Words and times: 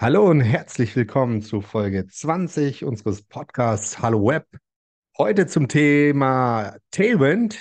Hallo 0.00 0.30
und 0.30 0.40
herzlich 0.40 0.96
willkommen 0.96 1.42
zu 1.42 1.60
Folge 1.60 2.06
20 2.06 2.86
unseres 2.86 3.20
Podcasts 3.20 3.98
Hallo 3.98 4.26
Web. 4.28 4.46
Heute 5.18 5.46
zum 5.46 5.68
Thema 5.68 6.78
Tailwind. 6.90 7.58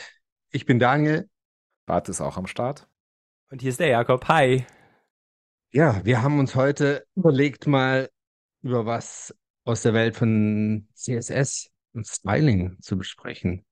Ich 0.49 0.65
bin 0.65 0.79
Daniel. 0.79 1.29
Bart 1.85 2.07
ist 2.07 2.21
auch 2.21 2.37
am 2.37 2.47
Start. 2.47 2.87
Und 3.51 3.61
hier 3.61 3.71
ist 3.71 3.81
der 3.81 3.89
Jakob. 3.89 4.29
Hi. 4.29 4.65
Ja, 5.71 5.99
wir 6.05 6.21
haben 6.21 6.39
uns 6.39 6.55
heute 6.55 7.05
überlegt, 7.13 7.67
mal 7.67 8.09
über 8.61 8.85
was 8.85 9.35
aus 9.65 9.81
der 9.81 9.93
Welt 9.93 10.15
von 10.15 10.87
CSS 10.95 11.69
und 11.91 12.07
Styling 12.07 12.77
zu 12.79 12.97
besprechen. 12.97 13.65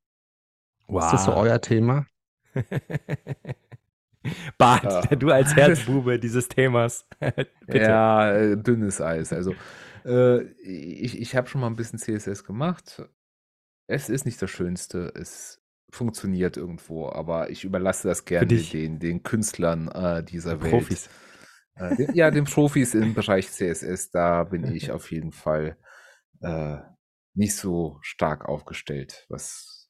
Wow. 0.87 1.05
Ist 1.05 1.13
das 1.13 1.23
so 1.23 1.33
euer 1.33 1.61
Thema? 1.61 2.05
Bart, 4.57 4.83
ja. 4.83 5.01
du 5.15 5.31
als 5.31 5.55
Herzbube 5.55 6.19
dieses 6.19 6.47
Themas. 6.47 7.05
ja, 7.67 8.31
äh, 8.31 8.57
dünnes 8.57 9.01
Eis. 9.01 9.33
Also, 9.33 9.53
äh, 10.05 10.43
ich, 10.61 11.19
ich 11.19 11.35
habe 11.35 11.47
schon 11.47 11.61
mal 11.61 11.67
ein 11.67 11.75
bisschen 11.75 11.99
CSS 11.99 12.43
gemacht. 12.43 13.03
Es 13.87 14.09
ist 14.09 14.25
nicht 14.25 14.41
das 14.41 14.49
Schönste. 14.49 15.11
Es 15.15 15.61
funktioniert 15.89 16.57
irgendwo, 16.57 17.09
aber 17.09 17.49
ich 17.49 17.63
überlasse 17.63 18.07
das 18.07 18.25
gerne 18.25 18.47
den, 18.47 18.99
den 18.99 19.23
Künstlern 19.23 19.87
äh, 19.89 20.23
dieser 20.23 20.61
Welt. 20.61 20.71
Profis. 20.71 21.09
Äh, 21.75 21.95
den, 21.95 22.13
ja, 22.15 22.31
den 22.31 22.43
Profis 22.45 22.93
im 22.93 23.13
Bereich 23.13 23.49
CSS, 23.51 24.11
da 24.11 24.43
bin 24.43 24.63
ich 24.75 24.91
auf 24.91 25.11
jeden 25.11 25.31
Fall 25.31 25.77
äh, 26.41 26.77
nicht 27.33 27.55
so 27.55 27.99
stark 28.01 28.45
aufgestellt, 28.45 29.25
was 29.29 29.89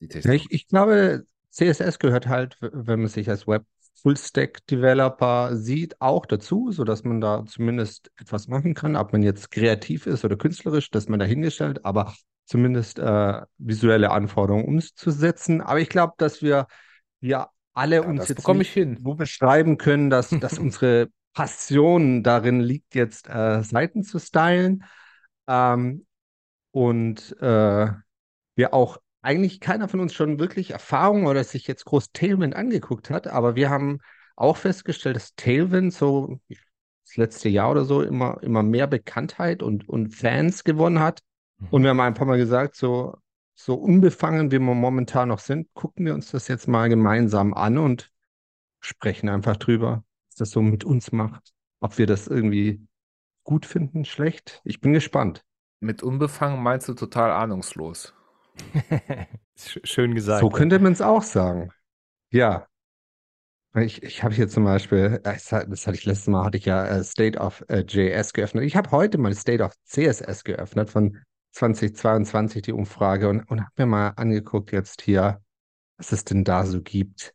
die 0.00 0.08
Technik. 0.08 0.42
Ich, 0.42 0.52
ich 0.52 0.68
glaube, 0.68 1.26
CSS 1.54 1.98
gehört 1.98 2.26
halt, 2.26 2.56
wenn 2.60 3.00
man 3.00 3.08
sich 3.08 3.28
als 3.30 3.46
Web 3.46 3.64
Full-Stack 4.02 4.66
Developer 4.66 5.56
sieht, 5.56 6.00
auch 6.00 6.26
dazu, 6.26 6.72
sodass 6.72 7.04
man 7.04 7.20
da 7.20 7.44
zumindest 7.46 8.10
etwas 8.16 8.48
machen 8.48 8.74
kann, 8.74 8.96
ob 8.96 9.12
man 9.12 9.22
jetzt 9.22 9.50
kreativ 9.50 10.06
ist 10.06 10.24
oder 10.24 10.36
künstlerisch, 10.36 10.90
dass 10.90 11.08
man 11.08 11.20
dahingestellt, 11.20 11.84
aber 11.84 12.14
zumindest 12.44 12.98
äh, 12.98 13.40
visuelle 13.56 14.10
Anforderungen 14.10 14.66
umzusetzen. 14.66 15.62
Aber 15.62 15.80
ich 15.80 15.88
glaube, 15.88 16.14
dass 16.18 16.42
wir, 16.42 16.66
wir 17.20 17.48
alle 17.72 17.96
ja, 17.96 18.02
uns 18.02 18.28
jetzt 18.28 18.44
wo 19.02 19.14
beschreiben 19.14 19.78
können, 19.78 20.10
dass, 20.10 20.30
dass 20.40 20.58
unsere 20.58 21.08
Passion 21.32 22.22
darin 22.22 22.60
liegt, 22.60 22.94
jetzt 22.94 23.28
äh, 23.28 23.62
Seiten 23.62 24.02
zu 24.02 24.18
stylen. 24.18 24.84
Ähm, 25.46 26.04
und 26.72 27.36
äh, 27.40 27.88
wir 28.56 28.74
auch 28.74 28.98
eigentlich 29.24 29.60
keiner 29.60 29.88
von 29.88 30.00
uns 30.00 30.14
schon 30.14 30.38
wirklich 30.38 30.72
Erfahrung 30.72 31.26
oder 31.26 31.42
sich 31.44 31.66
jetzt 31.66 31.84
groß 31.86 32.12
Tailwind 32.12 32.54
angeguckt 32.54 33.10
hat, 33.10 33.26
aber 33.26 33.56
wir 33.56 33.70
haben 33.70 34.00
auch 34.36 34.56
festgestellt, 34.56 35.16
dass 35.16 35.34
Tailwind 35.34 35.94
so 35.94 36.40
das 36.48 37.16
letzte 37.16 37.48
Jahr 37.48 37.70
oder 37.70 37.84
so 37.84 38.02
immer, 38.02 38.42
immer 38.42 38.62
mehr 38.62 38.86
Bekanntheit 38.86 39.62
und, 39.62 39.88
und 39.88 40.14
Fans 40.14 40.64
gewonnen 40.64 41.00
hat. 41.00 41.20
Mhm. 41.58 41.68
Und 41.70 41.82
wir 41.82 41.90
haben 41.90 42.00
ein 42.00 42.14
paar 42.14 42.26
Mal 42.26 42.38
gesagt, 42.38 42.76
so, 42.76 43.16
so 43.54 43.74
unbefangen, 43.74 44.50
wie 44.50 44.58
wir 44.58 44.74
momentan 44.74 45.28
noch 45.28 45.38
sind, 45.38 45.72
gucken 45.74 46.06
wir 46.06 46.14
uns 46.14 46.30
das 46.30 46.48
jetzt 46.48 46.68
mal 46.68 46.88
gemeinsam 46.88 47.54
an 47.54 47.78
und 47.78 48.10
sprechen 48.80 49.28
einfach 49.28 49.56
drüber, 49.56 50.04
was 50.28 50.36
das 50.36 50.50
so 50.50 50.60
mit 50.60 50.84
uns 50.84 51.12
macht. 51.12 51.52
Ob 51.80 51.98
wir 51.98 52.06
das 52.06 52.26
irgendwie 52.26 52.86
gut 53.42 53.64
finden, 53.64 54.04
schlecht. 54.04 54.60
Ich 54.64 54.80
bin 54.80 54.92
gespannt. 54.92 55.44
Mit 55.80 56.02
unbefangen 56.02 56.62
meinst 56.62 56.88
du 56.88 56.94
total 56.94 57.30
ahnungslos? 57.30 58.14
Schön 59.56 60.14
gesagt. 60.14 60.40
So 60.40 60.48
könnte 60.48 60.78
man 60.78 60.92
es 60.92 61.00
auch 61.00 61.22
sagen. 61.22 61.70
Ja. 62.30 62.66
Ich, 63.76 64.04
ich 64.04 64.22
habe 64.22 64.32
hier 64.32 64.48
zum 64.48 64.64
Beispiel, 64.64 65.20
das 65.24 65.50
hatte 65.50 65.94
ich 65.94 66.04
letztes 66.04 66.28
Mal, 66.28 66.44
hatte 66.44 66.58
ich 66.58 66.64
ja 66.64 66.86
äh, 66.86 67.02
State 67.02 67.38
of 67.38 67.64
äh, 67.68 67.80
JS 67.80 68.32
geöffnet. 68.32 68.64
Ich 68.64 68.76
habe 68.76 68.92
heute 68.92 69.18
mal 69.18 69.34
State 69.34 69.64
of 69.64 69.72
CSS 69.84 70.44
geöffnet 70.44 70.90
von 70.90 71.18
2022, 71.52 72.62
die 72.62 72.72
Umfrage, 72.72 73.28
und, 73.28 73.42
und 73.50 73.60
habe 73.60 73.72
mir 73.78 73.86
mal 73.86 74.08
angeguckt 74.10 74.70
jetzt 74.70 75.02
hier, 75.02 75.40
was 75.96 76.12
es 76.12 76.24
denn 76.24 76.44
da 76.44 76.66
so 76.66 76.82
gibt. 76.82 77.32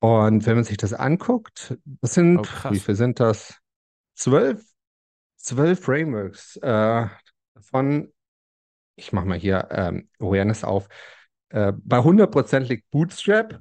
Und 0.00 0.46
wenn 0.46 0.56
man 0.56 0.64
sich 0.64 0.76
das 0.76 0.92
anguckt, 0.92 1.76
das 1.84 2.14
sind, 2.14 2.38
oh, 2.38 2.70
wie 2.70 2.80
viel 2.80 2.94
sind 2.94 3.20
das? 3.20 3.58
Zwölf, 4.14 4.64
zwölf 5.36 5.80
Frameworks. 5.80 6.56
Äh, 6.56 7.06
davon 7.54 8.12
ich 8.96 9.12
mache 9.12 9.26
mal 9.26 9.38
hier 9.38 9.68
ähm, 9.70 10.08
Awareness 10.18 10.64
auf. 10.64 10.88
Äh, 11.50 11.72
bei 11.76 11.98
100% 11.98 12.68
liegt 12.68 12.90
Bootstrap. 12.90 13.60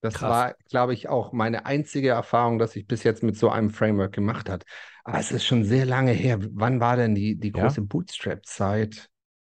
Das 0.00 0.14
Krass. 0.14 0.30
war, 0.30 0.54
glaube 0.70 0.94
ich, 0.94 1.08
auch 1.08 1.32
meine 1.32 1.66
einzige 1.66 2.08
Erfahrung, 2.08 2.58
dass 2.58 2.74
ich 2.74 2.86
bis 2.86 3.02
jetzt 3.02 3.22
mit 3.22 3.36
so 3.36 3.50
einem 3.50 3.68
Framework 3.68 4.12
gemacht 4.12 4.48
habe. 4.48 4.64
Aber 5.04 5.18
es 5.18 5.30
ist 5.30 5.44
schon 5.44 5.64
sehr 5.64 5.84
lange 5.84 6.12
her. 6.12 6.38
Wann 6.52 6.80
war 6.80 6.96
denn 6.96 7.14
die, 7.14 7.36
die 7.36 7.52
große 7.52 7.80
ja? 7.82 7.86
Bootstrap-Zeit? 7.86 9.10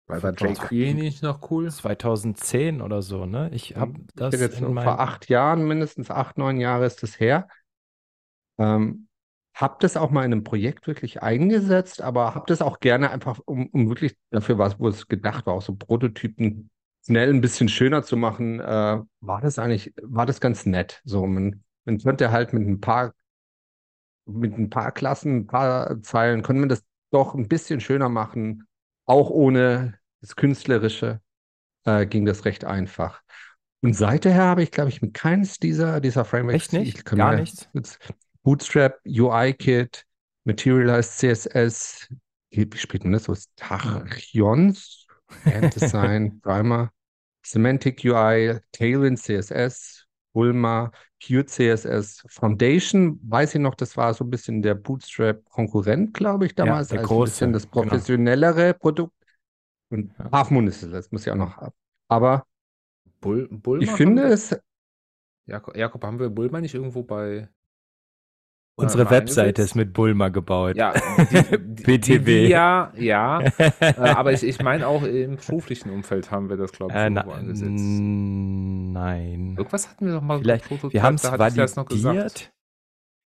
War 0.08 0.20
da 0.20 0.32
jQuery 0.32 0.94
nicht 0.96 1.24
noch 1.24 1.50
cool? 1.50 1.72
2010 1.72 2.82
oder 2.82 3.02
so, 3.02 3.26
ne? 3.26 3.50
Ich 3.54 3.78
habe 3.78 3.94
das. 4.16 4.38
Jetzt 4.38 4.60
in 4.60 4.74
vor 4.74 5.00
acht 5.00 5.30
Jahren, 5.30 5.66
mindestens 5.66 6.12
acht, 6.12 6.38
neun 6.38 6.60
Jahre 6.60 6.86
ist 6.86 7.04
das 7.04 7.20
her. 7.22 7.48
Ähm, 8.58 9.08
habe 9.54 9.78
das 9.80 9.98
auch 9.98 10.10
mal 10.10 10.26
in 10.26 10.34
einem 10.34 10.44
Projekt 10.44 10.88
wirklich 10.88 11.22
eingesetzt, 11.22 12.02
aber 12.02 12.34
habe 12.36 12.46
das 12.48 12.62
auch 12.62 12.80
gerne 12.80 13.12
einfach, 13.12 13.40
um, 13.46 13.68
um 13.68 13.90
wirklich 13.90 14.16
dafür 14.32 14.58
was, 14.58 14.80
wo 14.80 14.88
es 14.88 15.08
gedacht 15.08 15.46
war, 15.46 15.54
auch 15.54 15.62
so 15.62 15.76
Prototypen 15.76 16.70
schnell 17.06 17.30
ein 17.30 17.42
bisschen 17.42 17.70
schöner 17.70 18.04
zu 18.04 18.18
machen, 18.18 18.60
äh, 18.60 19.00
war 19.22 19.42
das 19.42 19.60
eigentlich, 19.60 19.94
war 20.02 20.26
das 20.26 20.40
ganz 20.40 20.66
nett. 20.66 21.02
So, 21.06 21.28
man, 21.28 21.64
man 21.86 22.00
könnte 22.00 22.32
halt 22.32 22.54
mit 22.54 22.68
ein 22.68 22.80
paar, 22.80 23.14
mit 24.26 24.58
ein 24.58 24.70
paar 24.70 24.92
Klassen, 24.92 25.38
ein 25.38 25.48
paar 25.48 26.02
Zeilen, 26.02 26.42
könnte 26.42 26.62
man 26.62 26.70
das 26.70 26.84
doch 27.12 27.36
ein 27.36 27.48
bisschen 27.48 27.80
schöner 27.80 28.10
machen, 28.10 28.68
auch 29.06 29.30
ohne 29.30 30.00
das 30.22 30.36
Künstlerische 30.36 31.22
äh, 31.86 32.06
ging 32.06 32.26
das 32.26 32.46
recht 32.46 32.66
einfach. 32.66 33.22
Und 33.82 33.94
seither 33.94 34.36
habe 34.36 34.64
ich, 34.64 34.72
glaube 34.72 34.90
ich, 34.90 35.02
mit 35.02 35.14
keines 35.14 35.60
dieser, 35.60 36.00
dieser 36.00 36.24
Frameworks. 36.24 36.56
Echt 36.56 36.74
nicht? 36.74 37.06
Gar 37.06 37.36
nichts? 37.36 37.70
Bootstrap, 38.44 39.00
UI-Kit, 39.08 40.06
Materialized 40.46 41.18
CSS, 41.18 42.10
wie 42.52 42.70
spielt 42.76 43.04
man 43.04 43.14
das 43.14 43.24
so? 43.24 43.36
Tachyons, 43.56 45.08
Design, 45.46 46.40
Primer, 46.42 46.92
Semantic 47.46 48.04
UI, 48.04 48.60
Tailwind 48.72 49.20
CSS, 49.20 50.06
Bulma, 50.34 50.92
Pure 51.26 51.46
CSS, 51.46 52.24
Foundation, 52.28 53.20
weiß 53.24 53.56
ich 53.56 53.62
noch, 53.62 53.76
das 53.76 53.96
war 53.96 54.14
so 54.14 54.26
ein 54.26 54.30
bisschen 54.30 54.62
der 54.62 54.76
Bootstrap-Konkurrent, 54.76 56.14
glaube 56.14 56.46
ich, 56.46 56.56
damals. 56.56 56.90
Ja, 56.90 56.98
also 56.98 57.08
große, 57.08 57.46
ein 57.46 57.52
bisschen 57.52 57.54
das 57.54 57.72
genau. 57.72 57.84
professionellere 57.84 58.68
genau. 58.68 58.78
Produkt. 58.78 59.14
Und 59.90 60.14
ja. 60.20 60.32
Half 60.32 60.52
Moon 60.52 60.68
ist 60.68 60.84
es, 60.84 60.92
das 60.92 61.12
muss 61.12 61.26
ich 61.26 61.32
auch 61.32 61.38
noch 61.38 61.56
haben. 61.58 61.74
Aber 62.10 62.46
Bull, 63.22 63.48
Bulma 63.50 63.84
ich 63.84 63.92
finde 63.92 64.24
es. 64.24 64.56
Jakob, 65.46 65.78
Jakob, 65.78 66.04
haben 66.04 66.20
wir 66.20 66.30
Bulma 66.30 66.60
nicht 66.60 66.74
irgendwo 66.74 67.04
bei 67.04 67.50
Unsere 68.76 69.10
Webseite 69.12 69.62
ist 69.62 69.76
mit 69.76 69.94
Bulma 69.94 70.30
gebaut. 70.30 70.76
Ja, 70.76 70.94
BTW. 71.86 72.48
ja, 72.48 72.92
ja. 72.98 73.42
äh, 73.80 73.94
aber 74.00 74.34
ich, 74.34 74.44
ich 74.44 74.62
meine 74.62 74.88
auch 74.88 75.04
im 75.04 75.36
beruflichen 75.36 75.92
Umfeld 75.92 76.32
haben 76.32 76.50
wir 76.50 76.58
das, 76.58 76.72
glaube 76.72 76.92
ich, 76.92 77.00
äh, 77.00 77.10
na, 77.10 77.22
angesetzt. 77.22 77.84
Nein. 77.86 79.56
Irgendwas 79.58 79.90
hatten 79.90 80.08
wir 80.08 80.14
doch 80.14 80.22
mal 80.22 80.40
Vielleicht, 80.40 80.92
Wir 80.92 81.04
haben 81.04 81.16
es 81.16 81.24
validiert. 81.24 82.52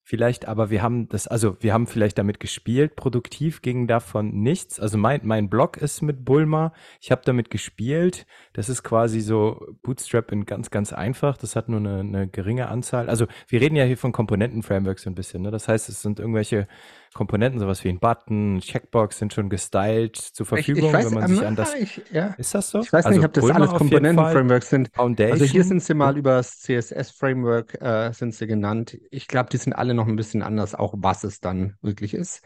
Vielleicht, 0.08 0.48
aber 0.48 0.70
wir 0.70 0.84
haben 0.84 1.10
das, 1.10 1.26
also 1.28 1.58
wir 1.62 1.74
haben 1.74 1.88
vielleicht 1.88 2.20
damit 2.20 2.40
gespielt. 2.40 2.96
Produktiv 2.96 3.64
ging 3.64 3.88
davon 3.88 4.40
nichts. 4.44 4.80
Also 4.80 5.00
mein, 5.00 5.22
mein 5.24 5.50
Blog 5.50 5.78
ist 5.78 6.04
mit 6.04 6.24
Bulma. 6.24 6.74
Ich 7.02 7.10
habe 7.10 7.24
damit 7.26 7.50
gespielt. 7.50 8.28
Das 8.54 8.70
ist 8.70 8.84
quasi 8.84 9.20
so 9.20 9.66
Bootstrap 9.82 10.32
in 10.32 10.46
ganz, 10.46 10.70
ganz 10.70 10.94
einfach. 10.94 11.38
Das 11.38 11.56
hat 11.56 11.70
nur 11.70 11.80
eine, 11.80 12.02
eine 12.02 12.28
geringe 12.28 12.68
Anzahl. 12.68 13.10
Also 13.10 13.26
wir 13.48 13.62
reden 13.62 13.76
ja 13.76 13.84
hier 13.84 13.98
von 13.98 14.12
Komponenten-Frameworks 14.12 15.08
ein 15.08 15.16
bisschen. 15.16 15.42
Ne? 15.42 15.50
Das 15.50 15.68
heißt, 15.68 15.90
es 15.90 16.04
sind 16.04 16.20
irgendwelche 16.20 16.68
Komponenten, 17.16 17.62
sowas 17.62 17.82
wie 17.86 17.90
ein 17.90 18.00
Button, 18.00 18.60
Checkbox 18.60 19.18
sind 19.20 19.34
schon 19.34 19.50
gestylt 19.50 20.18
zur 20.18 20.46
Verfügung, 20.46 20.84
ich, 20.84 20.88
ich 20.90 20.94
weiß, 20.94 21.06
wenn 21.06 21.14
man 21.14 21.28
sich 21.30 21.46
an 21.46 21.56
das. 21.56 21.74
Ich, 21.74 22.02
ja. 22.12 22.36
Ist 22.38 22.54
das 22.54 22.70
so? 22.70 22.82
Ich 22.82 22.92
weiß 22.92 23.06
also 23.06 23.18
nicht, 23.18 23.26
ob 23.26 23.32
das 23.32 23.42
Bulma 23.42 23.56
alles 23.56 23.70
Komponenten-Frameworks 23.72 24.70
sind. 24.70 24.90
Foundation. 24.94 25.32
Also 25.32 25.46
hier 25.46 25.64
sind 25.64 25.82
sie 25.82 25.94
mal 25.94 26.18
über 26.18 26.32
das 26.32 26.60
CSS-Framework 26.60 27.82
äh, 27.82 28.12
sind 28.12 28.36
sie 28.36 28.48
genannt. 28.48 28.98
Ich 29.12 29.30
glaube, 29.30 29.50
die 29.50 29.56
sind 29.56 29.72
alle 29.72 29.94
noch 29.94 30.08
ein 30.08 30.18
bisschen 30.18 30.42
anders, 30.42 30.76
auch 30.76 30.94
was 30.98 31.24
es 31.24 31.40
dann 31.40 31.76
wirklich 31.82 32.14
ist. 32.14 32.44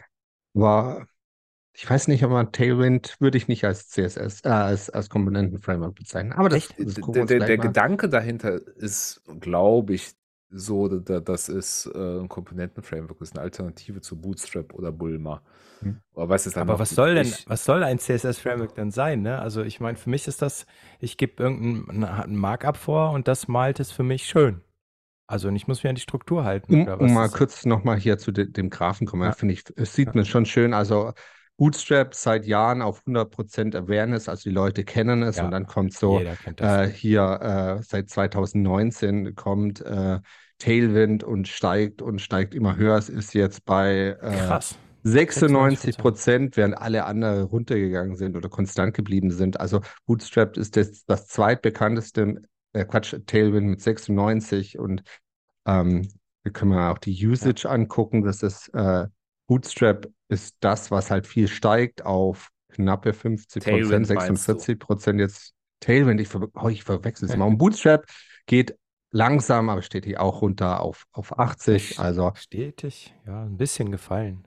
Aber 0.54 1.04
ich 1.72 1.90
weiß 1.90 2.06
nicht, 2.06 2.24
ob 2.24 2.30
man 2.30 2.52
Tailwind 2.52 3.16
würde 3.18 3.38
ich 3.38 3.48
nicht 3.48 3.64
als 3.64 3.88
CSS, 3.88 4.44
äh, 4.44 4.50
als, 4.50 4.88
als 4.88 5.10
Komponenten-Framework 5.10 5.96
bezeichnen. 5.96 6.32
Aber 6.32 6.48
das, 6.48 6.68
das 6.78 6.94
der, 6.94 7.26
der, 7.26 7.40
der 7.40 7.58
Gedanke 7.58 8.08
dahinter 8.08 8.60
ist, 8.76 9.20
glaube 9.40 9.94
ich, 9.94 10.12
so, 10.50 10.88
das 10.88 11.48
ist 11.48 11.86
äh, 11.94 12.20
ein 12.20 12.28
Komponenten-Framework, 12.28 13.18
das 13.18 13.28
ist 13.28 13.36
eine 13.36 13.44
Alternative 13.44 14.00
zu 14.00 14.20
Bootstrap 14.20 14.74
oder 14.74 14.90
Bulma. 14.90 15.42
Hm. 15.80 16.00
Aber 16.14 16.28
was, 16.28 16.46
ist 16.46 16.56
dann 16.56 16.68
Aber 16.68 16.78
was 16.78 16.90
soll 16.90 17.14
denn, 17.14 17.32
was 17.46 17.64
soll 17.64 17.84
ein 17.84 17.98
CSS-Framework 17.98 18.74
denn 18.74 18.90
sein? 18.90 19.22
Ne? 19.22 19.38
Also 19.38 19.62
ich 19.62 19.80
meine, 19.80 19.96
für 19.96 20.10
mich 20.10 20.26
ist 20.26 20.42
das, 20.42 20.66
ich 20.98 21.16
gebe 21.16 21.42
irgendein 21.42 22.34
Markup 22.34 22.76
vor 22.76 23.12
und 23.12 23.28
das 23.28 23.48
malt 23.48 23.80
es 23.80 23.92
für 23.92 24.02
mich 24.02 24.26
schön. 24.26 24.60
Also 25.26 25.48
ich 25.50 25.68
muss 25.68 25.84
mich 25.84 25.88
an 25.88 25.94
die 25.94 26.00
Struktur 26.00 26.44
halten. 26.44 26.88
Um, 26.88 26.88
um 26.88 27.14
mal 27.14 27.28
kurz 27.28 27.64
nochmal 27.64 27.98
hier 27.98 28.18
zu 28.18 28.32
de 28.32 28.46
dem 28.46 28.68
Graphen 28.68 29.06
kommen, 29.06 29.22
ja. 29.22 29.32
finde 29.32 29.54
ich, 29.54 29.62
es 29.76 29.94
sieht 29.94 30.08
ja. 30.08 30.14
man 30.16 30.24
schon 30.24 30.44
schön. 30.44 30.74
Also 30.74 31.12
Bootstrap 31.60 32.14
seit 32.14 32.46
Jahren 32.46 32.80
auf 32.80 33.02
100% 33.06 33.76
Awareness, 33.76 34.30
also 34.30 34.48
die 34.48 34.54
Leute 34.54 34.82
kennen 34.82 35.22
es 35.22 35.36
ja. 35.36 35.44
und 35.44 35.50
dann 35.50 35.66
kommt 35.66 35.92
so 35.92 36.18
äh, 36.18 36.86
hier 36.88 37.78
äh, 37.78 37.82
seit 37.82 38.08
2019 38.08 39.34
kommt 39.34 39.82
äh, 39.82 40.20
Tailwind 40.58 41.22
und 41.22 41.48
steigt 41.48 42.00
und 42.00 42.22
steigt 42.22 42.54
immer 42.54 42.76
höher. 42.76 42.96
Es 42.96 43.10
ist 43.10 43.34
jetzt 43.34 43.66
bei 43.66 44.16
äh, 44.22 44.46
Krass. 44.46 44.78
96 45.02 45.98
Prozent, 45.98 46.56
während 46.56 46.78
alle 46.78 47.04
anderen 47.04 47.44
runtergegangen 47.44 48.16
sind 48.16 48.38
oder 48.38 48.48
konstant 48.48 48.94
geblieben 48.94 49.30
sind. 49.30 49.60
Also 49.60 49.82
Bootstrap 50.06 50.56
ist 50.56 50.78
das, 50.78 51.04
das 51.04 51.26
zweitbekannteste 51.26 52.40
äh, 52.72 52.86
Quatsch, 52.86 53.14
Tailwind 53.26 53.68
mit 53.68 53.82
96 53.82 54.78
und 54.78 55.02
ähm, 55.66 56.08
wir 56.42 56.52
können 56.52 56.70
mal 56.70 56.90
auch 56.90 56.98
die 56.98 57.26
Usage 57.26 57.64
ja. 57.64 57.70
angucken. 57.70 58.24
Das 58.24 58.42
ist 58.42 58.72
äh, 58.72 59.08
Bootstrap 59.50 60.06
ist 60.28 60.58
das, 60.60 60.92
was 60.92 61.10
halt 61.10 61.26
viel 61.26 61.48
steigt 61.48 62.06
auf 62.06 62.52
knappe 62.68 63.12
50 63.12 63.64
Prozent, 63.64 64.06
46 64.06 64.78
Prozent 64.78 65.18
jetzt 65.18 65.54
Tailwind. 65.80 66.20
Ich, 66.20 66.28
ver 66.28 66.46
oh, 66.54 66.68
ich 66.68 66.84
verwechsel 66.84 67.28
es 67.28 67.36
mal. 67.36 67.46
Und 67.46 67.58
Bootstrap 67.58 68.06
geht 68.46 68.78
langsam, 69.10 69.68
aber 69.68 69.82
steht 69.82 70.04
hier 70.04 70.20
auch 70.20 70.40
runter 70.42 70.78
auf, 70.78 71.08
auf 71.10 71.36
80. 71.36 71.98
Also 71.98 72.30
stetig, 72.36 73.12
ja, 73.26 73.42
ein 73.42 73.56
bisschen 73.56 73.90
gefallen. 73.90 74.46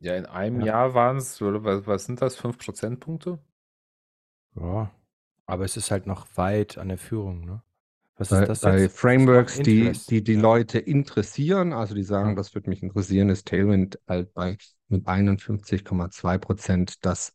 Ja, 0.00 0.16
in 0.16 0.26
einem 0.26 0.62
ja. 0.62 0.66
Jahr 0.66 0.94
waren 0.94 1.18
es, 1.18 1.40
was, 1.40 1.86
was 1.86 2.04
sind 2.04 2.20
das, 2.20 2.34
5 2.34 2.58
Prozentpunkte? 2.58 3.38
Ja, 4.56 4.90
aber 5.46 5.64
es 5.64 5.76
ist 5.76 5.92
halt 5.92 6.08
noch 6.08 6.26
weit 6.34 6.76
an 6.76 6.88
der 6.88 6.98
Führung, 6.98 7.44
ne? 7.44 7.62
Was 8.16 8.28
bei, 8.28 8.40
ist 8.42 8.48
das 8.48 8.60
bei 8.60 8.80
jetzt? 8.82 8.98
Frameworks, 8.98 9.58
die, 9.58 9.92
die 10.08 10.22
die 10.22 10.34
ja. 10.34 10.40
Leute 10.40 10.78
interessieren, 10.78 11.72
also 11.72 11.94
die 11.94 12.02
sagen, 12.02 12.30
ja. 12.30 12.34
das 12.36 12.54
würde 12.54 12.70
mich 12.70 12.82
interessieren, 12.82 13.30
ist 13.30 13.48
Tailwind 13.48 13.98
halt 14.06 14.32
bei 14.34 14.56
mit 14.88 15.06
51,2 15.06 16.38
Prozent 16.38 17.04
das 17.04 17.32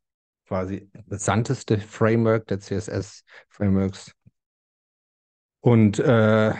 quasi 0.47 0.89
interessanteste 0.93 1.79
Framework 1.79 2.47
der 2.47 2.59
CSS-Frameworks. 2.59 4.13
Und 5.61 5.99
äh, 5.99 6.53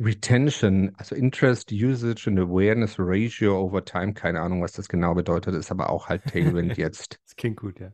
Retention, 0.00 0.92
also 0.96 1.14
Interest, 1.14 1.70
Usage 1.70 2.26
and 2.26 2.38
Awareness 2.38 2.96
Ratio 2.98 3.60
over 3.60 3.84
Time, 3.84 4.14
keine 4.14 4.40
Ahnung, 4.40 4.62
was 4.62 4.72
das 4.72 4.88
genau 4.88 5.14
bedeutet, 5.14 5.54
ist 5.54 5.70
aber 5.70 5.90
auch 5.90 6.08
halt 6.08 6.24
Tailwind 6.32 6.78
jetzt. 6.78 7.20
das 7.24 7.36
klingt 7.36 7.58
gut, 7.58 7.78
ja. 7.78 7.92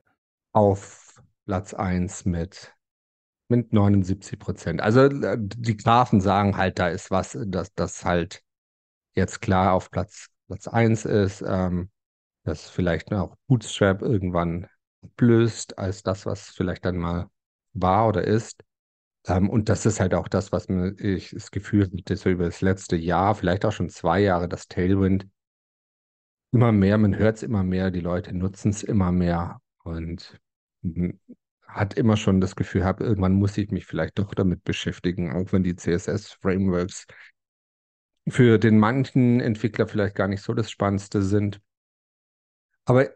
Auf 0.53 1.21
Platz 1.47 1.75
1 1.75 2.25
mit, 2.25 2.76
mit 3.49 3.73
79 3.73 4.39
Prozent. 4.39 4.81
Also 4.81 5.03
äh, 5.03 5.37
die 5.39 5.77
Grafen 5.77 6.21
sagen 6.21 6.57
halt, 6.57 6.79
da 6.79 6.89
ist 6.89 7.11
was, 7.11 7.39
dass 7.47 7.73
das 7.75 8.05
halt 8.05 8.43
jetzt 9.15 9.41
klar 9.41 9.73
auf 9.73 9.91
Platz, 9.91 10.29
Platz 10.47 10.69
1 10.69 11.05
ist, 11.05 11.43
ähm, 11.47 11.91
dass 12.45 12.69
vielleicht 12.69 13.13
auch 13.13 13.37
Bootstrap 13.47 14.03
irgendwann 14.03 14.69
blößt 15.17 15.79
als 15.79 16.03
das, 16.03 16.27
was 16.27 16.51
vielleicht 16.51 16.85
dann 16.85 16.97
mal 16.97 17.29
war 17.73 18.09
oder 18.09 18.25
ist. 18.25 18.63
Ähm, 19.27 19.51
und 19.51 19.69
das 19.69 19.87
ist 19.87 20.01
halt 20.01 20.15
auch 20.15 20.29
das, 20.29 20.53
was 20.53 20.69
mir 20.69 20.95
ich 20.99 21.31
das 21.31 21.51
Gefühl 21.51 21.91
hatte, 21.91 22.17
so 22.17 22.31
über 22.31 22.45
das 22.45 22.61
letzte 22.61 22.97
Jahr, 22.97 23.35
vielleicht 23.35 23.65
auch 23.65 23.73
schon 23.73 23.89
zwei 23.89 24.21
Jahre, 24.21 24.49
das 24.49 24.69
Tailwind 24.69 25.27
immer 26.53 26.73
mehr, 26.73 26.99
man 26.99 27.17
hört 27.17 27.37
es 27.37 27.43
immer 27.43 27.63
mehr, 27.63 27.91
die 27.91 28.01
Leute 28.01 28.35
nutzen 28.35 28.71
es 28.71 28.83
immer 28.83 29.13
mehr. 29.13 29.61
Und 29.85 30.41
hat 31.67 31.95
immer 31.95 32.17
schon 32.17 32.41
das 32.41 32.57
Gefühl 32.57 32.83
gehabt, 32.83 33.01
irgendwann 33.01 33.35
muss 33.35 33.57
ich 33.59 33.71
mich 33.71 33.87
vielleicht 33.87 34.19
doch 34.19 34.35
damit 34.35 34.65
beschäftigen, 34.65 35.33
auch 35.33 35.53
wenn 35.53 35.63
die 35.63 35.77
CSS-Frameworks 35.77 37.07
für 38.29 38.59
den 38.59 38.79
manchen 38.79 39.41
Entwickler 39.41 39.87
vielleicht 39.87 40.15
gar 40.15 40.29
nicht 40.29 40.43
so 40.43 40.55
das 40.55 40.71
Spannendste 40.71 41.23
sind. 41.23 41.61
Aber 42.85 43.11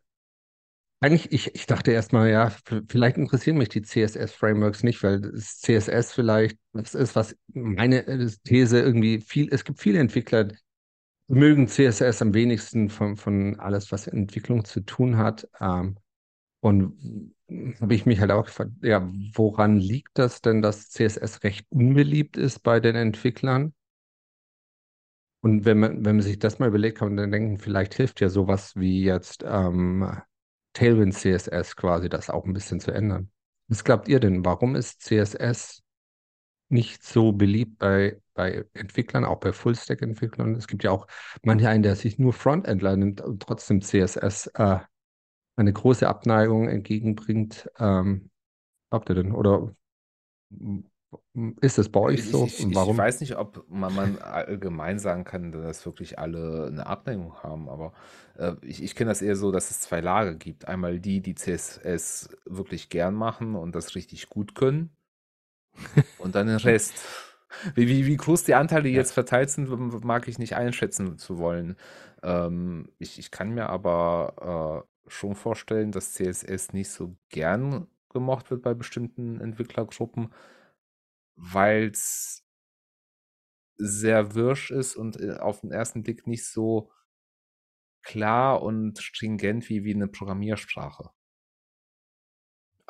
eigentlich, 1.00 1.32
ich, 1.32 1.54
ich 1.54 1.66
dachte 1.66 1.92
erstmal, 1.92 2.30
ja, 2.30 2.52
vielleicht 2.88 3.16
interessieren 3.16 3.56
mich 3.56 3.70
die 3.70 3.82
CSS-Frameworks 3.82 4.82
nicht, 4.82 5.02
weil 5.02 5.20
das 5.20 5.58
CSS 5.60 6.12
vielleicht 6.12 6.58
das 6.72 6.94
ist, 6.94 7.16
was 7.16 7.34
meine 7.54 8.06
äh, 8.06 8.30
These 8.44 8.80
irgendwie 8.80 9.20
viel, 9.20 9.48
es 9.50 9.64
gibt 9.64 9.80
viele 9.80 9.98
Entwickler, 9.98 10.48
mögen 11.26 11.68
CSS 11.68 12.20
am 12.22 12.34
wenigsten 12.34 12.90
von, 12.90 13.16
von 13.16 13.58
alles, 13.60 13.90
was 13.92 14.08
Entwicklung 14.08 14.64
zu 14.64 14.80
tun 14.80 15.16
hat. 15.16 15.48
Ähm, 15.60 15.96
und 16.60 17.32
habe 17.80 17.94
ich 17.94 18.06
mich 18.06 18.20
halt 18.20 18.30
auch 18.30 18.44
gefragt, 18.44 18.72
ja, 18.82 19.08
woran 19.34 19.76
liegt 19.76 20.10
das 20.14 20.40
denn, 20.40 20.62
dass 20.62 20.90
CSS 20.90 21.42
recht 21.42 21.66
unbeliebt 21.70 22.36
ist 22.36 22.60
bei 22.60 22.80
den 22.80 22.96
Entwicklern? 22.96 23.74
Und 25.42 25.64
wenn 25.64 25.78
man, 25.78 26.04
wenn 26.04 26.16
man 26.16 26.22
sich 26.22 26.38
das 26.38 26.58
mal 26.58 26.68
überlegt, 26.68 26.98
kann 26.98 27.08
man 27.08 27.16
dann 27.16 27.32
denken, 27.32 27.58
vielleicht 27.58 27.94
hilft 27.94 28.20
ja 28.20 28.28
sowas 28.28 28.76
wie 28.76 29.02
jetzt 29.02 29.42
ähm, 29.46 30.20
Tailwind 30.74 31.14
CSS 31.14 31.76
quasi, 31.76 32.08
das 32.08 32.30
auch 32.30 32.44
ein 32.44 32.52
bisschen 32.52 32.80
zu 32.80 32.90
ändern. 32.92 33.30
Was 33.68 33.84
glaubt 33.84 34.08
ihr 34.08 34.20
denn? 34.20 34.44
Warum 34.44 34.76
ist 34.76 35.02
CSS 35.02 35.82
nicht 36.68 37.02
so 37.02 37.32
beliebt 37.32 37.78
bei, 37.78 38.20
bei 38.34 38.64
Entwicklern, 38.74 39.24
auch 39.24 39.40
bei 39.40 39.52
Full-Stack-Entwicklern? 39.52 40.54
Es 40.56 40.66
gibt 40.66 40.84
ja 40.84 40.90
auch 40.90 41.06
manche 41.42 41.68
einen, 41.68 41.82
der 41.82 41.96
sich 41.96 42.18
nur 42.18 42.32
Frontendler 42.32 42.96
nimmt 42.96 43.20
und 43.20 43.42
trotzdem 43.42 43.80
CSS 43.80 44.48
äh, 44.54 44.80
eine 45.60 45.72
große 45.72 46.08
Abneigung 46.08 46.68
entgegenbringt. 46.68 47.70
Ähm, 47.78 48.30
habt 48.90 49.08
ihr 49.10 49.14
denn? 49.14 49.32
Oder 49.32 49.74
ist 51.60 51.78
es 51.78 51.88
bei 51.88 52.00
euch 52.00 52.24
so? 52.24 52.46
Ich, 52.46 52.60
ich, 52.60 52.74
Warum? 52.74 52.94
ich 52.94 52.98
weiß 52.98 53.20
nicht, 53.20 53.36
ob 53.36 53.64
man, 53.68 53.94
man, 53.94 54.18
allgemein 54.18 54.98
sagen 54.98 55.24
kann, 55.24 55.52
dass 55.52 55.86
wirklich 55.86 56.18
alle 56.18 56.66
eine 56.66 56.86
Abneigung 56.86 57.34
haben, 57.42 57.68
aber 57.68 57.92
äh, 58.36 58.54
ich, 58.62 58.82
ich 58.82 58.94
kenne 58.94 59.10
das 59.10 59.22
eher 59.22 59.36
so, 59.36 59.50
dass 59.50 59.70
es 59.70 59.80
zwei 59.80 60.00
Lager 60.00 60.34
gibt. 60.34 60.68
Einmal 60.68 61.00
die, 61.00 61.20
die 61.20 61.34
CSS 61.34 62.30
wirklich 62.46 62.88
gern 62.88 63.14
machen 63.14 63.54
und 63.54 63.74
das 63.74 63.94
richtig 63.94 64.28
gut 64.28 64.54
können 64.54 64.90
und 66.18 66.34
dann 66.34 66.46
den 66.46 66.56
Rest. 66.58 66.94
Wie, 67.74 67.88
wie, 67.88 68.06
wie 68.06 68.16
groß 68.16 68.44
die 68.44 68.54
Anteile 68.54 68.88
ja. 68.88 68.96
jetzt 68.96 69.12
verteilt 69.12 69.50
sind, 69.50 70.04
mag 70.04 70.28
ich 70.28 70.38
nicht 70.38 70.54
einschätzen 70.54 71.18
zu 71.18 71.38
wollen. 71.38 71.76
Ähm, 72.22 72.92
ich, 72.98 73.18
ich 73.18 73.32
kann 73.32 73.50
mir 73.50 73.68
aber 73.68 74.86
äh, 74.86 74.89
schon 75.12 75.34
vorstellen, 75.34 75.92
dass 75.92 76.14
CSS 76.14 76.72
nicht 76.72 76.90
so 76.90 77.16
gern 77.28 77.86
gemocht 78.10 78.50
wird 78.50 78.62
bei 78.62 78.74
bestimmten 78.74 79.40
Entwicklergruppen, 79.40 80.32
weil 81.36 81.90
es 81.90 82.46
sehr 83.76 84.34
wirsch 84.34 84.70
ist 84.70 84.96
und 84.96 85.20
äh, 85.20 85.36
auf 85.38 85.60
den 85.60 85.72
ersten 85.72 86.02
Blick 86.02 86.26
nicht 86.26 86.46
so 86.46 86.90
klar 88.02 88.62
und 88.62 88.98
stringent 88.98 89.68
wie, 89.68 89.84
wie 89.84 89.94
eine 89.94 90.08
Programmiersprache. 90.08 91.10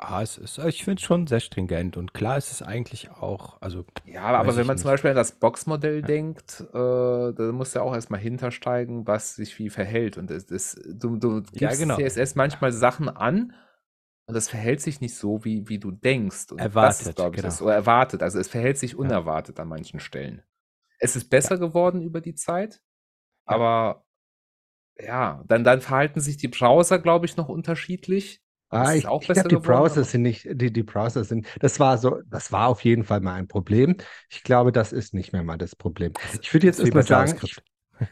Ah, 0.03 0.23
es 0.23 0.39
ist, 0.39 0.57
ich 0.57 0.83
finde 0.83 0.99
es 0.99 1.05
schon 1.05 1.27
sehr 1.27 1.39
stringent 1.39 1.95
und 1.95 2.15
klar 2.15 2.35
ist 2.35 2.51
es 2.51 2.63
eigentlich 2.63 3.11
auch. 3.11 3.61
Also, 3.61 3.85
ja, 4.03 4.23
aber 4.23 4.55
wenn 4.55 4.65
man 4.65 4.73
nicht. 4.73 4.81
zum 4.81 4.89
Beispiel 4.89 5.11
an 5.11 5.15
das 5.15 5.33
Boxmodell 5.33 5.99
ja. 5.99 6.07
denkt, 6.07 6.61
äh, 6.73 6.73
da 6.73 7.51
muss 7.53 7.75
ja 7.75 7.83
auch 7.83 7.93
erstmal 7.93 8.19
hintersteigen, 8.19 9.05
was 9.05 9.35
sich 9.35 9.59
wie 9.59 9.69
verhält. 9.69 10.17
Und 10.17 10.31
es, 10.31 10.49
es, 10.49 10.81
du, 10.87 11.17
du 11.17 11.43
gibst 11.43 11.61
ja, 11.61 11.75
genau. 11.75 11.97
CSS 11.97 12.33
manchmal 12.33 12.71
Sachen 12.71 13.09
an 13.09 13.53
und 14.25 14.33
das 14.33 14.49
verhält 14.49 14.81
sich 14.81 15.01
nicht 15.01 15.15
so, 15.15 15.45
wie, 15.45 15.69
wie 15.69 15.77
du 15.77 15.91
denkst. 15.91 16.51
Und 16.51 16.57
erwartet, 16.57 17.07
ist, 17.07 17.19
ich, 17.19 17.31
genau. 17.33 17.47
ist, 17.47 17.61
oder 17.61 17.75
erwartet. 17.75 18.23
Also 18.23 18.39
es 18.39 18.47
verhält 18.47 18.79
sich 18.79 18.95
unerwartet 18.95 19.59
ja. 19.59 19.61
an 19.61 19.69
manchen 19.69 19.99
Stellen. 19.99 20.41
Es 20.97 21.15
ist 21.15 21.29
besser 21.29 21.59
geworden 21.59 22.01
über 22.01 22.21
die 22.21 22.33
Zeit, 22.33 22.81
aber 23.45 24.03
ja, 24.97 25.43
dann, 25.47 25.63
dann 25.63 25.81
verhalten 25.81 26.21
sich 26.21 26.37
die 26.37 26.47
Browser, 26.47 26.97
glaube 26.97 27.27
ich, 27.27 27.37
noch 27.37 27.49
unterschiedlich. 27.49 28.41
Ah, 28.71 28.95
ich, 28.95 29.03
ich 29.03 29.27
glaube, 29.27 29.49
die 29.49 29.55
Browser 29.57 30.05
sind 30.05 30.21
nicht, 30.21 30.47
die, 30.49 30.71
die 30.71 30.83
Browser 30.83 31.25
sind, 31.25 31.45
das 31.59 31.79
war 31.81 31.97
so, 31.97 32.21
das 32.25 32.53
war 32.53 32.69
auf 32.69 32.85
jeden 32.85 33.03
Fall 33.03 33.19
mal 33.19 33.33
ein 33.33 33.49
Problem. 33.49 33.97
Ich 34.29 34.43
glaube, 34.43 34.71
das 34.71 34.93
ist 34.93 35.13
nicht 35.13 35.33
mehr 35.33 35.43
mal 35.43 35.57
das 35.57 35.75
Problem. 35.75 36.13
Ich 36.41 36.53
würde 36.53 36.67
jetzt 36.67 36.79
erstmal 36.79 37.03
sagen, 37.03 37.37
ich, 37.43 37.57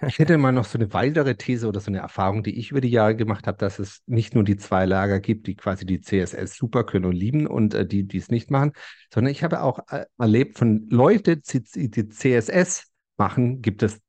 ich, 0.06 0.20
hätte 0.20 0.38
mal 0.38 0.51
noch 0.51 0.66
so 0.66 0.78
eine 0.78 0.92
weitere 0.92 1.36
These 1.36 1.66
oder 1.66 1.80
so 1.80 1.88
eine 1.88 2.00
Erfahrung, 2.00 2.44
die 2.44 2.60
ich 2.60 2.72
über 2.72 2.82
die 2.82 2.89
Jahre 2.89 3.16
gemacht 3.16 3.48
habe, 3.48 3.58
dass 3.58 3.80
es 3.80 4.01
nicht 4.06 4.36
nur 4.36 4.44
die 4.44 4.58
zwei 4.58 4.86
Lager 4.86 5.22
gibt, 5.22 5.48
die 5.48 5.56
quasi 5.56 5.86
die 5.86 6.01
CSS 6.01 6.58
super 6.58 6.84
können 6.84 7.06
und 7.06 7.16
lieben 7.16 7.48
und 7.48 7.74
äh, 7.74 7.86
die, 7.86 8.04
die 8.04 8.18
es 8.18 8.28
nicht 8.28 8.51
machen, 8.51 8.74
sondern 9.13 9.32
ich 9.32 9.44
habe 9.44 9.62
auch 9.62 9.80
äh, 9.89 10.08
erlebt 10.18 10.58
von 10.58 10.88
Leuten, 10.89 11.42
die, 11.74 11.89
die 11.89 12.10
CSS 12.10 12.92
machen, 13.16 13.62
gibt 13.62 13.82
es, 13.82 14.01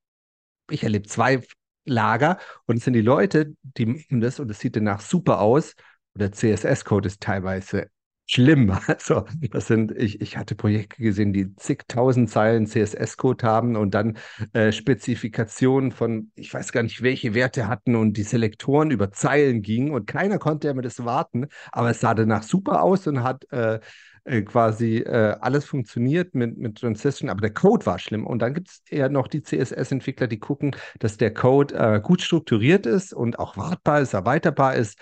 ich 0.68 0.82
erlebe 0.82 1.06
zwei 1.06 1.42
Lager 1.84 2.38
und 2.66 2.78
es 2.78 2.84
sind 2.84 2.94
die 2.94 3.02
Leute, 3.02 3.54
die 3.62 3.86
machen 3.86 4.20
das 4.20 4.40
und 4.40 4.50
es 4.50 4.58
sieht 4.58 4.74
danach 4.74 5.00
super 5.00 5.40
aus 5.40 5.76
oder 6.20 6.32
CSS-Code 6.32 7.08
ist 7.08 7.20
teilweise 7.20 7.88
schlimm. 8.26 8.70
Also, 8.86 9.24
das 9.50 9.66
sind, 9.66 9.92
ich, 9.92 10.20
ich 10.20 10.36
hatte 10.36 10.54
Projekte 10.54 11.02
gesehen, 11.02 11.32
die 11.32 11.54
zigtausend 11.56 12.30
Zeilen 12.30 12.66
CSS-Code 12.66 13.46
haben 13.46 13.76
und 13.76 13.94
dann 13.94 14.18
äh, 14.52 14.72
Spezifikationen 14.72 15.92
von, 15.92 16.30
ich 16.34 16.52
weiß 16.52 16.72
gar 16.72 16.82
nicht, 16.82 17.02
welche 17.02 17.34
Werte 17.34 17.66
hatten 17.68 17.96
und 17.96 18.16
die 18.16 18.22
Selektoren 18.22 18.90
über 18.90 19.10
Zeilen 19.10 19.62
gingen 19.62 19.92
und 19.92 20.06
keiner 20.06 20.38
konnte 20.38 20.68
ja 20.68 20.74
mir 20.74 20.82
das 20.82 21.04
warten, 21.04 21.46
aber 21.72 21.90
es 21.90 22.00
sah 22.00 22.14
danach 22.14 22.42
super 22.42 22.82
aus 22.82 23.06
und 23.06 23.22
hat 23.22 23.50
äh, 23.50 23.80
äh, 24.24 24.42
quasi 24.42 24.98
äh, 24.98 25.36
alles 25.40 25.64
funktioniert 25.64 26.34
mit, 26.34 26.56
mit 26.58 26.78
Transition, 26.78 27.30
aber 27.30 27.40
der 27.40 27.54
Code 27.54 27.86
war 27.86 27.98
schlimm. 27.98 28.26
Und 28.26 28.40
dann 28.42 28.54
gibt 28.54 28.68
es 28.68 28.82
eher 28.88 29.08
noch 29.08 29.28
die 29.28 29.42
CSS-Entwickler, 29.42 30.26
die 30.26 30.38
gucken, 30.38 30.76
dass 30.98 31.16
der 31.16 31.32
Code 31.32 31.74
äh, 31.74 32.00
gut 32.00 32.20
strukturiert 32.20 32.86
ist 32.86 33.14
und 33.14 33.38
auch 33.38 33.56
wartbar 33.56 34.00
ist, 34.02 34.12
erweiterbar 34.12 34.76
ist, 34.76 34.98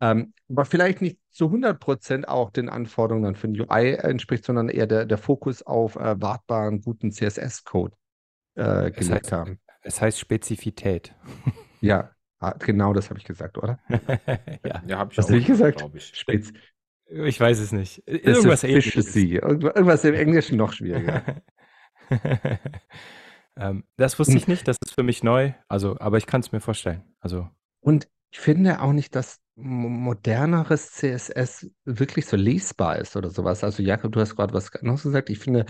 ähm, 0.00 0.34
aber 0.48 0.64
vielleicht 0.64 1.00
nicht 1.00 1.18
zu 1.30 1.46
100 1.46 1.80
Prozent 1.80 2.28
auch 2.28 2.50
den 2.50 2.68
Anforderungen 2.68 3.24
dann 3.24 3.34
für 3.34 3.48
den 3.48 3.60
UI 3.60 3.92
entspricht, 3.94 4.44
sondern 4.44 4.68
eher 4.68 4.86
der, 4.86 5.06
der 5.06 5.18
Fokus 5.18 5.62
auf 5.62 5.96
äh, 5.96 6.20
wartbaren, 6.20 6.82
guten 6.82 7.12
CSS-Code 7.12 7.96
äh, 8.54 8.90
gelegt 8.90 9.10
heißt, 9.10 9.32
haben. 9.32 9.60
Es 9.82 10.00
heißt 10.00 10.18
Spezifität. 10.18 11.14
Ja, 11.80 12.10
ah, 12.40 12.54
genau 12.58 12.92
das 12.92 13.10
habe 13.10 13.18
ich 13.18 13.24
gesagt, 13.24 13.58
oder? 13.58 13.78
ja, 14.64 14.82
ja 14.86 14.98
habe 14.98 15.12
ich 15.12 15.18
Was 15.18 15.26
auch 15.26 15.30
ich 15.30 15.46
gesagt? 15.46 15.84
Ich. 15.94 16.12
Spez 16.14 16.52
ich 17.08 17.38
weiß 17.38 17.60
es 17.60 17.72
nicht. 17.72 18.02
Irgendwas 18.06 18.64
ähnliches. 18.64 19.14
Irgendwas 19.14 20.04
im 20.04 20.14
Englischen 20.14 20.56
noch 20.56 20.72
schwieriger. 20.72 21.22
ähm, 23.56 23.84
das 23.96 24.18
wusste 24.18 24.36
ich 24.36 24.48
nicht, 24.48 24.66
das 24.66 24.76
ist 24.84 24.94
für 24.94 25.04
mich 25.04 25.22
neu. 25.22 25.52
Also, 25.68 25.96
aber 26.00 26.18
ich 26.18 26.26
kann 26.26 26.40
es 26.40 26.50
mir 26.50 26.60
vorstellen. 26.60 27.04
Also. 27.20 27.48
Und 27.80 28.08
ich 28.30 28.40
finde 28.40 28.80
auch 28.80 28.92
nicht, 28.92 29.14
dass 29.14 29.38
moderneres 29.56 30.92
CSS 30.92 31.70
wirklich 31.84 32.26
so 32.26 32.36
lesbar 32.36 32.98
ist 32.98 33.16
oder 33.16 33.30
sowas. 33.30 33.64
Also 33.64 33.82
Jakob, 33.82 34.12
du 34.12 34.20
hast 34.20 34.36
gerade 34.36 34.54
was 34.54 34.72
anderes 34.74 35.02
gesagt. 35.02 35.30
Ich 35.30 35.38
finde, 35.38 35.64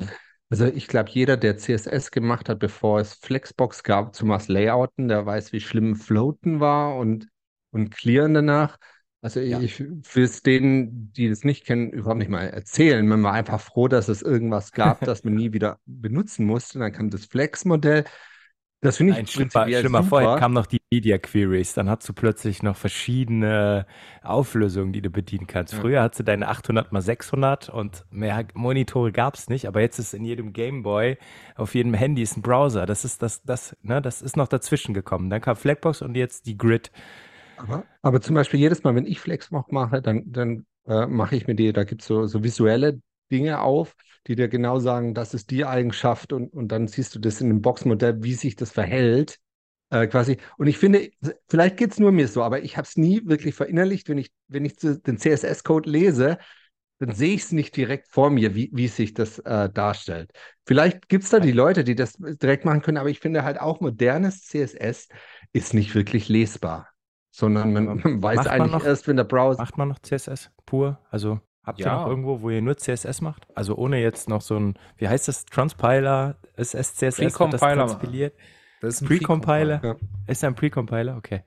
also 0.51 0.67
ich 0.67 0.89
glaube, 0.89 1.11
jeder, 1.11 1.37
der 1.37 1.57
CSS 1.57 2.11
gemacht 2.11 2.49
hat, 2.49 2.59
bevor 2.59 3.01
es 3.01 3.15
Flexbox 3.15 3.85
gab, 3.85 4.15
zumal 4.15 4.41
Layouten, 4.47 5.09
der 5.09 5.25
weiß, 5.25 5.53
wie 5.53 5.61
schlimm 5.61 5.97
Floaten 5.97 6.61
war 6.61 6.97
und, 6.97 7.29
und 7.71 7.91
Clearen 7.91 8.35
danach. 8.35 8.77
Also 9.23 9.41
ja. 9.41 9.61
ich 9.61 9.81
will 9.81 10.25
es 10.25 10.43
denen, 10.43 11.13
die 11.13 11.29
das 11.29 11.43
nicht 11.43 11.65
kennen, 11.65 11.91
überhaupt 11.91 12.19
nicht 12.19 12.31
mal 12.31 12.47
erzählen. 12.47 13.07
Man 13.07 13.23
war 13.23 13.33
einfach 13.33 13.61
froh, 13.61 13.89
dass 13.89 14.09
es 14.09 14.23
irgendwas 14.23 14.73
gab, 14.73 15.01
das 15.05 15.25
man 15.25 15.35
nie 15.35 15.53
wieder 15.53 15.79
benutzen 15.87 16.45
musste. 16.45 16.79
Dann 16.79 16.93
kam 16.93 17.11
das 17.11 17.27
Flex-Modell. 17.27 18.05
Das 18.87 18.99
finde 18.99 19.15
ich 19.15 19.19
Ein 19.19 19.27
schlimmer, 19.27 19.69
schlimmer 19.69 20.03
vorher 20.05 20.37
kamen 20.37 20.55
noch 20.55 20.67
die 20.67 20.81
Media 20.93 21.19
Queries. 21.19 21.75
Dann 21.75 21.91
hast 21.91 22.09
du 22.09 22.13
plötzlich 22.13 22.63
noch 22.63 22.77
verschiedene 22.77 23.85
Auflösungen, 24.23 24.93
die 24.93 25.03
du 25.03 25.11
bedienen 25.11 25.49
kannst. 25.49 25.73
Ja. 25.73 25.81
Früher 25.81 26.03
hattest 26.03 26.21
du 26.21 26.25
deine 26.25 26.49
800 26.49 26.93
x 26.93 27.05
600 27.05 27.69
und 27.69 28.05
mehr 28.11 28.47
Monitore 28.55 29.11
gab 29.11 29.35
es 29.35 29.49
nicht. 29.49 29.67
Aber 29.67 29.81
jetzt 29.81 29.99
ist 29.99 30.15
in 30.15 30.25
jedem 30.25 30.53
Gameboy, 30.53 31.19
auf 31.57 31.75
jedem 31.75 31.95
Handy 31.95 32.23
ist 32.23 32.37
ein 32.37 32.43
Browser. 32.43 32.87
Das 32.87 33.05
ist 33.05 33.23
das, 33.23 33.43
das, 33.43 33.77
ne, 33.83 34.01
das 34.01 34.23
ist 34.23 34.37
noch 34.37 34.47
dazwischen 34.47 34.95
gekommen. 34.95 35.31
Dann 35.31 35.41
kam 35.41 35.57
Flagbox 35.57 36.03
und 36.03 36.15
jetzt 36.15 36.47
die 36.47 36.57
Grid. 36.57 36.93
Aber, 37.57 37.85
aber 38.03 38.21
zum 38.21 38.37
Beispiel 38.37 38.61
jedes 38.61 38.85
Mal, 38.85 38.95
wenn 38.95 39.07
ich 39.07 39.19
Flexbox 39.19 39.73
mache, 39.73 40.01
dann, 40.01 40.23
dann 40.27 40.67
äh, 40.87 41.07
mache 41.07 41.35
ich 41.35 41.49
mir 41.49 41.57
die, 41.57 41.73
da 41.73 41.85
gibt 41.85 42.03
es 42.03 42.07
so, 42.07 42.27
so 42.27 42.45
visuelle 42.45 43.01
Dinge 43.31 43.61
auf, 43.61 43.95
die 44.27 44.37
dir 44.37 44.49
genau 44.49 44.79
sagen, 44.79 45.15
das 45.15 45.35
ist 45.35 45.51
die 45.51 45.65
Eigenschaft 45.65 46.33
und, 46.33 46.53
und 46.53 46.69
dann 46.69 46.89
siehst 46.89 47.15
du 47.15 47.19
das 47.19 47.41
in 47.41 47.49
dem 47.49 47.63
Boxmodell, 47.63 48.23
wie 48.23 48.35
sich 48.35 48.57
das 48.57 48.71
verhält. 48.73 49.39
Äh, 49.89 50.09
quasi. 50.09 50.39
Und 50.59 50.67
ich 50.67 50.79
finde, 50.79 51.11
vielleicht 51.49 51.77
geht 51.77 51.93
es 51.93 52.01
nur 52.01 52.11
mir 52.11 52.27
so, 52.27 52.43
aber 52.43 52.63
ich 52.63 52.77
habe 52.77 52.87
es 52.87 52.97
nie 52.97 53.23
wirklich 53.25 53.55
verinnerlicht, 53.55 54.09
wenn 54.09 54.19
ich, 54.19 54.33
wenn 54.49 54.65
ich 54.65 54.75
den 54.77 55.17
CSS-Code 55.17 55.89
lese, 55.89 56.39
dann 56.99 57.13
sehe 57.13 57.35
ich 57.35 57.43
es 57.43 57.53
nicht 57.53 57.77
direkt 57.77 58.09
vor 58.09 58.31
mir, 58.31 58.55
wie, 58.55 58.71
wie 58.73 58.89
sich 58.89 59.15
das 59.15 59.39
äh, 59.41 59.69
darstellt. 59.71 60.33
Vielleicht 60.67 61.09
gibt 61.09 61.25
es 61.25 61.31
da 61.31 61.41
die 61.41 61.53
Leute, 61.53 61.85
die 61.85 61.95
das 61.95 62.15
direkt 62.19 62.65
machen 62.65 62.83
können, 62.83 62.97
aber 62.97 63.11
ich 63.11 63.21
finde 63.21 63.45
halt 63.45 63.61
auch 63.61 63.81
modernes 63.81 64.43
CSS 64.43 65.09
ist 65.53 65.75
nicht 65.75 65.95
wirklich 65.95 66.29
lesbar, 66.29 66.89
sondern 67.31 67.73
man, 67.73 67.85
man 68.03 68.23
weiß 68.23 68.37
macht 68.37 68.49
eigentlich 68.49 68.73
man 68.73 68.81
noch, 68.81 68.87
erst, 68.87 69.07
wenn 69.07 69.17
der 69.17 69.25
Browser. 69.25 69.61
Macht 69.61 69.79
man 69.79 69.89
noch 69.89 70.01
CSS 70.01 70.51
pur? 70.65 70.99
Also 71.11 71.41
Habt 71.67 71.81
ihr 71.81 71.87
noch 71.87 72.07
irgendwo, 72.07 72.43
wo 72.43 72.51
ihr 72.51 72.63
nur 72.63 72.77
CSS 72.77 73.21
macht? 73.21 73.49
Also 73.57 73.75
ohne 73.75 74.01
jetzt 74.01 74.29
noch 74.29 74.41
so 74.41 74.57
ein, 74.57 74.79
wie 74.99 75.09
heißt 75.09 75.27
das, 75.27 75.47
Transpiler, 75.47 76.37
SSCSS, 76.57 77.37
das 77.37 77.61
transpiliert? 77.61 78.35
Das 78.81 78.95
ist 78.95 79.03
ein 79.03 79.09
Pre-Compiler. 79.09 79.79
Pre 79.79 79.89
ja. 79.89 79.97
Ist 80.29 80.45
ein 80.45 80.55
Pre-Compiler? 80.55 81.17
Okay. 81.17 81.43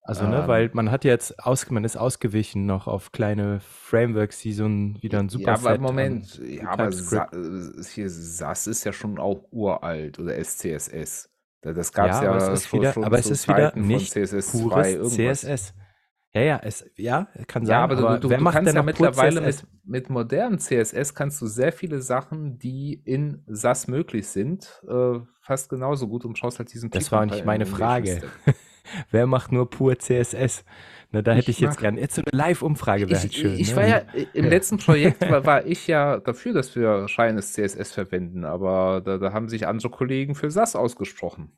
Also, 0.00 0.26
ne, 0.26 0.36
ähm, 0.36 0.40
ne, 0.42 0.48
weil 0.48 0.70
man 0.72 0.90
hat 0.90 1.04
jetzt 1.04 1.38
aus, 1.44 1.70
man 1.70 1.84
ist 1.84 1.96
ausgewichen 1.96 2.64
noch 2.64 2.86
auf 2.86 3.12
kleine 3.12 3.60
Frameworks, 3.60 4.40
die 4.40 4.54
so 4.54 4.64
ein, 4.64 5.02
wieder 5.02 5.18
ein 5.18 5.28
super 5.28 5.52
Ja, 5.52 5.54
aber 5.54 5.78
Moment, 5.78 6.40
ja, 6.42 6.68
aber 6.68 6.90
Sa 6.90 7.28
hier 7.30 8.08
SAS 8.08 8.66
ist 8.66 8.84
ja 8.84 8.92
schon 8.92 9.18
auch 9.18 9.44
uralt 9.50 10.18
oder 10.18 10.42
SCSS. 10.42 11.30
Das 11.60 11.92
gab 11.92 12.10
es 12.10 12.16
ja, 12.16 12.24
ja 12.24 12.30
aber 12.30 12.52
es 12.52 12.64
ist 12.64 12.72
wieder, 12.72 12.96
aber 12.96 13.18
es 13.18 13.30
ist 13.30 13.48
wieder 13.48 13.74
nicht 13.76 14.12
CSS 14.12 14.52
pures 14.52 15.14
CSS. 15.14 15.74
Ja, 16.34 16.40
ja, 16.42 16.60
es, 16.64 16.84
ja, 16.96 17.28
kann 17.46 17.64
sein. 17.64 17.74
Ja, 17.74 17.84
aber, 17.84 17.96
aber 17.96 18.18
du, 18.18 18.28
du, 18.28 18.36
du 18.36 18.50
kannst 18.50 18.74
ja 18.74 18.82
mittlerweile 18.82 19.40
mit, 19.40 19.64
mit 19.84 20.10
modernen 20.10 20.58
CSS 20.58 21.14
kannst 21.14 21.40
du 21.40 21.46
sehr 21.46 21.72
viele 21.72 22.02
Sachen, 22.02 22.58
die 22.58 22.94
in 23.04 23.44
SAS 23.46 23.86
möglich 23.86 24.26
sind, 24.26 24.82
äh, 24.88 25.20
fast 25.40 25.68
genauso 25.68 26.08
gut 26.08 26.24
und 26.24 26.36
schaust 26.36 26.58
halt 26.58 26.72
diesen 26.72 26.90
Das 26.90 27.12
war 27.12 27.24
nicht 27.24 27.44
meine 27.44 27.66
Frage. 27.66 28.22
wer 29.10 29.26
macht 29.28 29.52
nur 29.52 29.70
pur 29.70 29.96
CSS? 29.96 30.64
Na, 31.12 31.22
da 31.22 31.32
hätte 31.34 31.52
ich, 31.52 31.58
ich 31.58 31.60
jetzt 31.60 31.78
gerne. 31.78 32.00
Jetzt 32.00 32.16
so 32.16 32.22
eine 32.26 32.36
Live-Umfrage 32.36 33.08
wäre 33.08 33.20
halt 33.20 33.32
schön. 33.32 33.56
Ich 33.56 33.70
ne? 33.70 33.76
war 33.76 33.86
ja, 33.86 34.02
im 34.32 34.46
letzten 34.46 34.78
Projekt 34.78 35.20
war, 35.30 35.46
war, 35.46 35.66
ich 35.66 35.86
ja 35.86 36.18
dafür, 36.18 36.52
dass 36.52 36.74
wir 36.74 37.06
scheines 37.06 37.52
CSS 37.52 37.92
verwenden, 37.92 38.44
aber 38.44 39.00
da, 39.04 39.18
da 39.18 39.32
haben 39.32 39.48
sich 39.48 39.68
andere 39.68 39.90
Kollegen 39.90 40.34
für 40.34 40.50
SAS 40.50 40.74
ausgesprochen. 40.74 41.52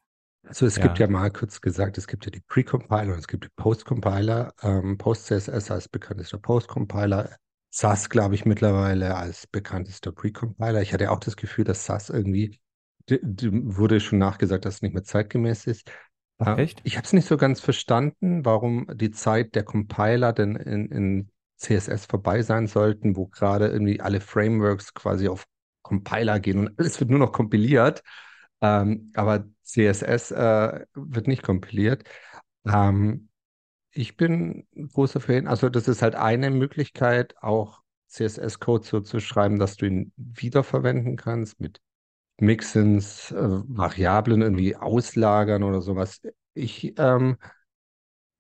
Also 0.47 0.67
es 0.67 0.77
ja. 0.77 0.85
gibt 0.85 0.99
ja 0.99 1.09
mal 1.09 1.31
kurz 1.31 1.61
gesagt, 1.61 1.99
es 1.99 2.07
gibt 2.07 2.25
ja 2.25 2.31
die 2.31 2.41
Pre-Compiler 2.41 3.13
und 3.13 3.19
es 3.19 3.27
gibt 3.27 3.45
die 3.45 3.49
Post-Compiler. 3.57 4.55
Ähm, 4.63 4.97
Post-CSS 4.97 5.71
als 5.71 5.89
bekanntester 5.89 6.39
Post-Compiler. 6.39 7.37
SAS, 7.71 8.09
glaube 8.09 8.35
ich, 8.37 8.45
mittlerweile 8.45 9.17
als 9.17 9.47
bekanntester 9.49 10.13
Pre-Compiler. 10.13 10.81
Ich 10.83 10.93
hatte 10.93 11.11
auch 11.11 11.19
das 11.19 11.37
Gefühl, 11.37 11.65
dass 11.65 11.85
SAS 11.85 12.11
irgendwie, 12.11 12.59
wurde 13.09 14.01
schon 14.01 14.19
nachgesagt, 14.19 14.65
dass 14.65 14.77
es 14.77 14.83
nicht 14.83 14.95
mehr 14.95 15.05
zeitgemäß 15.05 15.67
ist. 15.67 15.91
Äh, 16.39 16.63
Echt? 16.63 16.81
Ich 16.85 16.97
habe 16.97 17.05
es 17.05 17.13
nicht 17.13 17.27
so 17.27 17.37
ganz 17.37 17.61
verstanden, 17.61 18.45
warum 18.45 18.87
die 18.95 19.11
Zeit 19.11 19.55
der 19.55 19.65
Compiler 19.65 20.33
denn 20.33 20.55
in, 20.57 20.91
in 20.91 21.31
CSS 21.57 22.07
vorbei 22.07 22.43
sein 22.43 22.67
sollten, 22.67 23.17
wo 23.17 23.27
gerade 23.27 23.69
irgendwie 23.69 24.01
alle 24.01 24.21
Frameworks 24.21 24.95
quasi 24.95 25.29
auf 25.29 25.45
Compiler 25.83 26.41
gehen 26.41 26.59
und 26.59 26.79
alles 26.79 27.01
wird 27.01 27.11
nur 27.11 27.19
noch 27.19 27.33
kompiliert. 27.33 28.03
Ähm, 28.61 29.13
aber 29.15 29.47
CSS 29.67 30.31
äh, 30.31 30.87
wird 30.95 31.27
nicht 31.29 31.43
kompiliert. 31.43 32.05
Ähm, 32.67 33.29
ich 33.91 34.17
bin 34.17 34.67
großer 34.93 35.21
Fan, 35.21 35.47
also 35.47 35.69
das 35.69 35.89
ist 35.89 36.03
halt 36.03 36.15
eine 36.15 36.51
Möglichkeit, 36.51 37.35
auch 37.43 37.83
CSS-Code 38.09 38.87
so 38.87 39.01
zu 39.01 39.21
schreiben, 39.21 39.59
dass 39.59 39.77
du 39.77 39.87
ihn 39.87 40.13
wiederverwenden 40.17 41.17
kannst 41.17 41.61
mit 41.61 41.81
Mixins, 42.39 43.33
äh, 43.33 43.37
Variablen 43.39 44.43
irgendwie 44.43 44.77
auslagern 44.77 45.63
oder 45.63 45.83
sowas. 45.83 46.21
Ich, 46.55 46.95
ähm, 46.99 47.37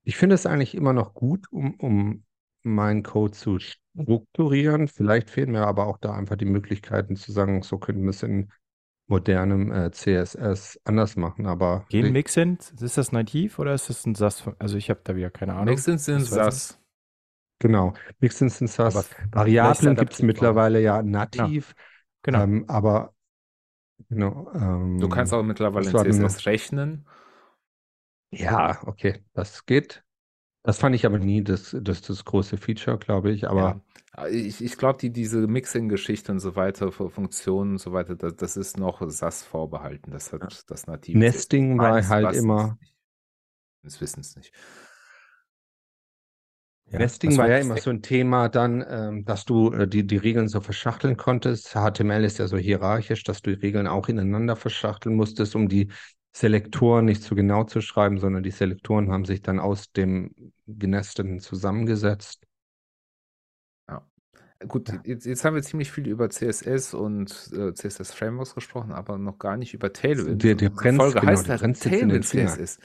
ich 0.04 0.16
finde 0.16 0.34
es 0.34 0.46
eigentlich 0.46 0.74
immer 0.74 0.92
noch 0.92 1.14
gut, 1.14 1.50
um, 1.50 1.74
um 1.74 2.24
meinen 2.62 3.02
Code 3.02 3.32
zu 3.32 3.58
strukturieren. 3.58 4.88
Vielleicht 4.88 5.30
fehlen 5.30 5.52
mir 5.52 5.66
aber 5.66 5.86
auch 5.86 5.98
da 5.98 6.12
einfach 6.14 6.36
die 6.36 6.44
Möglichkeiten 6.44 7.16
zu 7.16 7.32
sagen, 7.32 7.62
so 7.62 7.78
könnten 7.78 8.02
wir 8.02 8.10
es 8.10 8.22
in 8.22 8.50
modernem 9.06 9.72
äh, 9.72 9.90
CSS 9.90 10.80
anders 10.84 11.16
machen, 11.16 11.46
aber. 11.46 11.84
Gehen 11.88 12.12
Mixins, 12.12 12.72
ist 12.80 12.98
das 12.98 13.12
nativ 13.12 13.58
oder 13.58 13.74
ist 13.74 13.88
das 13.88 14.04
ein 14.06 14.14
SAS? 14.14 14.44
Also 14.58 14.76
ich 14.76 14.90
habe 14.90 15.00
da 15.04 15.14
wieder 15.16 15.30
keine 15.30 15.54
Ahnung. 15.54 15.66
Mixins 15.66 16.04
sind 16.04 16.24
SAS. 16.24 16.78
Genau, 17.58 17.94
Mixins 18.20 18.58
sind 18.58 18.68
SAS. 18.68 18.96
Aber 18.96 19.06
Variablen 19.32 19.96
gibt 19.96 20.12
es 20.12 20.22
mittlerweile 20.22 20.80
ja 20.80 21.02
nativ. 21.02 21.74
Ja, 21.76 21.84
genau. 22.22 22.42
Ähm, 22.42 22.64
aber 22.68 23.14
genau. 24.08 24.50
Ähm, 24.54 24.98
du 24.98 25.08
kannst 25.08 25.32
auch 25.32 25.42
mittlerweile 25.42 25.90
in 25.90 25.96
CSS 25.96 26.46
rechnen. 26.46 27.06
Ja, 28.30 28.80
okay, 28.86 29.22
das 29.32 29.64
geht. 29.66 30.02
Das 30.66 30.78
fand 30.78 30.96
ich 30.96 31.06
aber 31.06 31.20
nie 31.20 31.44
das, 31.44 31.76
das, 31.80 32.02
das 32.02 32.24
große 32.24 32.56
Feature, 32.56 32.98
glaube 32.98 33.30
ich. 33.30 33.48
Aber 33.48 33.80
ja. 34.16 34.26
ich, 34.26 34.60
ich 34.60 34.76
glaube, 34.76 34.98
die, 34.98 35.10
diese 35.10 35.46
Mixing-Geschichte 35.46 36.32
und 36.32 36.40
so 36.40 36.56
weiter, 36.56 36.90
Funktionen 36.90 37.72
und 37.72 37.78
so 37.78 37.92
weiter, 37.92 38.16
das, 38.16 38.34
das 38.34 38.56
ist 38.56 38.76
noch 38.76 39.00
SAS 39.08 39.44
vorbehalten. 39.44 40.10
Das 40.10 40.32
hat 40.32 40.42
ja. 40.42 40.48
das 40.66 40.88
native. 40.88 41.16
Nesting 41.16 41.78
war 41.78 42.08
halt 42.08 42.34
immer. 42.34 42.78
Das 43.84 44.00
wissen 44.00 44.22
es 44.22 44.34
nicht. 44.34 44.52
Ja, 46.90 46.98
Nesting 46.98 47.36
war 47.36 47.48
ja 47.48 47.58
immer 47.58 47.76
so 47.76 47.90
ein 47.90 48.02
Thema 48.02 48.48
dann, 48.48 48.84
ähm, 48.88 49.24
dass 49.24 49.44
du 49.44 49.72
äh, 49.72 49.86
die, 49.86 50.04
die 50.04 50.16
Regeln 50.16 50.48
so 50.48 50.60
verschachteln 50.60 51.16
konntest. 51.16 51.74
HTML 51.74 52.24
ist 52.24 52.38
ja 52.38 52.48
so 52.48 52.56
hierarchisch, 52.56 53.22
dass 53.22 53.40
du 53.40 53.54
die 53.54 53.62
Regeln 53.62 53.86
auch 53.86 54.08
ineinander 54.08 54.56
verschachteln 54.56 55.14
musstest, 55.14 55.54
um 55.54 55.68
die 55.68 55.92
Selektoren 56.32 57.04
nicht 57.04 57.22
zu 57.22 57.36
genau 57.36 57.62
zu 57.64 57.80
schreiben, 57.80 58.18
sondern 58.18 58.42
die 58.42 58.50
Selektoren 58.50 59.12
haben 59.12 59.24
sich 59.24 59.42
dann 59.42 59.60
aus 59.60 59.92
dem 59.92 60.52
Genesteten 60.66 61.40
zusammengesetzt. 61.40 62.46
Ja. 63.88 64.06
Gut, 64.66 64.88
ja. 64.88 65.00
Jetzt, 65.04 65.26
jetzt, 65.26 65.44
haben 65.44 65.54
wir 65.54 65.62
ziemlich 65.62 65.90
viel 65.90 66.08
über 66.08 66.28
CSS 66.28 66.94
und 66.94 67.50
äh, 67.52 67.72
CSS 67.72 68.12
Frameworks 68.12 68.54
gesprochen, 68.54 68.92
aber 68.92 69.18
noch 69.18 69.38
gar 69.38 69.56
nicht 69.56 69.74
über 69.74 69.92
Tailwind. 69.92 70.42
Der, 70.42 70.54
der 70.54 70.70
Brenz, 70.70 70.96
Folge 70.96 71.20
genau, 71.20 71.32
heißt 71.32 71.48
ja 71.48 71.58
Tailwind 71.58 72.24
CSS. 72.24 72.78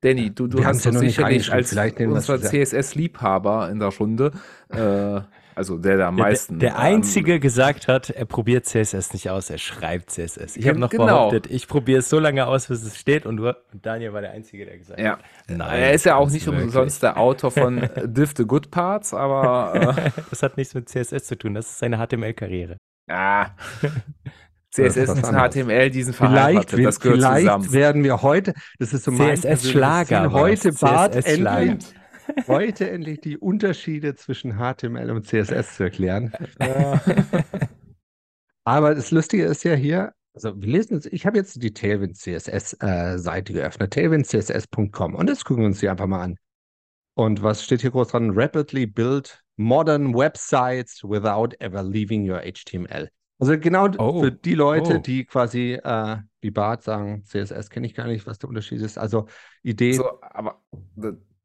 Danny, 0.00 0.34
du, 0.34 0.46
du 0.46 0.62
hast 0.62 0.84
ja 0.84 0.92
sicherlich 0.92 1.50
als 1.50 1.74
unser 1.74 2.38
CSS-Liebhaber 2.38 3.70
in 3.70 3.78
der 3.78 3.88
Runde 3.88 4.32
äh, 4.68 5.22
Also 5.54 5.78
der, 5.78 5.96
der 5.96 6.06
am 6.08 6.16
meisten. 6.16 6.58
Der, 6.58 6.70
der, 6.70 6.78
der 6.78 6.84
Einzige 6.84 7.34
ähm, 7.34 7.40
gesagt 7.40 7.88
hat, 7.88 8.10
er 8.10 8.24
probiert 8.24 8.66
CSS 8.66 9.12
nicht 9.12 9.30
aus, 9.30 9.50
er 9.50 9.58
schreibt 9.58 10.10
CSS. 10.10 10.56
Ich 10.56 10.66
habe 10.68 10.78
noch 10.78 10.90
genau. 10.90 11.06
behauptet, 11.06 11.50
ich 11.50 11.68
probiere 11.68 12.00
es 12.00 12.08
so 12.08 12.18
lange 12.18 12.46
aus, 12.46 12.66
bis 12.66 12.82
es 12.82 12.98
steht 12.98 13.26
und, 13.26 13.36
du, 13.36 13.54
Daniel 13.72 14.12
war 14.12 14.20
der 14.20 14.32
Einzige, 14.32 14.64
der 14.64 14.78
gesagt 14.78 15.00
ja. 15.00 15.12
hat. 15.12 15.20
Nein, 15.48 15.80
er 15.80 15.92
ist 15.92 16.04
ja 16.04 16.16
auch 16.16 16.30
nicht 16.30 16.46
wirklich. 16.46 16.64
umsonst 16.64 17.02
der 17.02 17.18
Autor 17.18 17.50
von 17.50 17.88
Div 18.04 18.32
the 18.36 18.44
Good 18.44 18.70
Parts, 18.70 19.14
aber. 19.14 19.96
Äh, 19.96 20.10
das 20.30 20.42
hat 20.42 20.56
nichts 20.56 20.74
mit 20.74 20.88
CSS 20.88 21.24
zu 21.24 21.38
tun, 21.38 21.54
das 21.54 21.66
ist 21.66 21.78
seine 21.78 22.04
HTML-Karriere. 22.04 22.76
Ah. 23.08 23.50
CSS 24.74 25.10
und 25.10 25.22
HTML, 25.22 25.90
diesen 25.90 26.14
vielleicht, 26.14 26.72
das 26.72 26.98
gehört 26.98 27.18
vielleicht 27.18 27.42
zusammen. 27.42 27.72
werden 27.72 28.02
wir 28.02 28.22
heute, 28.22 28.54
das 28.80 28.92
ist 28.92 29.04
so 29.04 29.12
mein 29.12 29.36
CSS-Schlager. 29.36 30.32
Heute 30.32 30.72
Bart 30.72 31.14
endlich, 31.14 31.94
heute 32.48 32.90
endlich 32.90 33.20
die 33.20 33.38
Unterschiede 33.38 34.14
zwischen 34.14 34.58
HTML 34.58 35.10
und 35.10 35.26
CSS 35.26 35.76
zu 35.76 35.84
erklären. 35.84 36.32
Aber 38.64 38.94
das 38.94 39.10
Lustige 39.10 39.44
ist 39.44 39.64
ja 39.64 39.74
hier, 39.74 40.12
also 40.34 40.60
wir 40.60 40.68
lesen 40.68 40.94
jetzt, 40.94 41.06
ich 41.06 41.26
habe 41.26 41.36
jetzt 41.36 41.62
die 41.62 41.72
Tailwind 41.72 42.16
CSS-Seite 42.16 43.52
äh, 43.52 43.56
geöffnet, 43.56 43.92
tailwindcss.com 43.92 45.14
und 45.14 45.28
das 45.28 45.44
gucken 45.44 45.62
wir 45.62 45.68
uns 45.68 45.80
hier 45.80 45.90
einfach 45.90 46.06
mal 46.06 46.22
an. 46.22 46.36
Und 47.14 47.42
was 47.42 47.62
steht 47.62 47.82
hier 47.82 47.92
groß 47.92 48.08
dran? 48.08 48.32
Rapidly 48.34 48.86
build 48.86 49.40
modern 49.56 50.14
websites 50.14 51.04
without 51.04 51.54
ever 51.60 51.82
leaving 51.82 52.28
your 52.28 52.40
HTML. 52.40 53.08
Also 53.38 53.58
genau 53.58 53.88
oh. 53.98 54.22
für 54.22 54.32
die 54.32 54.54
Leute, 54.54 54.96
oh. 54.96 54.98
die 54.98 55.24
quasi 55.24 55.74
äh, 55.74 56.16
wie 56.40 56.50
Bart 56.50 56.82
sagen, 56.82 57.24
CSS 57.24 57.70
kenne 57.70 57.86
ich 57.86 57.94
gar 57.94 58.06
nicht, 58.06 58.26
was 58.26 58.38
der 58.38 58.48
Unterschied 58.48 58.80
ist. 58.80 58.98
Also 58.98 59.26
Idee. 59.62 59.92
So, 59.92 60.20
aber 60.20 60.62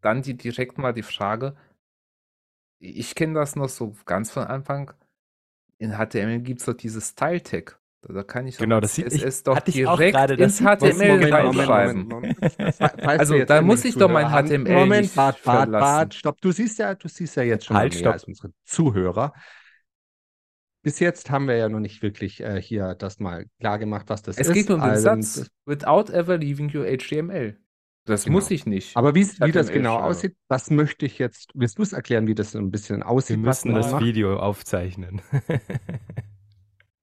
dann 0.02 0.22
die, 0.22 0.36
direkt 0.36 0.78
mal 0.78 0.94
die 0.94 1.04
Frage. 1.04 1.56
Ich 2.80 3.16
kenne 3.16 3.34
das 3.34 3.56
noch 3.56 3.70
so 3.70 3.96
ganz 4.06 4.32
von 4.32 4.44
Anfang. 4.44 4.94
In 5.78 5.94
HTML 5.94 6.40
gibt 6.40 6.60
es 6.60 6.66
doch 6.66 6.74
dieses 6.74 7.10
Style-Tag. 7.10 7.80
Da 8.02 8.24
kann 8.24 8.48
ich 8.48 8.58
genau, 8.58 8.80
das 8.80 8.94
CSS 8.94 9.40
ich, 9.40 9.44
doch 9.44 9.60
direkt 9.60 10.16
grade, 10.16 10.36
ins 10.36 10.60
HTML 10.60 11.34
reinschreiben. 11.34 12.38
also 12.80 13.44
da 13.44 13.62
muss 13.62 13.84
ich 13.84 13.96
doch 13.96 14.10
mein 14.10 14.28
HTML 14.30 14.74
Moment, 14.74 15.02
nicht 15.02 15.16
Bart, 15.16 15.44
Bart, 15.44 15.70
Bart, 15.70 16.14
stopp. 16.14 16.40
Du 16.40 16.54
siehst 16.54 16.80
ja, 16.80 16.96
du 16.96 17.10
siehst 17.10 17.36
ja 17.36 17.44
jetzt 17.44 17.66
schon 17.66 17.76
halt, 17.76 18.00
mehr 18.00 18.14
als 18.14 18.24
unsere 18.24 18.54
Zuhörer 18.64 19.34
bis 20.82 21.00
jetzt 21.00 21.30
haben 21.30 21.48
wir 21.48 21.58
ja 21.58 21.70
noch 21.70 21.80
nicht 21.80 22.02
wirklich 22.02 22.42
äh, 22.42 22.62
hier 22.62 22.96
das 22.96 23.20
mal 23.20 23.46
klar 23.60 23.80
gemacht, 23.80 24.06
was 24.08 24.22
das 24.22 24.38
es 24.38 24.42
ist. 24.42 24.50
Es 24.50 24.54
geht 24.54 24.70
um 24.70 24.82
den 24.82 24.90
also, 24.90 25.04
Satz, 25.04 25.50
without 25.66 26.12
ever 26.12 26.38
leaving 26.38 26.74
your 26.76 26.86
HTML. 26.86 27.58
Das 28.10 28.24
genau. 28.24 28.38
muss 28.38 28.52
ich 28.52 28.66
nicht. 28.66 28.98
Aber 28.98 29.14
wie, 29.16 29.26
wie 29.26 29.52
das 29.52 29.72
genau 29.72 29.98
schreibe. 29.98 30.08
aussieht, 30.08 30.36
das 30.48 30.72
möchte 30.72 31.06
ich 31.06 31.20
jetzt, 31.20 31.52
willst 31.54 31.78
du 31.78 31.84
es 31.84 31.94
erklären, 31.94 32.28
wie 32.28 32.36
das 32.36 32.52
so 32.52 32.60
ein 32.60 32.72
bisschen 32.72 33.04
aussieht? 33.04 33.38
Wir 33.38 33.46
müssen 33.46 33.74
das 33.74 33.92
macht? 33.92 34.04
Video 34.04 34.38
aufzeichnen. 34.38 35.22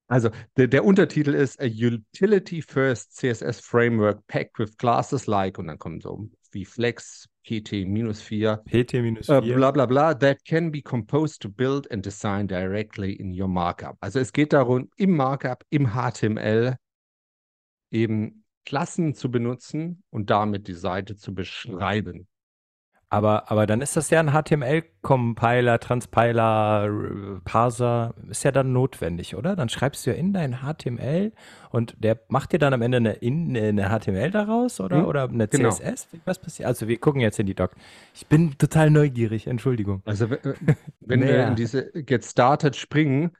also 0.08 0.30
der, 0.56 0.66
der, 0.66 0.84
Untertitel 0.84 1.34
ist 1.34 1.60
A 1.60 1.66
Utility 1.66 2.60
First 2.60 3.16
CSS 3.16 3.60
Framework 3.60 4.26
Packed 4.26 4.58
with 4.58 4.76
Classes 4.76 5.26
Like 5.26 5.58
und 5.58 5.68
dann 5.68 5.78
kommen 5.78 6.00
so 6.00 6.28
wie 6.50 6.64
Flex, 6.64 7.28
PT-4, 7.46 8.64
PT-4, 8.64 9.32
äh, 9.32 9.54
bla 9.54 9.70
bla 9.70 9.86
bla, 9.86 10.14
that 10.14 10.44
can 10.44 10.72
be 10.72 10.82
composed 10.82 11.40
to 11.42 11.48
build 11.48 11.90
and 11.92 12.04
design 12.04 12.48
directly 12.48 13.12
in 13.12 13.32
your 13.32 13.48
Markup. 13.48 13.96
Also 14.00 14.18
es 14.18 14.32
geht 14.32 14.52
darum, 14.52 14.90
im 14.96 15.16
Markup, 15.16 15.64
im 15.70 15.92
HTML 15.94 16.76
eben 17.90 18.44
Klassen 18.66 19.14
zu 19.14 19.30
benutzen 19.30 20.02
und 20.10 20.28
damit 20.28 20.68
die 20.68 20.74
Seite 20.74 21.16
zu 21.16 21.34
beschreiben. 21.34 22.28
Aber, 23.08 23.52
aber 23.52 23.66
dann 23.66 23.80
ist 23.80 23.96
das 23.96 24.10
ja 24.10 24.18
ein 24.18 24.32
HTML-Compiler, 24.32 25.78
Transpiler, 25.78 27.40
Parser, 27.44 28.14
ist 28.28 28.42
ja 28.42 28.50
dann 28.50 28.72
notwendig, 28.72 29.36
oder? 29.36 29.54
Dann 29.54 29.68
schreibst 29.68 30.04
du 30.04 30.10
ja 30.10 30.16
in 30.16 30.32
dein 30.32 30.58
HTML 30.62 31.32
und 31.70 31.94
der 32.00 32.18
macht 32.28 32.52
dir 32.52 32.58
dann 32.58 32.74
am 32.74 32.82
Ende 32.82 32.96
eine, 32.96 33.12
in, 33.12 33.56
eine 33.56 33.88
HTML 33.88 34.32
daraus 34.32 34.80
oder, 34.80 34.98
hm, 34.98 35.04
oder 35.06 35.28
eine 35.28 35.46
genau. 35.46 35.70
CSS? 35.70 36.08
Was 36.24 36.40
passiert? 36.40 36.66
Also 36.66 36.88
wir 36.88 36.98
gucken 36.98 37.20
jetzt 37.20 37.38
in 37.38 37.46
die 37.46 37.54
Doc. 37.54 37.76
Ich 38.12 38.26
bin 38.26 38.58
total 38.58 38.90
neugierig, 38.90 39.46
Entschuldigung. 39.46 40.02
Also 40.04 40.28
wenn 40.28 41.20
wir 41.22 41.46
in 41.46 41.54
diese 41.54 41.92
Get 41.92 42.24
Started 42.24 42.74
springen, 42.74 43.30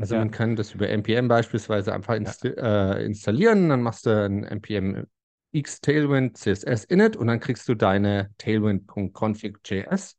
also 0.00 0.14
ja. 0.14 0.20
man 0.20 0.30
kann 0.30 0.56
das 0.56 0.74
über 0.74 0.88
npm 0.88 1.28
beispielsweise 1.28 1.92
einfach 1.92 2.14
inst 2.14 2.44
ja. 2.44 2.94
äh, 2.94 3.04
installieren, 3.04 3.68
dann 3.68 3.82
machst 3.82 4.06
du 4.06 4.10
ein 4.10 4.44
npm 4.44 5.06
x 5.52 5.80
Tailwind 5.80 6.36
CSS 6.36 6.84
init 6.84 7.16
und 7.16 7.26
dann 7.26 7.40
kriegst 7.40 7.68
du 7.68 7.74
deine 7.74 8.30
tailwind.config.js. 8.38 10.16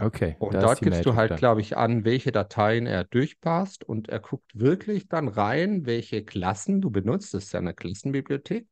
Okay. 0.00 0.36
Und 0.38 0.54
dort 0.54 0.80
gibst 0.80 1.04
du 1.06 1.16
halt, 1.16 1.36
glaube 1.36 1.60
ich, 1.60 1.76
an, 1.76 2.04
welche 2.04 2.30
Dateien 2.30 2.86
er 2.86 3.02
durchpasst 3.04 3.82
und 3.82 4.08
er 4.08 4.20
guckt 4.20 4.52
wirklich 4.54 5.08
dann 5.08 5.26
rein, 5.26 5.86
welche 5.86 6.24
Klassen 6.24 6.80
du 6.80 6.90
benutzt. 6.90 7.34
Das 7.34 7.44
ist 7.44 7.52
ja 7.52 7.58
eine 7.58 7.74
Klassenbibliothek. 7.74 8.68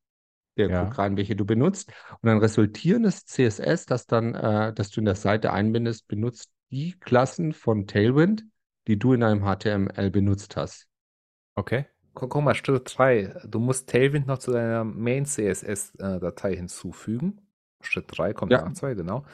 Der 0.57 0.71
ja. 0.71 0.85
guckt 0.85 0.99
rein, 0.99 1.17
welche 1.17 1.35
du 1.35 1.45
benutzt. 1.45 1.93
Und 2.21 2.29
dann 2.29 2.39
resultierendes 2.39 3.27
CSS, 3.27 3.87
das 3.87 4.07
dann, 4.07 4.35
äh, 4.35 4.73
das 4.73 4.91
du 4.91 5.01
in 5.01 5.05
der 5.05 5.17
Seite 5.17 5.53
einbindest, 5.53 6.07
benutzt 6.07 6.51
die 6.71 6.93
Klassen 6.99 7.53
von 7.53 7.87
Tailwind, 7.87 8.45
die 8.87 8.99
du 8.99 9.13
in 9.13 9.21
deinem 9.21 9.43
HTML 9.43 10.11
benutzt 10.11 10.57
hast. 10.57 10.89
Okay 11.55 11.87
guck 12.17 12.43
mal, 12.43 12.55
Schritt 12.55 12.97
3. 12.97 13.43
Du 13.47 13.61
musst 13.61 13.89
Tailwind 13.89 14.27
noch 14.27 14.39
zu 14.39 14.53
deiner 14.53 14.85
Main 14.85 15.27
CSS-Datei 15.27 16.53
äh, 16.53 16.57
hinzufügen. 16.57 17.41
Schritt 17.83 18.07
3 18.09 18.33
kommt 18.33 18.53
ja. 18.53 18.63
nach 18.63 18.73
2, 18.73 18.95
genau. 18.95 19.25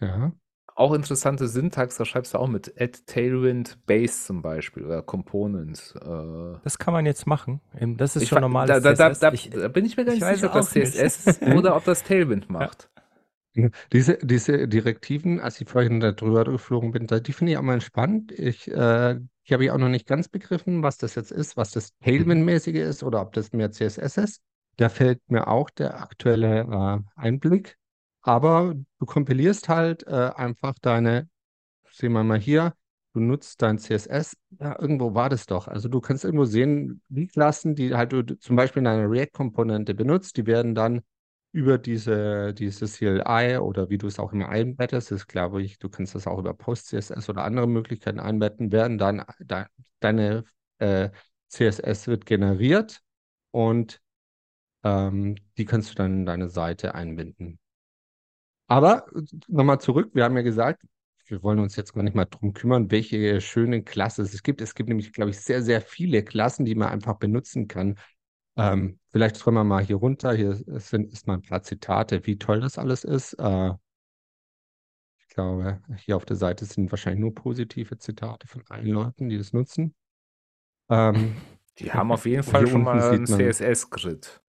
Ja. 0.00 0.32
Auch 0.74 0.94
interessante 0.94 1.46
Syntax, 1.46 1.96
da 1.96 2.04
schreibst 2.04 2.34
du 2.34 2.38
auch 2.38 2.48
mit 2.48 2.80
add 2.80 3.00
Tailwind 3.06 3.84
Base 3.86 4.24
zum 4.26 4.40
Beispiel 4.40 4.84
oder 4.84 5.02
Components. 5.02 5.94
Äh. 5.94 6.58
Das 6.64 6.78
kann 6.78 6.94
man 6.94 7.06
jetzt 7.06 7.26
machen. 7.26 7.60
Das 7.96 8.16
ist 8.16 8.22
ich 8.22 8.28
schon 8.30 8.40
normal. 8.40 8.66
Da, 8.66 8.80
da, 8.80 8.94
da, 8.94 9.10
da, 9.10 9.30
bin 9.68 9.84
ich 9.84 9.96
mir 9.96 10.04
gar 10.04 10.14
nicht 10.14 10.24
sicher, 10.24 10.46
ob 10.46 10.52
das 10.54 10.70
CSS 10.70 11.26
ist 11.26 11.42
oder 11.56 11.76
ob 11.76 11.84
das 11.84 12.02
Tailwind 12.02 12.48
macht. 12.50 12.88
Ja. 12.96 12.99
Diese, 13.92 14.18
diese 14.18 14.68
Direktiven, 14.68 15.40
als 15.40 15.60
ich 15.60 15.68
vorhin 15.68 15.98
darüber 16.00 16.44
geflogen 16.44 16.92
bin, 16.92 17.06
die 17.06 17.32
finde 17.32 17.52
ich 17.52 17.58
auch 17.58 17.62
mal 17.62 17.80
spannend. 17.80 18.30
Ich, 18.32 18.70
äh, 18.70 19.18
ich 19.42 19.52
habe 19.52 19.64
ja 19.64 19.74
auch 19.74 19.78
noch 19.78 19.88
nicht 19.88 20.06
ganz 20.06 20.28
begriffen, 20.28 20.82
was 20.82 20.98
das 20.98 21.16
jetzt 21.16 21.32
ist, 21.32 21.56
was 21.56 21.72
das 21.72 21.92
Tailwind-mäßige 21.98 22.76
ist 22.76 23.02
oder 23.02 23.20
ob 23.20 23.32
das 23.32 23.52
mehr 23.52 23.72
CSS 23.72 24.16
ist. 24.18 24.42
Da 24.76 24.88
fällt 24.88 25.20
mir 25.30 25.48
auch 25.48 25.68
der 25.70 26.00
aktuelle 26.00 26.60
äh, 26.60 27.20
Einblick. 27.20 27.76
Aber 28.22 28.74
du 28.98 29.06
kompilierst 29.06 29.68
halt 29.68 30.06
äh, 30.06 30.30
einfach 30.36 30.74
deine, 30.80 31.28
sehen 31.90 32.12
wir 32.12 32.22
mal 32.22 32.38
hier, 32.38 32.74
du 33.14 33.20
nutzt 33.20 33.62
dein 33.62 33.78
CSS. 33.78 34.36
Ja, 34.60 34.78
irgendwo 34.80 35.14
war 35.14 35.28
das 35.28 35.46
doch. 35.46 35.66
Also 35.68 35.88
du 35.88 36.00
kannst 36.00 36.24
irgendwo 36.24 36.44
sehen, 36.44 37.02
die 37.08 37.26
Klassen, 37.26 37.74
die 37.74 37.94
halt 37.94 38.12
du 38.12 38.22
zum 38.38 38.56
Beispiel 38.56 38.80
in 38.80 38.86
einer 38.86 39.10
React-Komponente 39.10 39.94
benutzt, 39.94 40.36
die 40.36 40.46
werden 40.46 40.74
dann 40.74 41.02
über 41.52 41.78
diese, 41.78 42.54
diese 42.54 42.86
CLI 42.86 43.58
oder 43.58 43.90
wie 43.90 43.98
du 43.98 44.06
es 44.06 44.18
auch 44.18 44.32
immer 44.32 44.48
einbettest, 44.48 45.10
ist 45.12 45.26
glaube 45.26 45.62
ich, 45.62 45.78
du 45.78 45.88
kannst 45.88 46.14
das 46.14 46.26
auch 46.26 46.38
über 46.38 46.54
PostCSS 46.54 47.28
oder 47.28 47.44
andere 47.44 47.66
Möglichkeiten 47.66 48.20
einbetten, 48.20 48.72
werden 48.72 48.98
dann 48.98 49.24
de, 49.40 49.64
deine 49.98 50.44
äh, 50.78 51.10
CSS 51.48 52.06
wird 52.06 52.26
generiert 52.26 53.00
und 53.50 54.00
ähm, 54.84 55.36
die 55.58 55.64
kannst 55.64 55.90
du 55.90 55.94
dann 55.96 56.20
in 56.20 56.26
deine 56.26 56.48
Seite 56.48 56.94
einbinden. 56.94 57.58
Aber 58.68 59.06
nochmal 59.48 59.80
zurück, 59.80 60.10
wir 60.14 60.22
haben 60.22 60.36
ja 60.36 60.42
gesagt, 60.42 60.84
wir 61.26 61.42
wollen 61.42 61.58
uns 61.58 61.74
jetzt 61.74 61.92
gar 61.92 62.04
nicht 62.04 62.14
mal 62.14 62.24
drum 62.26 62.52
kümmern, 62.52 62.90
welche 62.92 63.40
schönen 63.40 63.84
Klassen 63.84 64.24
es 64.24 64.42
gibt. 64.44 64.60
Es 64.60 64.76
gibt 64.76 64.88
nämlich, 64.88 65.12
glaube 65.12 65.30
ich, 65.30 65.40
sehr, 65.40 65.62
sehr 65.62 65.80
viele 65.80 66.22
Klassen, 66.22 66.64
die 66.64 66.76
man 66.76 66.88
einfach 66.88 67.16
benutzen 67.16 67.66
kann, 67.66 67.98
ähm, 68.56 68.99
vielleicht 69.10 69.36
scrollen 69.36 69.56
wir 69.56 69.64
mal 69.64 69.84
hier 69.84 69.96
runter. 69.96 70.32
Hier 70.32 70.54
sind, 70.54 71.12
ist 71.12 71.26
mal 71.26 71.34
ein 71.34 71.42
paar 71.42 71.62
Zitate, 71.62 72.26
wie 72.26 72.38
toll 72.38 72.60
das 72.60 72.78
alles 72.78 73.04
ist. 73.04 73.34
Äh, 73.34 73.72
ich 75.18 75.28
glaube, 75.28 75.80
hier 75.98 76.16
auf 76.16 76.24
der 76.24 76.36
Seite 76.36 76.64
sind 76.64 76.90
wahrscheinlich 76.90 77.20
nur 77.20 77.34
positive 77.34 77.98
Zitate 77.98 78.46
von 78.46 78.64
allen 78.68 78.88
Leuten, 78.88 79.28
die 79.28 79.38
das 79.38 79.52
nutzen. 79.52 79.94
Ähm, 80.88 81.36
die 81.78 81.92
haben 81.92 82.12
auf 82.12 82.26
jeden 82.26 82.42
Fall 82.42 82.66
schon 82.66 82.82
mal 82.82 83.00
einen 83.00 83.26
CSS-Grid. 83.26 84.40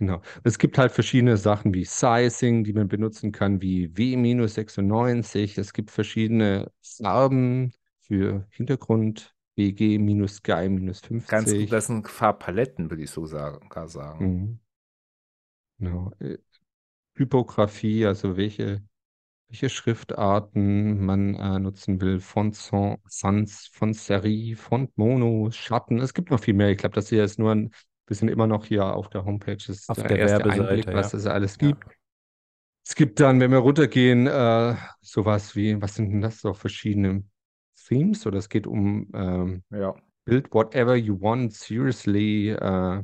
Genau. 0.00 0.22
Es 0.44 0.58
gibt 0.58 0.78
halt 0.78 0.92
verschiedene 0.92 1.36
Sachen 1.36 1.74
wie 1.74 1.84
Sizing, 1.84 2.64
die 2.64 2.72
man 2.72 2.88
benutzen 2.88 3.32
kann, 3.32 3.60
wie 3.60 3.94
W-96. 3.94 5.60
Es 5.60 5.74
gibt 5.74 5.90
verschiedene 5.90 6.72
Farben 6.80 7.74
für 8.00 8.46
Hintergrund, 8.50 9.34
BG-Sky-50. 9.60 11.28
Ganz 11.28 11.52
gut, 11.52 11.72
das 11.72 11.86
sind 11.86 12.08
Farbpaletten, 12.08 12.90
würde 12.90 13.02
ich 13.02 13.10
so 13.10 13.26
sagen, 13.26 13.68
gar 13.68 13.88
sagen. 13.88 14.26
Mhm. 14.26 14.58
Genau. 15.78 16.12
Äh, 16.18 16.38
Typografie, 17.14 18.06
also 18.06 18.36
welche, 18.36 18.82
welche 19.48 19.68
Schriftarten 19.68 21.04
man 21.04 21.34
äh, 21.34 21.58
nutzen 21.58 22.00
will, 22.00 22.20
Font 22.20 22.56
Sans, 22.56 23.68
Font 23.72 23.96
Serif, 23.96 24.60
Font 24.60 24.96
Mono, 24.96 25.50
Schatten. 25.50 25.98
Es 25.98 26.14
gibt 26.14 26.30
noch 26.30 26.40
viel 26.40 26.54
mehr. 26.54 26.70
Ich 26.70 26.78
glaube, 26.78 26.94
das 26.94 27.08
hier 27.08 27.24
ist 27.24 27.38
nur 27.38 27.52
ein 27.52 27.70
bisschen 28.06 28.28
immer 28.28 28.46
noch 28.46 28.64
hier 28.64 28.84
auf 28.84 29.10
der 29.10 29.24
Homepage. 29.24 29.56
Das 29.56 29.68
ist 29.68 29.90
auf 29.90 29.98
der, 29.98 30.08
der 30.08 30.18
erste 30.20 30.44
Einblick, 30.48 30.86
ja. 30.86 30.94
was 30.94 31.12
es 31.12 31.26
alles 31.26 31.58
gibt. 31.58 31.84
Ja. 31.84 31.92
Es 32.86 32.94
gibt 32.94 33.20
dann, 33.20 33.40
wenn 33.40 33.50
wir 33.50 33.58
runtergehen, 33.58 34.26
äh, 34.26 34.74
sowas 35.02 35.54
wie, 35.54 35.80
was 35.82 35.96
sind 35.96 36.10
denn 36.10 36.22
das 36.22 36.40
so 36.40 36.54
verschiedene 36.54 37.24
Themes 37.90 38.26
oder 38.26 38.38
es 38.38 38.48
geht 38.48 38.66
um 38.66 39.08
ähm, 39.14 39.62
Ja. 39.70 39.94
Build 40.24 40.52
whatever 40.54 40.96
you 40.96 41.20
want, 41.20 41.52
seriously. 41.54 42.50
Äh, 42.50 43.02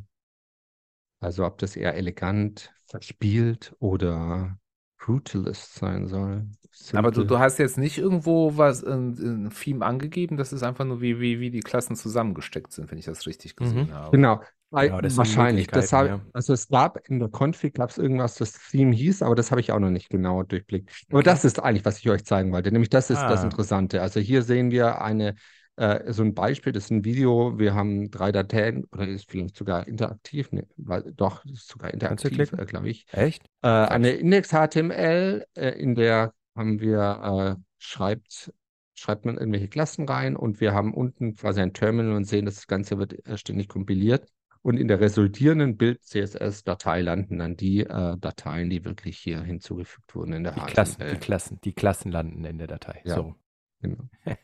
also 1.20 1.44
ob 1.44 1.58
das 1.58 1.76
eher 1.76 1.94
elegant, 1.94 2.72
verspielt 2.86 3.74
oder 3.80 4.58
brutalist 4.98 5.74
sein 5.74 6.06
soll. 6.06 6.46
Aber 6.92 7.10
du, 7.10 7.24
du 7.24 7.38
hast 7.38 7.58
jetzt 7.58 7.78
nicht 7.78 7.98
irgendwo 7.98 8.56
was, 8.56 8.84
ein, 8.84 9.46
ein 9.46 9.50
Theme 9.50 9.84
angegeben, 9.84 10.36
das 10.36 10.52
ist 10.52 10.62
einfach 10.62 10.84
nur, 10.84 11.00
wie, 11.00 11.20
wie, 11.20 11.40
wie 11.40 11.50
die 11.50 11.60
Klassen 11.60 11.96
zusammengesteckt 11.96 12.72
sind, 12.72 12.90
wenn 12.90 12.98
ich 12.98 13.06
das 13.06 13.26
richtig 13.26 13.56
gesehen 13.56 13.88
Mhm. 13.88 13.92
habe. 13.92 14.16
Genau. 14.16 14.42
Genau, 14.80 15.00
das 15.00 15.16
Wahrscheinlich. 15.16 15.68
Das 15.68 15.92
hab, 15.92 16.06
ja. 16.06 16.20
also 16.32 16.52
es 16.52 16.68
gab 16.68 16.98
in 17.08 17.18
der 17.18 17.28
Config 17.28 17.74
gab 17.74 17.90
es 17.90 17.98
irgendwas, 17.98 18.34
das 18.36 18.52
Theme 18.70 18.94
hieß, 18.94 19.22
aber 19.22 19.34
das 19.34 19.50
habe 19.50 19.60
ich 19.60 19.72
auch 19.72 19.78
noch 19.78 19.90
nicht 19.90 20.08
genau 20.10 20.42
durchblickt. 20.42 20.90
Aber 21.10 21.22
das 21.22 21.44
ist 21.44 21.60
eigentlich, 21.62 21.84
was 21.84 21.98
ich 21.98 22.08
euch 22.10 22.24
zeigen 22.24 22.52
wollte. 22.52 22.70
Nämlich 22.72 22.90
das 22.90 23.10
ist 23.10 23.28
das 23.28 23.42
Ah. 23.42 23.44
Interessante. 23.44 24.02
Also 24.02 24.20
hier 24.20 24.42
sehen 24.42 24.70
wir 24.70 25.00
eine, 25.02 25.34
äh, 25.76 26.12
so 26.12 26.22
ein 26.22 26.34
Beispiel, 26.34 26.72
das 26.72 26.84
ist 26.84 26.90
ein 26.90 27.04
Video. 27.04 27.58
Wir 27.58 27.74
haben 27.74 28.10
drei 28.10 28.32
Dateien 28.32 28.84
oder 28.92 29.06
ist 29.06 29.30
vielleicht 29.30 29.56
sogar 29.56 29.86
interaktiv. 29.86 30.48
Nee, 30.52 30.64
weil, 30.76 31.12
doch, 31.14 31.44
ist 31.44 31.68
sogar 31.68 31.92
interaktiv, 31.92 32.52
äh, 32.52 32.64
glaube 32.66 32.88
ich. 32.88 33.06
Echt? 33.12 33.44
Äh, 33.62 33.68
eine 33.68 34.10
Index-HTML, 34.12 35.44
äh, 35.54 35.70
in 35.70 35.94
der 35.94 36.32
haben 36.54 36.80
wir, 36.80 37.56
äh, 37.58 37.62
schreibt, 37.78 38.52
schreibt 38.94 39.26
man 39.26 39.36
irgendwelche 39.36 39.68
Klassen 39.68 40.08
rein 40.08 40.36
und 40.36 40.60
wir 40.60 40.72
haben 40.72 40.94
unten 40.94 41.34
quasi 41.34 41.60
ein 41.60 41.72
Terminal 41.74 42.16
und 42.16 42.24
sehen, 42.24 42.46
das 42.46 42.66
Ganze 42.66 42.98
wird 42.98 43.26
äh, 43.26 43.36
ständig 43.36 43.68
kompiliert. 43.68 44.26
Und 44.66 44.78
in 44.78 44.88
der 44.88 44.98
resultierenden 44.98 45.76
Bild-CSS-Datei 45.76 47.00
landen 47.00 47.38
dann 47.38 47.56
die 47.56 47.82
äh, 47.82 48.16
Dateien, 48.18 48.68
die 48.68 48.84
wirklich 48.84 49.16
hier 49.16 49.40
hinzugefügt 49.40 50.12
wurden 50.16 50.32
in 50.32 50.42
der 50.42 50.54
Die 50.54 50.60
Klassen, 50.62 51.04
die. 51.08 51.16
Klassen, 51.18 51.60
die 51.62 51.72
Klassen 51.72 52.10
landen 52.10 52.44
in 52.44 52.58
der 52.58 52.66
Datei. 52.66 53.00
Ja. 53.04 53.14
So. 53.14 53.36
Genau. 53.80 54.08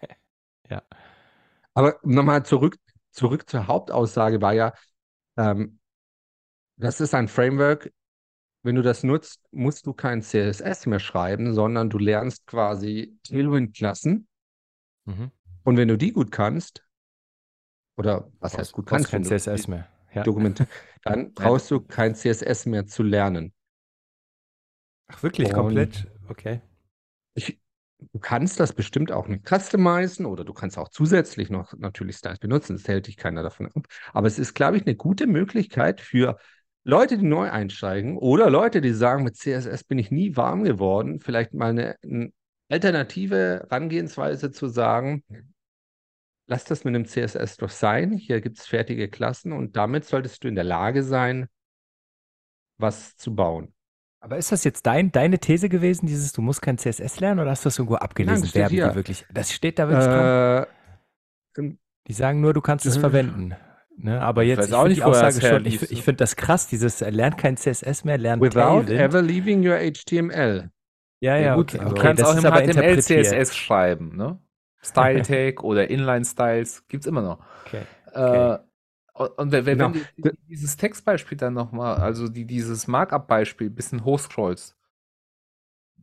Ja. 0.71 0.81
Aber 1.75 1.99
nochmal 2.05 2.47
zurück, 2.47 2.77
zurück 3.11 3.51
zur 3.51 3.67
Hauptaussage 3.67 4.41
war 4.41 4.53
ja, 4.53 4.73
ähm, 5.37 5.81
das 6.77 7.01
ist 7.01 7.15
ein 7.15 7.27
Framework. 7.27 7.93
Wenn 8.63 8.77
du 8.77 8.83
das 8.83 9.03
nutzt, 9.03 9.43
musst 9.51 9.89
du 9.89 9.93
kein 9.93 10.23
CSS 10.23 10.87
mehr 10.87 11.01
schreiben, 11.01 11.53
sondern 11.53 11.91
du 11.91 11.99
lernst 11.99 12.47
quasi 12.47 13.19
Tailwind-Klassen. 13.25 14.29
Mhm. 15.05 15.33
Und 15.65 15.77
wenn 15.77 15.89
du 15.89 15.99
die 15.99 16.13
gut 16.13 16.31
kannst, 16.31 16.87
oder 17.97 18.31
was 18.39 18.57
heißt 18.57 18.73
gut 18.73 18.87
kannst, 18.87 19.11
kein 19.11 19.25
du 19.25 19.29
CSS 19.29 19.65
die 19.65 19.71
mehr. 19.73 19.92
Ja. 20.15 20.23
Dokumente, 20.23 20.67
dann 21.03 21.33
brauchst 21.35 21.71
du 21.71 21.81
kein 21.81 22.15
CSS 22.15 22.67
mehr 22.67 22.87
zu 22.87 23.03
lernen. 23.03 23.53
Ach, 25.09 25.23
wirklich 25.23 25.49
Und- 25.49 25.55
komplett? 25.55 26.07
Okay. 26.29 26.61
Ich, 27.35 27.59
du 27.99 28.19
kannst 28.19 28.61
das 28.61 28.73
bestimmt 28.73 29.11
auch 29.13 29.27
nicht 29.29 29.47
customizen 29.49 30.27
oder 30.27 30.45
du 30.45 30.53
kannst 30.53 30.79
auch 30.79 30.89
zusätzlich 30.89 31.51
noch 31.51 31.73
natürlich 31.79 32.17
Styles 32.17 32.39
benutzen. 32.39 32.77
Das 32.77 32.89
hält 32.89 33.07
dich 33.07 33.17
keiner 33.17 33.43
davon 33.43 33.67
ab. 33.75 33.87
Aber 34.13 34.27
es 34.27 34.39
ist, 34.39 34.55
glaube 34.55 34.77
ich, 34.77 34.87
eine 34.87 34.97
gute 34.97 35.27
Möglichkeit 35.27 36.01
für 36.01 36.39
Leute, 36.85 37.17
die 37.17 37.25
neu 37.25 37.51
einsteigen 37.51 38.19
oder 38.19 38.51
Leute, 38.51 38.81
die 38.81 38.93
sagen, 38.93 39.25
mit 39.25 39.37
CSS 39.37 39.85
bin 39.85 39.99
ich 39.99 40.11
nie 40.11 40.37
warm 40.37 40.65
geworden, 40.65 41.21
vielleicht 41.21 41.55
mal 41.55 41.71
eine, 41.71 41.97
eine 42.03 42.33
alternative 42.69 43.67
Herangehensweise 43.69 44.51
zu 44.51 44.67
sagen, 44.67 45.23
lass 46.53 46.65
das 46.65 46.85
mit 46.85 46.95
einem 46.95 47.07
CSS 47.07 47.57
doch 47.57 47.71
sein. 47.71 48.13
Hier 48.13 48.41
gibt 48.43 48.59
es 48.59 48.67
fertige 48.67 49.09
Klassen 49.09 49.53
und 49.53 49.75
damit 49.77 50.05
solltest 50.05 50.45
du 50.45 50.49
in 50.49 50.55
der 50.55 50.65
Lage 50.65 51.03
sein, 51.03 51.49
was 52.79 53.17
zu 53.17 53.35
bauen. 53.35 53.73
Aber 54.21 54.37
ist 54.37 54.53
das 54.53 54.63
jetzt 54.65 54.87
dein, 54.87 55.11
deine 55.11 55.39
These 55.39 55.69
gewesen, 55.69 56.07
dieses, 56.07 56.33
du 56.33 56.43
musst 56.43 56.61
kein 56.63 56.77
CSS 56.79 57.21
lernen 57.21 57.41
oder 57.41 57.51
hast 57.51 57.65
du 57.65 57.69
das 57.69 57.79
irgendwo 57.79 57.97
abgelesen? 57.97 58.43
das 58.43 58.51
steht 58.51 58.61
Werben 58.61 58.75
hier. 58.75 58.89
die 58.91 58.95
wirklich? 58.95 59.27
Das 59.33 59.51
steht 59.53 59.79
da 59.79 59.89
wirklich. 59.89 60.07
Äh, 61.59 61.77
Die 62.07 62.13
sagen 62.13 62.41
nur, 62.41 62.53
du 62.53 62.61
kannst 62.61 62.85
es 62.87 62.97
Äh, 62.97 63.01
verwenden. 63.01 63.55
Ne? 63.97 64.21
Aber 64.21 64.43
Ich 64.43 64.51
jetzt, 64.51 64.59
weiß 64.59 64.69
ich 64.69 64.75
auch 64.75 64.89
nicht, 64.89 64.97
die 64.99 65.05
Aussage 65.05 65.41
schon, 65.41 65.65
ich, 65.65 65.91
ich 65.91 66.03
finde 66.03 66.19
das 66.19 66.37
krass, 66.37 66.67
dieses 66.69 67.01
äh, 67.03 67.11
lernt 67.11 67.39
kein 67.39 67.57
CSS 67.57 68.05
mehr, 68.05 68.19
lernt 68.19 68.43
without 68.43 68.85
Tailwind. 68.87 69.01
ever 69.01 69.23
leaving 69.23 69.67
your 69.67 69.79
HTML. 69.79 70.71
Ja, 71.21 71.37
ja, 71.37 71.55
gut, 71.57 71.75
okay. 71.75 71.85
du 71.85 71.91
okay. 71.91 72.01
kannst 72.03 72.23
das 72.23 72.29
auch 72.29 72.37
im 72.37 72.43
HTML. 72.73 73.03
CSS 73.03 73.57
schreiben, 73.57 74.17
ne? 74.17 74.39
Style 74.85 75.23
Tag 75.23 75.63
oder 75.63 75.89
Inline 75.91 76.25
Styles 76.25 76.87
gibt's 76.89 77.07
immer 77.07 77.23
noch. 77.23 77.39
Okay. 77.67 77.83
Äh, 78.13 78.59
und 79.15 79.31
und 79.39 79.53
wenn, 79.53 79.65
Genau. 79.65 79.93
du 80.17 80.31
dieses 80.49 80.77
Textbeispiel 80.77 81.37
dann 81.39 81.53
nochmal, 81.55 81.97
also 81.97 82.29
die, 82.29 82.47
dieses 82.47 82.87
Markup-Beispiel, 82.89 83.69
ein 83.69 83.75
bisschen 83.75 84.05
hochscrollst, 84.05 84.75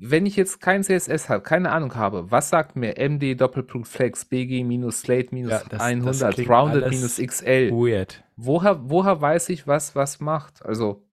wenn 0.02 0.26
ich 0.26 0.36
jetzt 0.38 0.62
kein 0.62 0.84
CSS 0.84 1.28
habe, 1.28 1.44
keine 1.44 1.72
Ahnung 1.72 1.96
habe, 1.96 2.32
was 2.32 2.50
sagt 2.50 2.76
mir 2.78 2.98
MD 2.98 3.36
Doppelpunkt 3.36 3.88
Flex 3.88 4.24
BG 4.26 4.63
minus 4.63 5.02
Slate 5.02 5.30
minus 5.36 5.52
Ja, 5.52 5.60
das- 5.60 5.70
das 5.70 5.82
100 5.82 6.34
klingt 6.36 6.50
Rounded 6.50 6.89
minus 6.89 7.18
XL? 7.18 7.72
Weird. 7.72 8.24
Woher, 8.38 8.89
woher 8.89 9.20
weiß 9.20 9.50
ich, 9.50 9.68
was 9.68 9.96
was 9.96 10.22
macht? 10.22 10.63
Also 10.65 11.04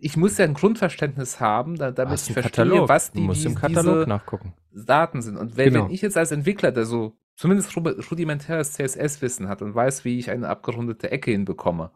ich 0.00 0.16
muss 0.16 0.38
ja 0.38 0.44
ein 0.44 0.54
Grundverständnis 0.54 1.40
haben, 1.40 1.76
da, 1.76 1.90
damit 1.90 2.14
ich 2.20 2.32
verstehe, 2.32 2.42
Katalog. 2.64 2.88
was 2.88 3.10
du 3.12 3.18
die, 3.20 3.24
musst 3.26 3.42
die 3.44 3.48
im 3.48 3.54
Katalog 3.54 4.06
nachgucken. 4.06 4.54
Daten 4.72 5.22
sind. 5.22 5.36
Und 5.36 5.56
wenn, 5.56 5.72
Genau. 5.72 5.84
wenn 5.86 5.90
ich 5.92 6.02
jetzt 6.02 6.16
als 6.16 6.32
Entwickler, 6.32 6.72
der 6.72 6.84
so 6.84 7.16
zumindest 7.36 7.70
rudi- 7.76 8.00
rudimentäres 8.10 8.72
CSS-Wissen 8.74 9.48
hat 9.48 9.62
und 9.62 9.74
weiß, 9.74 10.04
wie 10.04 10.18
ich 10.18 10.30
eine 10.30 10.48
abgerundete 10.48 11.10
Ecke 11.10 11.30
hinbekomme, 11.30 11.90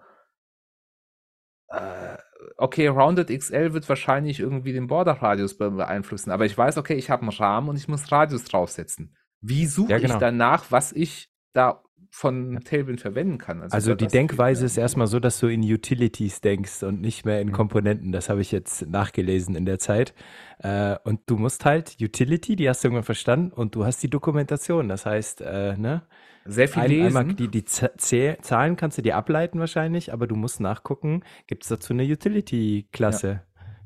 äh, 1.68 2.16
okay, 2.56 2.88
Rounded 2.88 3.28
XL 3.30 3.72
wird 3.72 3.88
wahrscheinlich 3.88 4.40
irgendwie 4.40 4.72
den 4.72 4.86
Border-Radius 4.86 5.56
be- 5.56 5.70
beeinflussen, 5.70 6.30
aber 6.30 6.44
ich 6.46 6.56
weiß, 6.56 6.78
okay, 6.78 6.94
ich 6.94 7.10
habe 7.10 7.22
einen 7.22 7.30
Rahmen 7.30 7.68
und 7.68 7.76
ich 7.76 7.88
muss 7.88 8.10
Radius 8.10 8.44
draufsetzen. 8.44 9.16
Wie 9.40 9.66
suche 9.66 9.92
Ja, 9.92 9.96
ich 9.98 10.02
genau. 10.04 10.18
danach, 10.18 10.70
was 10.70 10.92
ich 10.92 11.30
da 11.52 11.82
von 12.11 12.61
Tailwind 12.64 13.01
verwenden 13.01 13.38
kann? 13.38 13.62
Also 13.62 13.90
da- 13.90 13.94
die 13.94 14.09
Denkweise 14.09 14.64
ist 14.66 14.77
erstmal 14.77 15.07
so, 15.07 15.20
dass 15.20 15.38
du 15.38 15.46
in 15.46 15.62
Utilities 15.62 16.40
denkst 16.40 16.83
und 16.83 17.01
nicht 17.01 17.25
mehr 17.25 17.40
in 17.40 17.49
Mhm. 17.49 17.53
Komponenten. 17.53 18.11
Das 18.12 18.29
habe 18.29 18.40
ich 18.40 18.51
jetzt 18.51 18.87
nachgelesen 18.88 19.55
in 19.55 19.64
der 19.64 19.79
Zeit. 19.79 20.14
Äh, 20.59 20.96
und 21.05 21.20
du 21.27 21.37
musst 21.37 21.64
halt 21.64 21.96
Utility, 22.01 22.57
die 22.57 22.68
hast 22.68 22.83
du 22.83 22.88
irgendwann 22.88 23.05
verstanden, 23.05 23.53
und 23.53 23.75
du 23.77 23.85
hast 23.85 24.03
die 24.03 24.11
Dokumentation. 24.11 24.88
Das 24.88 25.07
heißt, 25.07 25.40
äh, 25.42 25.77
ne? 25.77 26.03
sehr 26.44 26.68
viel 26.68 26.83
Ein, 26.83 26.90
einmal 26.99 27.25
lesen. 27.25 27.37
die, 27.37 27.49
die 27.49 27.62
Zäh- 27.62 28.40
Zahlen 28.42 28.77
kannst 28.77 28.99
du 28.99 29.03
dir 29.03 29.16
ableiten 29.16 29.61
wahrscheinlich, 29.61 30.12
aber 30.12 30.27
du 30.27 30.35
musst 30.37 30.59
nachgucken, 30.61 31.23
gibt 31.46 31.62
es 31.64 31.68
dazu 31.68 31.92
eine 31.92 32.05
Utility-Klasse? 32.05 33.42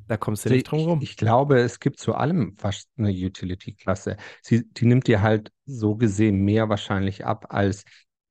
Da 0.07 0.17
kommst 0.19 0.45
du 0.45 0.49
Also 0.49 0.55
nicht 0.57 0.71
drum 0.71 0.81
rum. 0.81 0.99
Ich, 1.03 1.11
ich 1.11 1.17
glaube, 1.17 1.59
es 1.61 1.81
gibt 1.81 1.99
zu 1.99 2.15
allem 2.15 2.57
fast 2.59 2.91
eine 2.99 3.11
Utility-Klasse. 3.11 4.17
Sie, 4.43 4.65
die 4.73 4.85
nimmt 4.87 5.07
dir 5.07 5.23
halt 5.23 5.51
so 5.67 5.97
gesehen 5.97 6.39
mehr 6.45 6.69
wahrscheinlich 6.69 7.25
ab, 7.25 7.47
als 7.49 7.85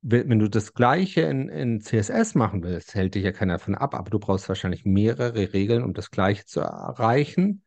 wenn, 0.04 0.39
du 0.39 0.50
das 0.50 0.74
Gleiche 0.74 1.22
in, 1.22 1.50
in 1.50 1.82
CSS 1.82 2.36
machen 2.36 2.63
willst, 2.63 2.94
hält 2.96 3.16
dich 3.16 3.24
ja 3.24 3.32
keiner 3.32 3.54
davon 3.56 3.76
ab, 3.76 3.96
aber 3.96 4.10
du 4.10 4.20
brauchst 4.20 4.50
wahrscheinlich 4.50 4.86
mehrere 4.86 5.54
Regeln, 5.54 5.84
um 5.84 5.94
das 5.94 6.12
Gleiche 6.12 6.46
zu 6.46 6.60
erreichen. 6.62 7.63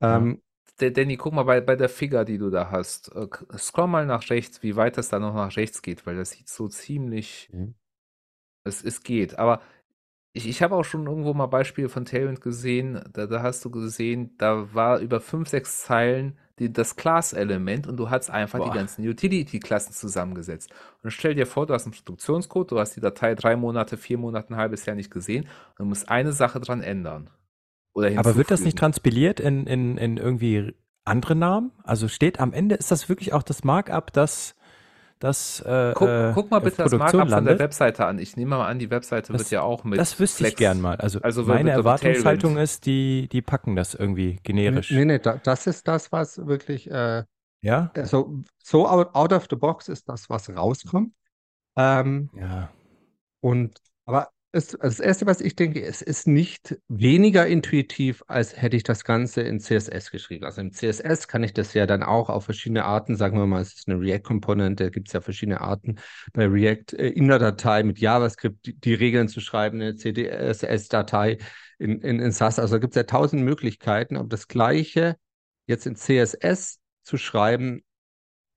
Ja. 0.00 0.16
Ähm, 0.18 0.42
Der 0.80 0.90
Danny, 0.90 1.16
guck 1.16 1.32
mal 1.32 1.44
bei, 1.44 1.60
bei 1.60 1.76
der 1.76 1.88
Figur, 1.88 2.24
die 2.24 2.38
du 2.38 2.50
da 2.50 2.70
hast. 2.70 3.14
Äh, 3.14 3.28
scroll 3.58 3.88
mal 3.88 4.06
nach 4.06 4.28
rechts, 4.30 4.62
wie 4.62 4.76
weit 4.76 4.98
das 4.98 5.08
da 5.08 5.18
noch 5.18 5.34
nach 5.34 5.56
rechts 5.56 5.82
geht, 5.82 6.06
weil 6.06 6.16
das 6.16 6.30
sieht 6.32 6.48
so 6.48 6.68
ziemlich. 6.68 7.50
Mhm. 7.52 7.74
Es, 8.64 8.82
es 8.82 9.02
geht. 9.02 9.38
Aber 9.38 9.60
ich, 10.32 10.48
ich 10.48 10.62
habe 10.62 10.76
auch 10.76 10.84
schon 10.84 11.06
irgendwo 11.06 11.34
mal 11.34 11.46
Beispiele 11.46 11.88
von 11.88 12.04
Tailwind 12.04 12.40
gesehen. 12.40 13.02
Da, 13.12 13.26
da 13.26 13.42
hast 13.42 13.64
du 13.64 13.70
gesehen, 13.70 14.36
da 14.38 14.74
war 14.74 15.00
über 15.00 15.20
fünf, 15.20 15.48
sechs 15.48 15.82
Zeilen 15.84 16.38
die, 16.58 16.72
das 16.72 16.96
Class-Element 16.96 17.86
und 17.86 17.96
du 17.96 18.10
hast 18.10 18.30
einfach 18.30 18.58
Boah. 18.58 18.70
die 18.70 18.76
ganzen 18.76 19.06
Utility-Klassen 19.06 19.92
zusammengesetzt. 19.92 20.70
Und 21.02 21.10
stell 21.10 21.34
dir 21.34 21.46
vor, 21.46 21.66
du 21.66 21.74
hast 21.74 21.84
einen 21.84 21.94
Produktionscode, 21.94 22.70
du 22.70 22.78
hast 22.78 22.96
die 22.96 23.00
Datei 23.00 23.34
drei 23.34 23.56
Monate, 23.56 23.96
vier 23.96 24.18
Monate, 24.18 24.54
ein 24.54 24.56
halbes 24.56 24.86
Jahr 24.86 24.96
nicht 24.96 25.10
gesehen 25.10 25.44
und 25.44 25.78
du 25.78 25.84
musst 25.84 26.08
eine 26.08 26.32
Sache 26.32 26.60
dran 26.60 26.82
ändern. 26.82 27.30
Aber 27.94 28.36
wird 28.36 28.50
das 28.50 28.60
nicht 28.60 28.76
transpiliert 28.78 29.40
in, 29.40 29.66
in, 29.66 29.96
in 29.96 30.16
irgendwie 30.18 30.74
andere 31.04 31.34
Namen? 31.34 31.72
Also 31.82 32.08
steht 32.08 32.40
am 32.40 32.52
Ende, 32.52 32.74
ist 32.74 32.90
das 32.90 33.08
wirklich 33.08 33.32
auch 33.32 33.42
das 33.42 33.64
Markup, 33.64 34.12
das, 34.12 34.55
das 35.18 35.60
äh, 35.60 35.92
Guck, 35.94 36.08
äh, 36.08 36.32
guck 36.34 36.50
mal 36.50 36.58
bitte 36.60 36.82
das 36.82 36.92
Markup 36.92 37.28
von 37.30 37.44
der? 37.44 37.58
Webseite 37.58 38.04
an. 38.06 38.18
Ich 38.18 38.36
nehme 38.36 38.56
mal 38.56 38.66
an, 38.66 38.78
die 38.78 38.90
Webseite 38.90 39.32
Das- 39.32 39.40
wird 39.42 39.50
ja 39.50 39.62
auch 39.62 39.84
mit. 39.84 39.98
Das 39.98 40.18
wüsste 40.20 40.42
ich 40.44 40.48
Flex- 40.48 40.58
gern 40.58 40.80
mal. 40.80 40.96
Also, 40.96 41.20
Also 41.22 41.44
meine 41.44 41.70
Erwartungshaltung 41.70 42.56
ist, 42.58 42.86
die, 42.86 43.28
die 43.32 43.42
packen 43.42 43.76
das 43.76 43.94
irgendwie 43.94 44.38
generisch. 44.42 44.90
nee, 44.90 45.04
nee, 45.04 45.18
da, 45.18 45.38
das 45.42 45.66
ist 45.66 45.88
das, 45.88 46.12
was 46.12 46.46
wirklich, 46.46 46.90
äh, 46.90 47.24
Ja? 47.62 47.90
also 47.96 48.42
so 48.62 48.86
out, 48.86 49.14
out 49.14 49.32
of 49.32 49.46
the 49.48 49.56
box 49.56 49.88
ist 49.88 50.08
das, 50.08 50.28
was 50.28 50.48
rauskommt. 50.54 51.12
Ähm, 51.76 52.30
Ja. 52.34 52.70
Und 53.40 53.78
aber 54.06 54.30
es, 54.56 54.68
das 54.68 55.00
Erste, 55.00 55.26
was 55.26 55.40
ich 55.40 55.54
denke, 55.54 55.82
es 55.82 56.02
ist 56.02 56.26
nicht 56.26 56.76
weniger 56.88 57.46
intuitiv, 57.46 58.24
als 58.26 58.60
hätte 58.60 58.76
ich 58.76 58.82
das 58.82 59.04
Ganze 59.04 59.42
in 59.42 59.60
CSS 59.60 60.10
geschrieben. 60.10 60.44
Also 60.44 60.60
im 60.62 60.72
CSS 60.72 61.28
kann 61.28 61.44
ich 61.44 61.52
das 61.52 61.74
ja 61.74 61.86
dann 61.86 62.02
auch 62.02 62.28
auf 62.30 62.46
verschiedene 62.46 62.84
Arten, 62.84 63.16
sagen 63.16 63.38
wir 63.38 63.46
mal, 63.46 63.62
es 63.62 63.74
ist 63.74 63.88
eine 63.88 64.00
React-Komponente, 64.00 64.84
da 64.84 64.90
gibt 64.90 65.08
es 65.08 65.12
ja 65.12 65.20
verschiedene 65.20 65.60
Arten 65.60 65.96
bei 66.32 66.46
React 66.46 66.94
äh, 66.98 67.08
in 67.08 67.28
der 67.28 67.38
Datei 67.38 67.82
mit 67.82 67.98
JavaScript 67.98 68.66
die, 68.66 68.78
die 68.78 68.94
Regeln 68.94 69.28
zu 69.28 69.40
schreiben, 69.40 69.80
eine 69.80 69.94
CSS-Datei 69.94 71.38
in, 71.78 72.00
in, 72.00 72.18
in 72.18 72.32
SAS. 72.32 72.58
Also 72.58 72.80
gibt 72.80 72.94
es 72.94 72.96
ja 72.96 73.04
tausend 73.04 73.42
Möglichkeiten, 73.42 74.16
aber 74.16 74.28
das 74.28 74.48
Gleiche 74.48 75.16
jetzt 75.66 75.86
in 75.86 75.96
CSS 75.96 76.80
zu 77.02 77.18
schreiben, 77.18 77.82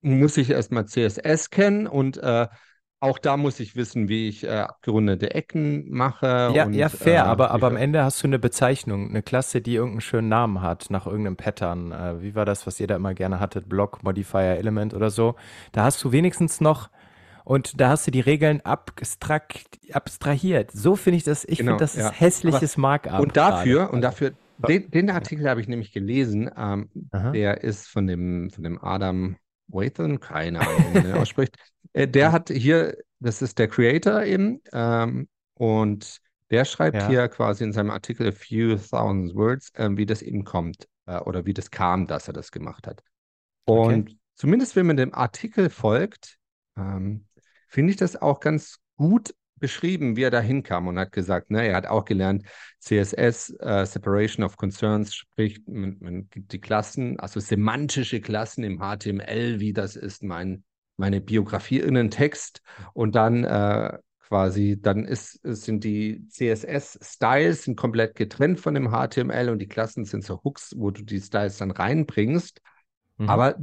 muss 0.02 0.38
ich 0.38 0.50
erstmal 0.50 0.86
CSS 0.86 1.50
kennen 1.50 1.86
und 1.86 2.18
äh, 2.18 2.48
auch 3.02 3.18
da 3.18 3.38
muss 3.38 3.60
ich 3.60 3.76
wissen, 3.76 4.10
wie 4.10 4.28
ich 4.28 4.44
äh, 4.44 4.50
abgerundete 4.50 5.34
Ecken 5.34 5.90
mache. 5.90 6.52
Ja, 6.54 6.66
und, 6.66 6.74
ja 6.74 6.90
fair, 6.90 7.24
äh, 7.24 7.28
aber, 7.28 7.52
aber 7.52 7.68
am 7.68 7.78
Ende 7.78 8.04
hast 8.04 8.22
du 8.22 8.28
eine 8.28 8.40
Bezeichnung, 8.40 9.10
eine 9.10 9.22
Klasse, 9.22 9.62
die 9.62 9.76
irgendeinen 9.76 10.02
schönen 10.02 10.28
Namen 10.28 10.62
hat, 10.62 10.88
nach 10.90 11.06
irgendeinem 11.06 11.38
Pattern. 11.38 11.92
Äh, 11.92 12.22
wie 12.22 12.36
war 12.36 12.46
das, 12.46 12.68
was 12.68 12.80
ihr 12.80 12.88
da 12.88 12.96
immer 12.96 13.14
gerne 13.14 13.40
hattet? 13.40 13.70
Block, 13.70 14.04
Modifier, 14.04 14.58
Element 14.58 14.94
oder 14.94 15.10
so. 15.10 15.36
Da 15.72 15.84
hast 15.84 16.04
du 16.04 16.12
wenigstens 16.12 16.60
noch 16.60 16.90
und 17.46 17.80
da 17.80 17.90
hast 17.90 18.06
du 18.06 18.12
die 18.12 18.20
Regeln 18.20 18.62
abstrakt, 18.62 19.80
abstrahiert. 19.94 20.72
So 20.72 20.96
finde 20.96 21.18
ich 21.18 21.24
das, 21.24 21.46
ich 21.46 21.60
genau, 21.60 21.72
finde, 21.72 21.84
das 21.84 21.96
ja. 21.96 22.10
ist 22.10 22.20
hässliches 22.20 22.74
Aber, 22.74 22.82
Markup. 22.82 23.20
Und 23.22 23.38
dafür, 23.38 23.80
gerade. 23.80 23.92
und 23.94 24.02
dafür, 24.02 24.34
den, 24.68 24.92
den 24.92 25.10
Artikel 25.10 25.50
habe 25.50 25.62
ich 25.62 25.68
nämlich 25.68 25.94
gelesen, 25.94 26.52
ähm, 26.56 26.90
der 27.14 27.64
ist 27.64 27.88
von 27.88 28.08
dem, 28.08 28.50
von 28.52 28.64
dem 28.64 28.84
Adam 28.84 29.38
Wathan, 29.68 30.20
keine 30.20 30.60
Ahnung, 30.60 30.94
wie 30.94 31.02
den 31.02 31.14
ausspricht. 31.16 31.56
Äh, 31.94 32.08
der 32.08 32.32
hat 32.32 32.50
hier, 32.50 32.98
das 33.20 33.42
ist 33.42 33.60
der 33.60 33.68
Creator 33.68 34.24
eben, 34.24 34.62
ähm, 34.72 35.28
und 35.54 36.20
der 36.52 36.66
schreibt 36.66 36.98
ja. 36.98 37.08
hier 37.08 37.28
quasi 37.28 37.64
in 37.64 37.74
seinem 37.74 37.92
Artikel 37.92 38.28
a 38.28 38.32
few 38.32 38.76
thousand 38.76 39.36
words, 39.36 39.72
äh, 39.76 39.90
wie 39.92 40.06
das 40.06 40.22
eben 40.22 40.44
kommt 40.44 40.88
äh, 41.06 41.20
oder 41.20 41.46
wie 41.46 41.54
das 41.54 41.72
kam, 41.72 42.08
dass 42.08 42.28
er 42.28 42.34
das 42.34 42.52
gemacht 42.52 42.88
hat. 42.88 43.04
Und 43.66 44.10
okay. 44.10 44.18
zumindest 44.36 44.76
wenn 44.76 44.88
man 44.88 44.98
dem 44.98 45.14
Artikel 45.14 45.70
folgt, 45.70 46.38
ähm, 46.78 47.26
finde 47.68 47.92
ich 47.92 47.98
das 47.98 48.16
auch 48.16 48.40
ganz 48.40 48.80
gut 48.96 49.34
beschrieben, 49.60 50.16
wie 50.16 50.24
er 50.24 50.32
da 50.32 50.40
hinkam 50.40 50.88
und 50.88 50.98
hat 50.98 51.12
gesagt, 51.12 51.52
ne, 51.52 51.68
er 51.68 51.76
hat 51.76 51.86
auch 51.86 52.06
gelernt, 52.06 52.44
CSS, 52.80 53.54
äh, 53.60 53.86
Separation 53.86 54.46
of 54.46 54.58
Concerns, 54.58 55.14
sprich, 55.14 55.62
man, 55.68 55.98
man, 56.00 56.30
gibt 56.30 56.54
die 56.54 56.62
Klassen, 56.62 57.20
also 57.20 57.40
semantische 57.40 58.22
Klassen 58.22 58.64
im 58.64 58.80
HTML, 58.80 59.60
wie 59.60 59.74
das 59.74 59.96
ist 59.96 60.24
mein, 60.24 60.64
meine 61.00 61.22
Biografie 61.22 61.80
in 61.80 61.98
einen 61.98 62.12
Text 62.12 62.62
und 62.94 63.16
dann 63.16 63.44
äh, 63.44 63.98
quasi, 64.28 64.78
dann 64.80 65.06
ist, 65.06 65.40
sind 65.44 65.84
die 65.84 66.28
CSS-Styles 66.28 67.64
sind 67.64 67.76
komplett 67.76 68.16
getrennt 68.16 68.60
von 68.60 68.76
dem 68.76 68.92
HTML 68.92 69.50
und 69.50 69.60
die 69.60 69.68
Klassen 69.68 70.06
sind 70.06 70.24
so 70.24 70.42
Hooks, 70.44 70.76
wo 70.78 70.92
du 70.92 71.04
die 71.04 71.20
Styles 71.20 71.58
dann 71.58 71.72
reinbringst. 71.72 72.62
Mhm. 73.18 73.30
Aber 73.30 73.56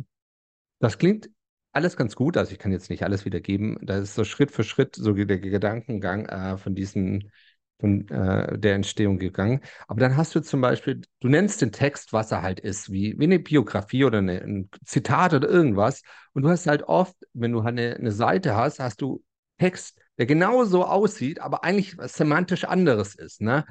das 0.80 0.98
klingt 0.98 1.30
alles 1.72 1.96
ganz 1.96 2.16
gut. 2.16 2.36
Also 2.36 2.52
ich 2.52 2.58
kann 2.58 2.72
jetzt 2.72 2.90
nicht 2.90 3.04
alles 3.04 3.24
wiedergeben. 3.24 3.78
Da 3.82 3.98
ist 3.98 4.14
so 4.14 4.24
Schritt 4.24 4.50
für 4.50 4.64
Schritt 4.64 4.96
so 4.96 5.12
der 5.12 5.38
Gedankengang 5.38 6.26
äh, 6.26 6.56
von 6.56 6.74
diesem, 6.74 7.30
von 7.78 8.08
äh, 8.08 8.58
der 8.58 8.74
Entstehung 8.74 9.18
gegangen. 9.18 9.60
Aber 9.86 10.00
dann 10.00 10.16
hast 10.16 10.34
du 10.34 10.40
zum 10.40 10.60
Beispiel, 10.60 11.02
du 11.20 11.28
nennst 11.28 11.60
den 11.60 11.72
Text, 11.72 12.12
was 12.12 12.32
er 12.32 12.42
halt 12.42 12.60
ist, 12.60 12.90
wie, 12.90 13.18
wie 13.18 13.24
eine 13.24 13.38
Biografie 13.38 14.04
oder 14.04 14.18
eine, 14.18 14.40
ein 14.40 14.70
Zitat 14.84 15.34
oder 15.34 15.48
irgendwas. 15.48 16.02
Und 16.32 16.42
du 16.42 16.48
hast 16.48 16.66
halt 16.66 16.84
oft, 16.84 17.16
wenn 17.34 17.52
du 17.52 17.60
eine, 17.60 17.96
eine 17.96 18.12
Seite 18.12 18.56
hast, 18.56 18.80
hast 18.80 19.00
du 19.02 19.22
Text, 19.58 19.98
der 20.18 20.26
genauso 20.26 20.84
aussieht, 20.84 21.40
aber 21.40 21.64
eigentlich 21.64 21.98
was 21.98 22.14
semantisch 22.14 22.64
anderes 22.64 23.14
ist. 23.14 23.40
Ne? 23.40 23.64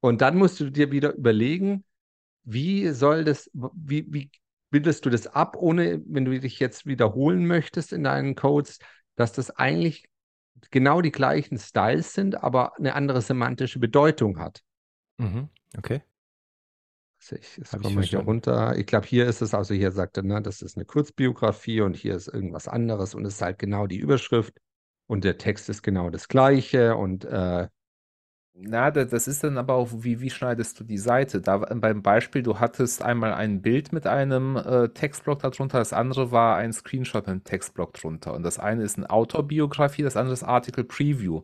Und 0.00 0.20
dann 0.20 0.36
musst 0.36 0.58
du 0.58 0.70
dir 0.70 0.90
wieder 0.90 1.14
überlegen, 1.14 1.84
wie 2.44 2.88
soll 2.90 3.24
das, 3.24 3.50
wie, 3.52 4.06
wie 4.12 4.30
bildest 4.70 5.06
du 5.06 5.10
das 5.10 5.28
ab, 5.28 5.56
ohne, 5.56 6.02
wenn 6.06 6.24
du 6.24 6.38
dich 6.40 6.58
jetzt 6.58 6.86
wiederholen 6.86 7.46
möchtest 7.46 7.92
in 7.92 8.02
deinen 8.02 8.34
Codes, 8.34 8.78
dass 9.14 9.32
das 9.32 9.50
eigentlich 9.50 10.08
genau 10.70 11.00
die 11.00 11.12
gleichen 11.12 11.58
Styles 11.58 12.14
sind, 12.14 12.42
aber 12.42 12.76
eine 12.76 12.94
andere 12.94 13.22
semantische 13.22 13.78
Bedeutung 13.78 14.38
hat. 14.38 14.62
Mhm. 15.18 15.48
Okay. 15.76 16.02
Also 17.18 17.36
ich, 17.36 17.56
jetzt 17.56 17.80
komme 17.80 18.02
ich 18.02 18.10
hier 18.10 18.20
runter. 18.20 18.76
Ich 18.76 18.86
glaube, 18.86 19.06
hier 19.06 19.26
ist 19.26 19.42
es, 19.42 19.54
also 19.54 19.74
hier 19.74 19.92
sagt 19.92 20.16
er, 20.16 20.24
ne, 20.24 20.42
das 20.42 20.60
ist 20.60 20.76
eine 20.76 20.84
Kurzbiografie 20.84 21.80
und 21.80 21.96
hier 21.96 22.14
ist 22.14 22.26
irgendwas 22.26 22.66
anderes 22.66 23.14
und 23.14 23.24
es 23.24 23.34
ist 23.34 23.42
halt 23.42 23.58
genau 23.58 23.86
die 23.86 23.98
Überschrift 23.98 24.60
und 25.06 25.22
der 25.24 25.38
Text 25.38 25.68
ist 25.68 25.82
genau 25.82 26.10
das 26.10 26.26
gleiche 26.26 26.96
und 26.96 27.24
äh, 27.24 27.68
na, 28.54 28.90
das 28.90 29.28
ist 29.28 29.42
dann 29.44 29.56
aber 29.56 29.74
auch, 29.74 29.88
wie, 29.92 30.20
wie 30.20 30.28
schneidest 30.28 30.78
du 30.78 30.84
die 30.84 30.98
Seite? 30.98 31.40
Da 31.40 31.58
beim 31.58 32.02
Beispiel, 32.02 32.42
du 32.42 32.60
hattest 32.60 33.02
einmal 33.02 33.32
ein 33.32 33.62
Bild 33.62 33.92
mit 33.92 34.06
einem 34.06 34.56
äh, 34.56 34.88
Textblock 34.90 35.40
darunter, 35.40 35.78
das 35.78 35.94
andere 35.94 36.32
war 36.32 36.56
ein 36.56 36.72
Screenshot 36.72 37.22
mit 37.22 37.28
einem 37.28 37.44
Textblock 37.44 37.94
drunter. 37.94 38.34
Und 38.34 38.42
das 38.42 38.58
eine 38.58 38.82
ist 38.82 38.98
eine 38.98 39.08
Autorbiografie, 39.08 40.02
das 40.02 40.16
andere 40.16 40.34
ist 40.34 40.42
Article 40.42 40.84
Preview. 40.84 41.42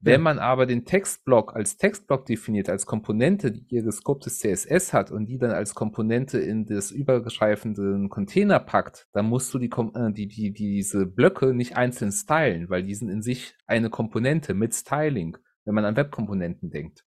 Wenn 0.00 0.20
man 0.20 0.38
aber 0.38 0.66
den 0.66 0.84
Textblock 0.84 1.56
als 1.56 1.78
Textblock 1.78 2.26
definiert, 2.26 2.68
als 2.68 2.84
Komponente, 2.84 3.52
die 3.52 3.64
ihr 3.70 3.90
Scope 3.90 4.22
des 4.24 4.38
CSS 4.38 4.92
hat 4.92 5.10
und 5.10 5.26
die 5.26 5.38
dann 5.38 5.50
als 5.50 5.74
Komponente 5.74 6.38
in 6.38 6.66
das 6.66 6.90
übergreifenden 6.90 8.10
Container 8.10 8.60
packt, 8.60 9.08
dann 9.12 9.26
musst 9.26 9.52
du 9.54 9.58
die, 9.58 9.70
äh, 9.70 10.12
die, 10.12 10.28
die, 10.28 10.52
diese 10.52 11.06
Blöcke 11.06 11.54
nicht 11.54 11.76
einzeln 11.76 12.12
stylen, 12.12 12.68
weil 12.68 12.82
die 12.82 12.94
sind 12.94 13.08
in 13.08 13.22
sich 13.22 13.54
eine 13.66 13.88
Komponente 13.88 14.52
mit 14.52 14.74
Styling 14.74 15.38
wenn 15.64 15.74
man 15.74 15.84
an 15.84 15.96
Webkomponenten 15.96 16.70
denkt. 16.70 17.04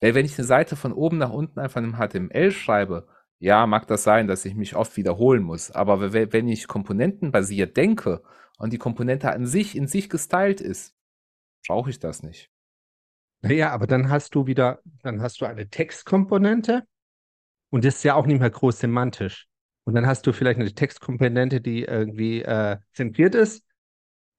Weil 0.00 0.14
wenn 0.14 0.26
ich 0.26 0.36
eine 0.36 0.46
Seite 0.46 0.76
von 0.76 0.92
oben 0.92 1.18
nach 1.18 1.30
unten 1.30 1.60
einfach 1.60 1.80
im 1.80 1.96
HTML 1.96 2.50
schreibe, 2.50 3.06
ja, 3.38 3.66
mag 3.66 3.86
das 3.86 4.02
sein, 4.02 4.26
dass 4.26 4.44
ich 4.44 4.54
mich 4.54 4.76
oft 4.76 4.96
wiederholen 4.96 5.42
muss. 5.42 5.70
Aber 5.70 6.12
wenn 6.12 6.48
ich 6.48 6.68
komponentenbasiert 6.68 7.76
denke 7.76 8.22
und 8.58 8.72
die 8.72 8.78
Komponente 8.78 9.30
an 9.30 9.46
sich 9.46 9.76
in 9.76 9.86
sich 9.86 10.08
gestylt 10.08 10.60
ist, 10.60 10.94
brauche 11.66 11.90
ich 11.90 11.98
das 11.98 12.22
nicht. 12.22 12.50
Naja, 13.40 13.70
aber 13.70 13.86
dann 13.86 14.10
hast 14.10 14.34
du 14.34 14.46
wieder, 14.46 14.80
dann 15.02 15.22
hast 15.22 15.40
du 15.40 15.46
eine 15.46 15.68
Textkomponente 15.68 16.84
und 17.70 17.84
das 17.84 17.96
ist 17.96 18.04
ja 18.04 18.14
auch 18.14 18.26
nicht 18.26 18.38
mehr 18.38 18.50
groß 18.50 18.78
semantisch. 18.78 19.48
Und 19.84 19.94
dann 19.94 20.06
hast 20.06 20.26
du 20.26 20.32
vielleicht 20.32 20.60
eine 20.60 20.72
Textkomponente, 20.72 21.60
die 21.60 21.82
irgendwie 21.82 22.42
äh, 22.42 22.78
zentriert 22.92 23.34
ist 23.34 23.64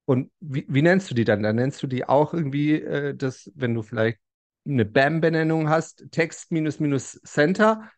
und 0.06 0.32
wie, 0.40 0.66
wie 0.68 0.82
nennst 0.82 1.10
du 1.10 1.16
die 1.16 1.24
dann? 1.24 1.44
Dann 1.44 1.56
nennst 1.56 1.82
du 1.82 1.88
die 1.88 2.08
auch 2.08 2.34
irgendwie, 2.34 2.74
äh, 2.82 3.16
das, 3.16 3.52
wenn 3.56 3.74
du 3.74 3.82
vielleicht 3.84 4.20
eine 4.66 4.86
BAM-Benennung 4.86 5.70
hast, 5.70 6.06
Text 6.12 6.52
minus 6.52 6.80
minus 6.80 7.20
Center. 7.24 7.90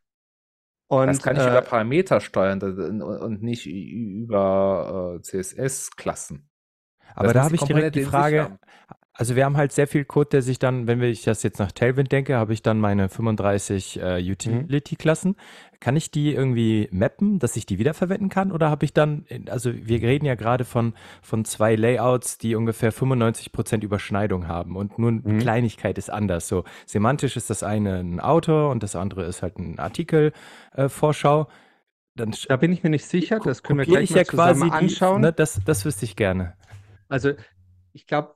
Und, 0.87 1.07
das 1.07 1.21
kann 1.21 1.35
ich 1.35 1.41
äh, 1.41 1.49
über 1.49 1.61
Parameter 1.61 2.21
steuern 2.21 2.61
und 3.01 3.41
nicht 3.41 3.65
über 3.65 5.17
äh, 5.17 5.21
CSS-Klassen. 5.21 6.49
Aber 7.15 7.33
da 7.33 7.43
habe 7.43 7.55
ich 7.55 7.61
direkt 7.61 7.95
die 7.95 8.03
Frage, 8.03 8.59
also 9.17 9.37
wir 9.37 9.45
haben 9.45 9.55
halt 9.55 9.71
sehr 9.71 9.87
viel 9.87 10.03
Code, 10.03 10.29
der 10.29 10.41
sich 10.41 10.59
dann, 10.59 10.87
wenn 10.87 11.01
ich 11.01 11.23
das 11.23 11.41
jetzt 11.41 11.57
nach 11.57 11.71
Tailwind 11.71 12.11
denke, 12.11 12.35
habe 12.35 12.51
ich 12.53 12.61
dann 12.61 12.81
meine 12.81 13.07
35 13.07 14.01
äh, 14.01 14.31
Utility-Klassen. 14.31 15.31
Mhm. 15.31 15.79
Kann 15.79 15.95
ich 15.95 16.11
die 16.11 16.33
irgendwie 16.33 16.89
mappen, 16.91 17.39
dass 17.39 17.55
ich 17.55 17.65
die 17.65 17.79
wiederverwenden 17.79 18.27
kann? 18.27 18.51
Oder 18.51 18.69
habe 18.69 18.83
ich 18.83 18.93
dann, 18.93 19.25
also 19.49 19.71
wir 19.73 20.01
reden 20.01 20.25
ja 20.25 20.35
gerade 20.35 20.65
von, 20.65 20.93
von 21.21 21.45
zwei 21.45 21.75
Layouts, 21.75 22.39
die 22.39 22.55
ungefähr 22.55 22.91
95 22.91 23.53
Prozent 23.53 23.83
Überschneidung 23.85 24.49
haben 24.49 24.75
und 24.75 24.99
nur 24.99 25.11
mhm. 25.11 25.39
Kleinigkeit 25.39 25.97
ist 25.97 26.09
anders. 26.09 26.49
So 26.49 26.65
semantisch 26.85 27.37
ist 27.37 27.49
das 27.49 27.63
eine 27.63 27.99
ein 27.99 28.19
Autor 28.19 28.69
und 28.69 28.83
das 28.83 28.97
andere 28.97 29.23
ist 29.23 29.41
halt 29.41 29.57
ein 29.57 29.79
Artikel-Vorschau. 29.79 31.43
Äh, 31.43 31.45
dann 32.17 32.33
da 32.47 32.57
bin 32.57 32.71
ich 32.73 32.83
mir 32.83 32.89
nicht 32.89 33.05
sicher, 33.05 33.39
das 33.39 33.63
können 33.63 33.79
wir 33.79 33.85
gleich 33.85 34.09
mal 34.09 34.17
ja 34.17 34.25
zusammen 34.25 34.71
anschauen. 34.71 35.21
Die, 35.21 35.27
ne, 35.27 35.33
das, 35.33 35.61
das 35.65 35.85
wüsste 35.85 36.05
ich 36.05 36.15
gerne. 36.15 36.53
Also 37.07 37.33
ich 37.95 38.05
glaube, 38.07 38.35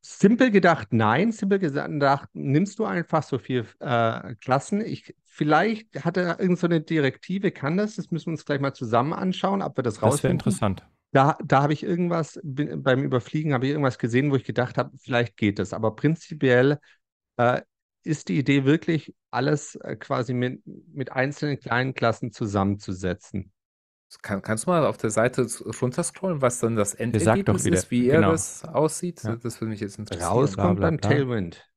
simpel 0.00 0.50
gedacht, 0.50 0.88
nein. 0.90 1.30
Simpel 1.30 1.60
gedacht, 1.60 2.28
nimmst 2.32 2.80
du 2.80 2.84
einfach 2.84 3.22
so 3.22 3.38
viel 3.38 3.64
äh, 3.78 4.34
Klassen. 4.40 4.80
Ich, 4.80 5.14
vielleicht 5.22 6.04
hat 6.04 6.16
er 6.16 6.40
irgendeine 6.40 6.80
so 6.80 6.84
Direktive, 6.84 7.52
kann 7.52 7.76
das? 7.76 7.94
Das 7.94 8.10
müssen 8.10 8.26
wir 8.26 8.32
uns 8.32 8.44
gleich 8.44 8.60
mal 8.60 8.74
zusammen 8.74 9.12
anschauen, 9.12 9.62
ob 9.62 9.78
wir 9.78 9.84
das 9.84 10.02
rausfinden. 10.02 10.10
Das 10.10 10.22
wäre 10.24 10.32
interessant. 10.32 10.86
Da, 11.12 11.38
da 11.44 11.62
habe 11.62 11.72
ich 11.72 11.84
irgendwas, 11.84 12.40
beim 12.42 13.04
Überfliegen 13.04 13.54
habe 13.54 13.66
ich 13.66 13.70
irgendwas 13.70 13.98
gesehen, 13.98 14.32
wo 14.32 14.36
ich 14.36 14.44
gedacht 14.44 14.76
habe, 14.76 14.90
vielleicht 14.98 15.36
geht 15.36 15.60
das. 15.60 15.72
Aber 15.72 15.94
prinzipiell 15.94 16.80
äh, 17.36 17.62
ist 18.02 18.28
die 18.28 18.36
Idee 18.36 18.64
wirklich, 18.64 19.14
alles 19.30 19.76
äh, 19.76 19.94
quasi 19.94 20.34
mit, 20.34 20.60
mit 20.92 21.12
einzelnen 21.12 21.60
kleinen 21.60 21.94
Klassen 21.94 22.32
zusammenzusetzen. 22.32 23.52
Kann, 24.22 24.40
kannst 24.40 24.66
du 24.66 24.70
mal 24.70 24.86
auf 24.86 24.96
der 24.96 25.10
Seite 25.10 25.46
runterscrollen, 25.80 26.40
was 26.40 26.60
dann 26.60 26.76
das 26.76 26.94
Endergebnis 26.94 27.66
ist, 27.66 27.90
wie 27.90 28.06
genau. 28.06 28.28
er 28.28 28.30
das 28.32 28.64
aussieht? 28.64 29.22
Ja. 29.22 29.36
Das 29.36 29.60
würde 29.60 29.70
mich 29.70 29.80
jetzt 29.80 29.98
interessieren. 29.98 30.28
Rauskommt 30.28 30.82
dann 30.82 30.98
Tailwind. 30.98 31.68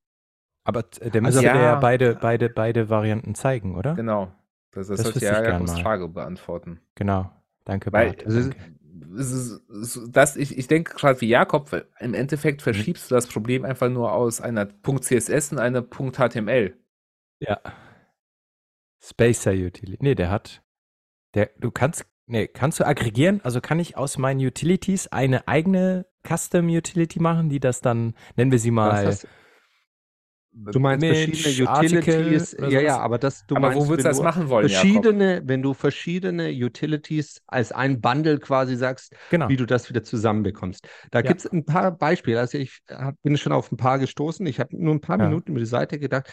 Aber 0.64 0.84
der 0.84 1.22
müsste 1.22 1.40
also, 1.40 1.42
ja, 1.42 1.62
ja 1.62 1.76
beide, 1.76 2.16
beide, 2.16 2.50
beide 2.50 2.90
Varianten 2.90 3.36
zeigen, 3.36 3.76
oder? 3.76 3.96
Genau. 3.96 4.32
Das, 4.72 4.88
das, 4.88 4.98
das 4.98 5.14
sollte 5.14 5.26
ja 5.26 5.44
Jakobs 5.44 5.80
Frage 5.80 6.08
beantworten. 6.08 6.80
Genau. 6.96 7.32
Danke, 7.66 7.92
Weil, 7.92 8.14
Bart. 8.14 8.26
Also, 8.26 8.50
das, 10.10 10.38
ich, 10.38 10.58
ich 10.58 10.68
denke 10.68 10.94
gerade 10.94 11.20
wie 11.20 11.28
Jakob, 11.28 11.86
im 12.00 12.14
Endeffekt 12.14 12.62
mhm. 12.62 12.64
verschiebst 12.64 13.06
mhm. 13.06 13.10
du 13.10 13.16
das 13.16 13.28
Problem 13.28 13.66
einfach 13.66 13.90
nur 13.90 14.14
aus 14.14 14.40
einer 14.40 14.68
.css 14.68 15.52
in 15.52 15.60
eine 15.60 15.84
.html. 15.84 16.78
Ja. 17.40 17.60
Spacer 19.04 19.52
Utility. 19.52 19.98
Nee, 20.00 20.16
der 20.16 20.30
hat. 20.30 20.62
Der, 21.34 21.50
du 21.58 21.72
kannst 21.72 22.06
Nee, 22.28 22.48
kannst 22.48 22.80
du 22.80 22.86
aggregieren? 22.86 23.42
Also 23.44 23.62
kann 23.62 23.80
ich 23.80 23.98
aus 23.98 24.18
meinen 24.18 24.40
Utilities 24.40 25.08
eine 25.08 25.48
eigene 25.48 26.06
Custom 26.28 26.68
Utility 26.68 27.20
machen, 27.20 27.50
die 27.50 27.60
das 27.60 27.82
dann, 27.82 28.14
nennen 28.36 28.52
wir 28.52 28.60
sie 28.60 28.72
mal. 28.72 29.18
Du 30.54 30.82
meinst 30.82 31.06
verschiedene 31.06 31.72
Utilities, 31.72 32.58
ja, 32.60 32.82
ja, 32.82 33.00
aber 33.00 33.18
das, 33.18 33.46
du 33.48 33.56
aber 33.56 33.70
meinst, 33.70 33.86
wo 33.86 33.88
würdest 33.88 34.06
du 34.06 34.10
das 34.10 34.22
machen 34.22 34.50
wollen, 34.50 34.68
verschiedene, 34.68 35.36
Jakob? 35.36 35.48
wenn 35.48 35.62
du 35.62 35.74
verschiedene 35.74 36.50
Utilities 36.50 37.42
als 37.48 37.72
ein 37.72 38.02
Bundle 38.02 38.38
quasi 38.38 38.76
sagst, 38.76 39.16
genau. 39.30 39.48
wie 39.48 39.56
du 39.56 39.66
das 39.66 39.90
wieder 39.90 40.04
zusammenbekommst. 40.04 40.86
Da 41.10 41.20
ja. 41.20 41.24
gibt 41.24 41.40
es 41.40 41.52
ein 41.52 41.64
paar 41.64 41.92
Beispiele. 41.92 42.38
Also 42.38 42.58
ich 42.58 42.82
hab, 42.90 43.16
bin 43.22 43.38
schon 43.38 43.54
auf 43.54 43.72
ein 43.72 43.78
paar 43.78 43.98
gestoßen. 43.98 44.46
Ich 44.46 44.60
habe 44.60 44.76
nur 44.78 44.94
ein 44.94 45.00
paar 45.00 45.20
ja. 45.20 45.28
Minuten 45.28 45.52
über 45.52 45.60
die 45.60 45.66
Seite 45.66 46.00
gedacht. 46.00 46.30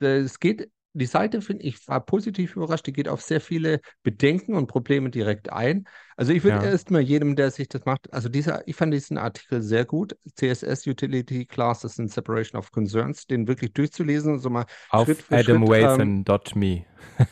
Es 0.00 0.40
geht 0.40 0.70
die 0.94 1.06
Seite, 1.06 1.42
finde 1.42 1.64
ich, 1.64 1.86
war 1.88 2.00
positiv 2.00 2.56
überrascht. 2.56 2.86
Die 2.86 2.92
geht 2.92 3.08
auf 3.08 3.20
sehr 3.20 3.40
viele 3.40 3.80
Bedenken 4.02 4.54
und 4.54 4.68
Probleme 4.68 5.10
direkt 5.10 5.52
ein. 5.52 5.86
Also 6.16 6.32
ich 6.32 6.44
würde 6.44 6.64
ja. 6.64 6.70
erstmal 6.70 7.00
jedem, 7.00 7.34
der 7.34 7.50
sich 7.50 7.68
das 7.68 7.84
macht, 7.84 8.12
also 8.12 8.28
dieser, 8.28 8.66
ich 8.68 8.76
fand 8.76 8.94
diesen 8.94 9.18
Artikel 9.18 9.60
sehr 9.60 9.84
gut. 9.84 10.16
CSS 10.36 10.86
Utility 10.86 11.46
Classes 11.46 11.98
and 11.98 12.12
Separation 12.12 12.58
of 12.58 12.70
Concerns, 12.70 13.26
den 13.26 13.48
wirklich 13.48 13.72
durchzulesen 13.72 14.34
und 14.34 14.38
so 14.38 14.50
mal 14.50 14.66
auf 14.90 15.08
adamwathan.me. 15.30 16.64
Ähm, 16.64 16.84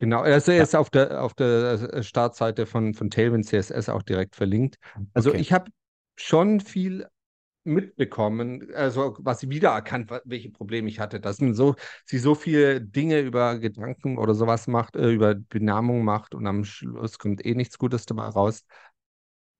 Genau, 0.00 0.22
also 0.22 0.50
er 0.50 0.62
ist 0.62 0.72
ja. 0.72 0.80
auf 0.80 0.88
der 0.88 1.22
auf 1.22 1.34
der 1.34 1.92
äh, 1.92 2.02
Startseite 2.02 2.64
von, 2.64 2.94
von 2.94 3.10
Tailwind 3.10 3.44
CSS 3.44 3.90
auch 3.90 4.02
direkt 4.02 4.34
verlinkt. 4.34 4.76
Also 5.12 5.28
okay. 5.28 5.40
ich 5.40 5.52
habe 5.52 5.70
schon 6.16 6.60
viel 6.60 7.06
mitbekommen, 7.64 8.68
also 8.74 9.16
was 9.20 9.40
sie 9.40 9.50
wiedererkannt, 9.50 10.10
welche 10.24 10.50
Probleme 10.50 10.88
ich 10.88 10.98
hatte, 10.98 11.20
dass 11.20 11.36
so, 11.36 11.74
sie 12.06 12.18
so 12.18 12.34
viele 12.34 12.80
Dinge 12.80 13.20
über 13.20 13.58
Gedanken 13.58 14.18
oder 14.18 14.34
sowas 14.34 14.66
macht, 14.66 14.96
äh, 14.96 15.10
über 15.10 15.34
Benamung 15.34 16.04
macht 16.04 16.34
und 16.34 16.46
am 16.46 16.64
Schluss 16.64 17.18
kommt 17.18 17.44
eh 17.44 17.54
nichts 17.54 17.78
Gutes 17.78 18.06
dabei 18.06 18.28
raus. 18.28 18.64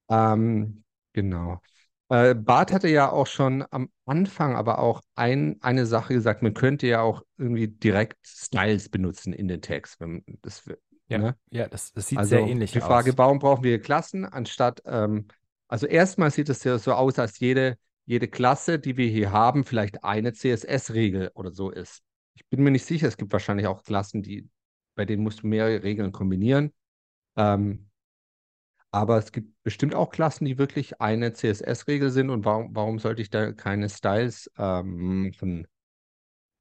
Ähm, 0.09 0.83
genau. 1.13 1.61
Äh, 2.09 2.35
Bart 2.35 2.73
hatte 2.73 2.89
ja 2.89 3.11
auch 3.11 3.27
schon 3.27 3.65
am 3.71 3.89
Anfang 4.05 4.57
aber 4.57 4.81
auch 4.81 5.01
ein, 5.15 5.59
eine 5.61 5.87
Sache 5.87 6.15
gesagt, 6.15 6.43
man 6.43 6.55
könnte 6.55 6.87
ja 6.87 7.03
auch 7.03 7.23
irgendwie 7.39 7.69
direkt 7.69 8.19
Styles 8.27 8.89
benutzen 8.89 9.33
in 9.33 9.47
den 9.47 9.63
Text. 9.63 10.01
Wenn 10.01 10.25
das, 10.43 10.65
ja, 11.07 11.19
ne? 11.19 11.37
ja 11.51 11.69
das, 11.69 11.93
das 11.93 12.09
sieht 12.09 12.19
also 12.19 12.31
sehr 12.31 12.41
ähnlich 12.41 12.71
aus. 12.71 12.73
Die 12.73 12.81
Frage, 12.81 13.17
warum 13.17 13.39
brauchen 13.39 13.63
wir 13.63 13.81
Klassen, 13.81 14.25
anstatt, 14.25 14.83
ähm, 14.87 15.29
also 15.69 15.87
erstmal 15.87 16.33
sieht 16.33 16.49
es 16.49 16.65
ja 16.65 16.79
so 16.79 16.95
aus, 16.95 17.19
als 17.19 17.39
jede 17.39 17.77
jede 18.07 18.29
Klasse, 18.29 18.79
die 18.79 18.97
wir 18.97 19.09
hier 19.09 19.33
haben, 19.33 19.65
vielleicht 19.65 20.05
eine 20.05 20.33
CSS-Regel 20.33 21.31
oder 21.35 21.53
so 21.53 21.71
ist. 21.71 22.03
Ich 22.35 22.47
bin 22.49 22.63
mir 22.63 22.71
nicht 22.71 22.85
sicher, 22.85 23.09
es 23.09 23.17
gibt 23.17 23.33
wahrscheinlich 23.33 23.67
auch 23.67 23.83
Klassen, 23.83 24.23
die, 24.23 24.49
bei 24.95 25.05
denen 25.05 25.23
musst 25.23 25.43
du 25.43 25.47
mehrere 25.47 25.83
Regeln 25.83 26.13
kombinieren. 26.13 26.73
Ähm, 27.37 27.91
aber 28.91 29.19
es 29.19 29.31
gibt 29.31 29.63
bestimmt 29.63 29.95
auch 29.95 30.11
Klassen, 30.11 30.45
die 30.45 30.59
wirklich 30.59 31.01
eine 31.01 31.33
CSS-Regel 31.33 32.11
sind 32.11 32.31
und 32.31 32.45
warum, 32.45 32.75
warum 32.75 32.99
sollte 32.99 33.23
ich 33.23 33.31
da 33.31 33.53
keine 33.53 33.89
Styles 33.89 34.51
ähm, 34.59 35.29
machen? 35.29 35.69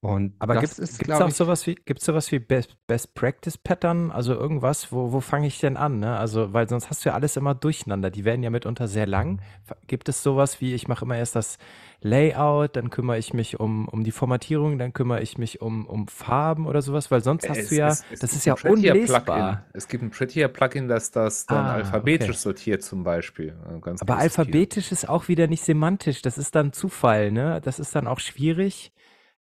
Und 0.02 0.34
Aber 0.40 0.56
gibt 0.56 0.80
es 0.80 1.10
auch 1.12 1.28
ich, 1.28 1.36
sowas 1.36 1.68
wie, 1.68 1.76
gibt's 1.76 2.06
sowas 2.06 2.32
wie 2.32 2.40
Best, 2.40 2.78
Best 2.88 3.16
Practice 3.16 3.58
Pattern? 3.58 4.12
Also 4.12 4.34
irgendwas, 4.34 4.94
wo, 4.94 5.12
wo 5.12 5.20
fange 5.20 5.48
ich 5.48 5.60
denn 5.60 5.76
an? 5.76 6.00
Ne? 6.00 6.18
Also, 6.18 6.54
weil 6.54 6.70
sonst 6.70 6.90
hast 6.90 7.04
du 7.04 7.10
ja 7.10 7.16
alles 7.16 7.36
immer 7.36 7.54
durcheinander. 7.54 8.10
Die 8.10 8.24
werden 8.24 8.42
ja 8.42 8.50
mitunter 8.50 8.88
sehr 8.88 9.06
lang. 9.06 9.42
Gibt 9.88 10.08
es 10.08 10.24
sowas 10.24 10.62
wie, 10.62 10.74
ich 10.74 10.88
mache 10.88 11.04
immer 11.04 11.18
erst 11.18 11.36
das 11.36 11.58
Layout, 12.00 12.78
dann 12.78 12.92
kümmere 12.92 13.18
ich 13.18 13.34
mich 13.34 13.60
um, 13.60 13.90
um 13.90 14.06
die 14.06 14.12
Formatierung, 14.12 14.78
dann 14.78 14.94
kümmere 14.94 15.22
ich 15.22 15.38
mich 15.38 15.60
um, 15.60 15.86
um 15.86 16.08
Farben 16.08 16.66
oder 16.66 16.82
sowas, 16.82 17.12
weil 17.12 17.22
sonst 17.22 17.50
hast 17.50 17.58
es, 17.58 17.68
du 17.70 17.76
ja, 17.76 17.90
es, 17.90 18.06
es 18.10 18.20
das 18.20 18.32
ist 18.32 18.46
ja 18.46 18.56
unlesbar. 18.64 19.66
Es 19.74 19.90
gibt 19.90 20.02
ein 20.02 20.12
Prettier-Plugin, 20.12 20.88
das 20.88 21.12
das 21.12 21.46
dann 21.46 21.66
ah, 21.66 21.74
alphabetisch 21.74 22.30
okay. 22.30 22.38
sortiert 22.38 22.84
zum 22.84 23.04
Beispiel. 23.04 23.54
Äh, 23.70 23.82
ganz 23.82 24.02
Aber 24.02 24.16
alphabetisch 24.16 24.94
ist 24.94 25.10
auch 25.10 25.28
wieder 25.28 25.48
nicht 25.48 25.66
semantisch. 25.66 26.22
Das 26.22 26.38
ist 26.38 26.56
dann 26.56 26.72
Zufall, 26.72 27.34
ne? 27.34 27.60
Das 27.62 27.80
ist 27.80 27.94
dann 27.94 28.08
auch 28.08 28.22
schwierig 28.22 28.94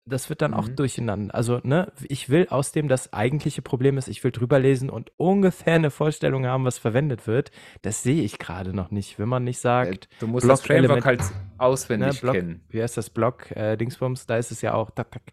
das 0.10 0.30
wird 0.30 0.42
dann 0.42 0.52
mhm. 0.52 0.58
auch 0.58 0.68
durcheinander. 0.68 1.34
Also, 1.34 1.60
ne, 1.64 1.92
ich 2.08 2.30
will 2.30 2.48
aus 2.50 2.72
dem 2.72 2.88
das 2.88 3.14
eigentliche 3.14 3.62
Problem 3.62 3.98
ist, 3.98 4.08
ich 4.08 4.24
will 4.24 4.32
drüber 4.32 4.60
lesen 4.60 4.90
und 4.90 5.12
ungefähr 5.18 5.76
eine 5.76 5.92
Vorstellung 5.92 6.46
haben, 6.46 6.66
was 6.66 6.78
verwendet 6.78 7.28
wird. 7.28 7.52
Das 7.82 8.04
sehe 8.04 8.24
ich 8.24 8.40
gerade 8.40 8.74
noch 8.74 8.92
nicht. 8.92 9.20
Wenn 9.20 9.30
man 9.30 9.44
nicht 9.44 9.60
sagt, 9.60 10.10
du 10.20 10.28
musst 10.28 10.46
Block 10.46 10.58
das 10.58 10.66
Framework 10.66 11.06
halt 11.06 11.22
auswendig 11.58 12.16
ne, 12.16 12.20
Block, 12.22 12.36
kennen. 12.36 12.66
Wie 12.70 12.82
heißt 12.82 12.98
das 12.98 13.10
Block 13.10 13.52
äh, 13.52 13.78
Dingsbums? 13.78 14.26
Da 14.26 14.38
ist 14.38 14.52
es 14.52 14.62
ja 14.62 14.74
auch. 14.74 14.92
Tak, 14.92 15.12
tak. 15.12 15.24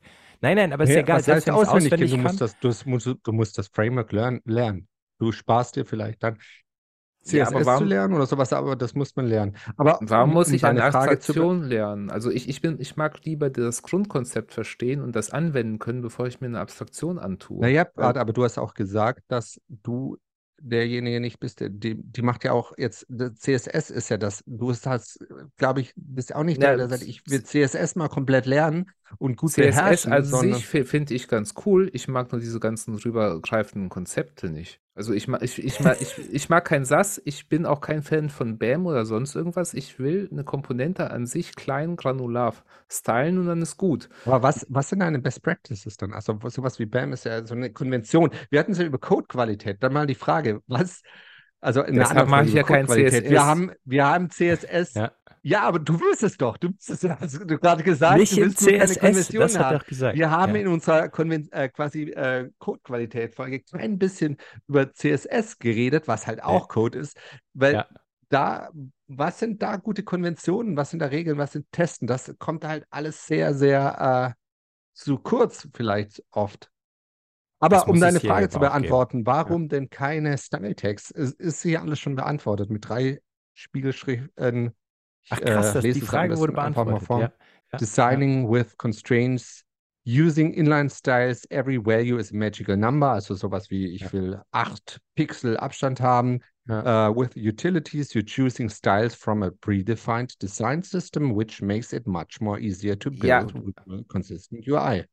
Nein, 0.41 0.57
nein, 0.57 0.73
aber 0.73 0.85
ist 0.85 0.91
ja, 0.91 1.01
egal. 1.01 1.23
Selbst 1.23 1.47
wenn 1.47 1.55
auswendig, 1.55 1.93
auswendig 1.93 2.11
du 2.11 2.19
musst, 2.19 2.41
das, 2.41 2.59
du, 2.59 2.73
musst, 2.89 3.07
du 3.07 3.33
musst 3.33 3.59
das 3.59 3.69
Framework 3.69 4.13
lernen. 4.13 4.89
Du 5.19 5.33
sparst 5.33 5.77
dir 5.77 5.87
vielleicht 5.87 6.23
dann 6.23 6.39
CSS 7.27 7.53
ja, 7.53 7.67
warum, 7.67 7.79
zu 7.79 7.85
lernen 7.85 8.15
oder 8.15 8.27
sowas, 8.27 8.53
aber 8.53 8.77
das 8.77 8.95
muss 8.95 9.17
man 9.17 9.27
lernen. 9.27 9.57
Aber 9.77 9.99
warum 10.03 10.33
muss 10.33 10.51
ich 10.51 10.65
eine 10.65 10.85
Abstraktion 10.85 11.63
lernen? 11.63 12.11
Also 12.11 12.31
ich, 12.31 12.49
ich 12.49 12.61
bin, 12.61 12.81
ich 12.81 12.97
mag 12.97 13.25
lieber 13.25 13.51
das 13.51 13.83
Grundkonzept 13.83 14.53
verstehen 14.53 15.03
und 15.03 15.17
das 15.17 15.31
anwenden 15.31 15.79
können, 15.79 16.03
bevor 16.03 16.27
ich 16.27 16.41
mir 16.41 16.47
eine 16.47 16.61
Abstraktion 16.61 17.19
antue. 17.19 17.61
Naja, 17.61 17.87
aber 17.97 18.33
du 18.33 18.45
hast 18.45 18.59
auch 18.59 18.75
gesagt, 18.75 19.25
dass 19.29 19.61
du 19.69 20.19
derjenige 20.61 21.21
nicht 21.21 21.39
bist, 21.39 21.61
die, 21.61 21.97
die 21.97 22.23
macht 22.23 22.45
ja 22.45 22.53
auch 22.53 22.73
jetzt, 22.79 23.07
CSS 23.09 23.91
ist 23.91 24.09
ja 24.09 24.17
das, 24.17 24.43
du 24.47 24.73
hast, 24.73 25.25
glaube 25.57 25.81
ich, 25.81 25.93
bist 25.97 26.35
auch 26.35 26.45
nicht 26.45 26.63
ja, 26.63 26.69
der, 26.69 26.77
der 26.79 26.89
sagt, 26.89 27.03
ich 27.03 27.23
will 27.27 27.43
CSS 27.43 27.97
mal 27.97 28.09
komplett 28.09 28.47
lernen 28.47 28.91
und 29.19 29.37
gut 29.37 29.51
CSS 29.51 29.77
beherrschen. 29.77 30.13
CSS 30.13 30.35
an 30.35 30.55
sich 30.55 30.67
finde 30.67 31.15
ich 31.15 31.29
ganz 31.29 31.55
cool, 31.67 31.91
ich 31.93 32.09
mag 32.09 32.33
nur 32.33 32.41
diese 32.41 32.61
ganzen 32.61 32.95
rübergreifenden 32.95 33.89
Konzepte 33.91 34.49
nicht. 34.49 34.81
Also 34.97 35.13
ich 35.13 35.29
mag, 35.29 35.43
ich, 35.43 35.63
ich, 35.63 35.79
mag, 35.81 36.01
ich, 36.01 36.19
ich 36.33 36.49
mag 36.49 36.65
kein 36.65 36.87
SAS, 36.87 37.21
ich 37.27 37.51
bin 37.51 37.67
auch 37.67 37.83
kein 37.83 38.03
Fan 38.03 38.31
von 38.31 38.57
BAM 38.57 38.87
oder 38.87 39.05
sonst 39.05 39.35
irgendwas. 39.35 39.75
Ich 39.75 39.99
will 39.99 40.27
eine 40.33 40.43
Komponente 40.43 41.11
an 41.11 41.27
sich 41.27 41.55
klein, 41.55 41.97
granular 41.97 42.55
stylen 42.91 43.39
und 43.39 43.47
dann 43.47 43.61
ist 43.61 43.77
gut. 43.77 44.09
Aber 44.25 44.43
was, 44.43 44.67
was 44.71 44.89
sind 44.89 45.01
deine 45.01 45.19
Best 45.19 45.43
Practices 45.43 45.99
dann? 45.99 46.15
Also 46.15 46.39
sowas 46.49 46.79
wie 46.79 46.87
BAM 46.87 47.13
ist 47.13 47.27
ja 47.27 47.47
so 47.47 47.55
eine 47.55 47.71
Konvention. 47.71 48.31
Wir 48.49 48.59
hatten 48.59 48.73
es 48.73 48.79
ja 48.79 48.87
über 48.87 48.97
Codequalität. 48.97 49.83
Dann 49.83 49.93
mal 49.93 50.07
die 50.07 50.15
Frage, 50.15 50.63
was, 50.67 51.03
also 51.61 51.83
in 51.83 51.97
Deshalb 51.97 52.29
mache 52.31 52.47
ich 52.47 52.55
ja 52.55 52.63
kein 52.63 52.89
CSS. 52.89 53.29
Wir 53.29 53.45
haben, 53.45 53.73
wir 53.85 54.07
haben 54.07 54.31
CSS 54.31 54.95
ja. 54.95 55.13
Ja, 55.47 55.63
aber 55.63 55.79
du 55.79 56.01
willst 56.01 56.25
es 56.25 56.37
doch. 56.37 56.57
Du 56.57 56.71
hast 56.81 57.35
du 57.35 57.47
gerade 57.47 57.85
gesagt, 57.85 58.19
Nicht 58.19 58.37
du 58.37 58.41
willst 58.41 58.59
CSS, 58.59 58.99
keine 58.99 59.15
Konvention 59.15 59.41
das 59.41 59.57
hat 59.57 59.65
haben. 59.75 59.85
Gesagt. 59.87 60.19
Wir 60.19 60.29
haben 60.29 60.57
ja. 60.57 60.63
in 60.63 60.67
unserer 60.67 61.09
Konven 61.09 61.53
äh, 61.53 61.69
quasi 61.69 62.11
äh, 62.11 62.51
Code-Qualität-Folge 62.59 63.63
ein 63.75 63.97
bisschen 63.97 64.39
über 64.67 64.93
CSS 64.93 65.61
geredet, 65.61 66.09
was 66.09 66.27
halt 66.27 66.43
auch 66.43 66.63
ja. 66.63 66.67
Code 66.67 66.99
ist, 66.99 67.17
weil 67.55 67.75
ja. 67.75 67.87
da, 68.29 68.71
was 69.07 69.39
sind 69.39 69.63
da 69.63 69.77
gute 69.77 70.03
Konventionen, 70.03 70.77
was 70.77 70.91
sind 70.91 70.99
da 70.99 71.07
Regeln, 71.07 71.39
was 71.39 71.53
sind 71.53 71.71
Testen? 71.71 72.09
Das 72.09 72.35
kommt 72.41 72.65
halt 72.65 72.85
alles 72.91 73.29
sehr, 73.29 73.55
sehr 73.55 74.35
äh, 74.35 74.43
zu 74.95 75.17
kurz 75.17 75.69
vielleicht 75.77 76.25
oft. 76.33 76.73
Aber 77.61 77.87
um 77.87 78.01
deine 78.01 78.19
Frage 78.19 78.49
zu 78.49 78.59
beantworten, 78.59 79.19
geben. 79.19 79.27
warum 79.27 79.69
denn 79.69 79.91
keine 79.91 80.39
Style-Tags? 80.39 81.13
Ist, 81.13 81.39
ist 81.39 81.63
hier 81.63 81.83
alles 81.83 82.01
schon 82.01 82.17
beantwortet 82.17 82.69
mit 82.69 82.89
drei 82.89 83.21
Spiegelschriften 83.55 84.75
Ach 85.31 85.41
krass, 85.41 85.75
äh, 85.77 85.93
die 85.93 86.01
Frage 86.01 86.37
wurde 86.39 86.53
beantwortet. 86.53 87.09
Ja, 87.09 87.19
ja, 87.73 87.79
Designing 87.79 88.45
ja. 88.45 88.51
with 88.51 88.77
constraints, 88.79 89.65
using 90.05 90.55
inline 90.55 90.89
styles, 90.89 91.47
every 91.51 91.79
value 91.79 92.19
is 92.19 92.33
a 92.33 92.37
magical 92.37 92.77
number. 92.77 93.11
Also 93.11 93.35
sowas 93.35 93.71
wie, 93.71 93.89
ich 93.89 94.13
will 94.13 94.41
acht 94.53 95.01
Pixel 95.17 95.57
Abstand 95.57 96.01
haben. 96.01 96.41
Uh, 96.69 97.13
with 97.15 97.37
utilities, 97.37 98.13
you're 98.13 98.25
choosing 98.25 98.69
styles 98.69 99.15
from 99.15 99.45
a 99.45 99.53
predefined 99.53 100.37
design 100.41 100.83
system, 100.83 101.37
which 101.37 101.63
makes 101.63 101.93
it 101.93 102.09
much 102.09 102.41
more 102.41 102.59
easier 102.59 102.97
to 102.97 103.09
build 103.09 103.55
with 103.55 103.77
a 103.89 104.03
consistent 104.09 104.67
UI. 104.67 105.05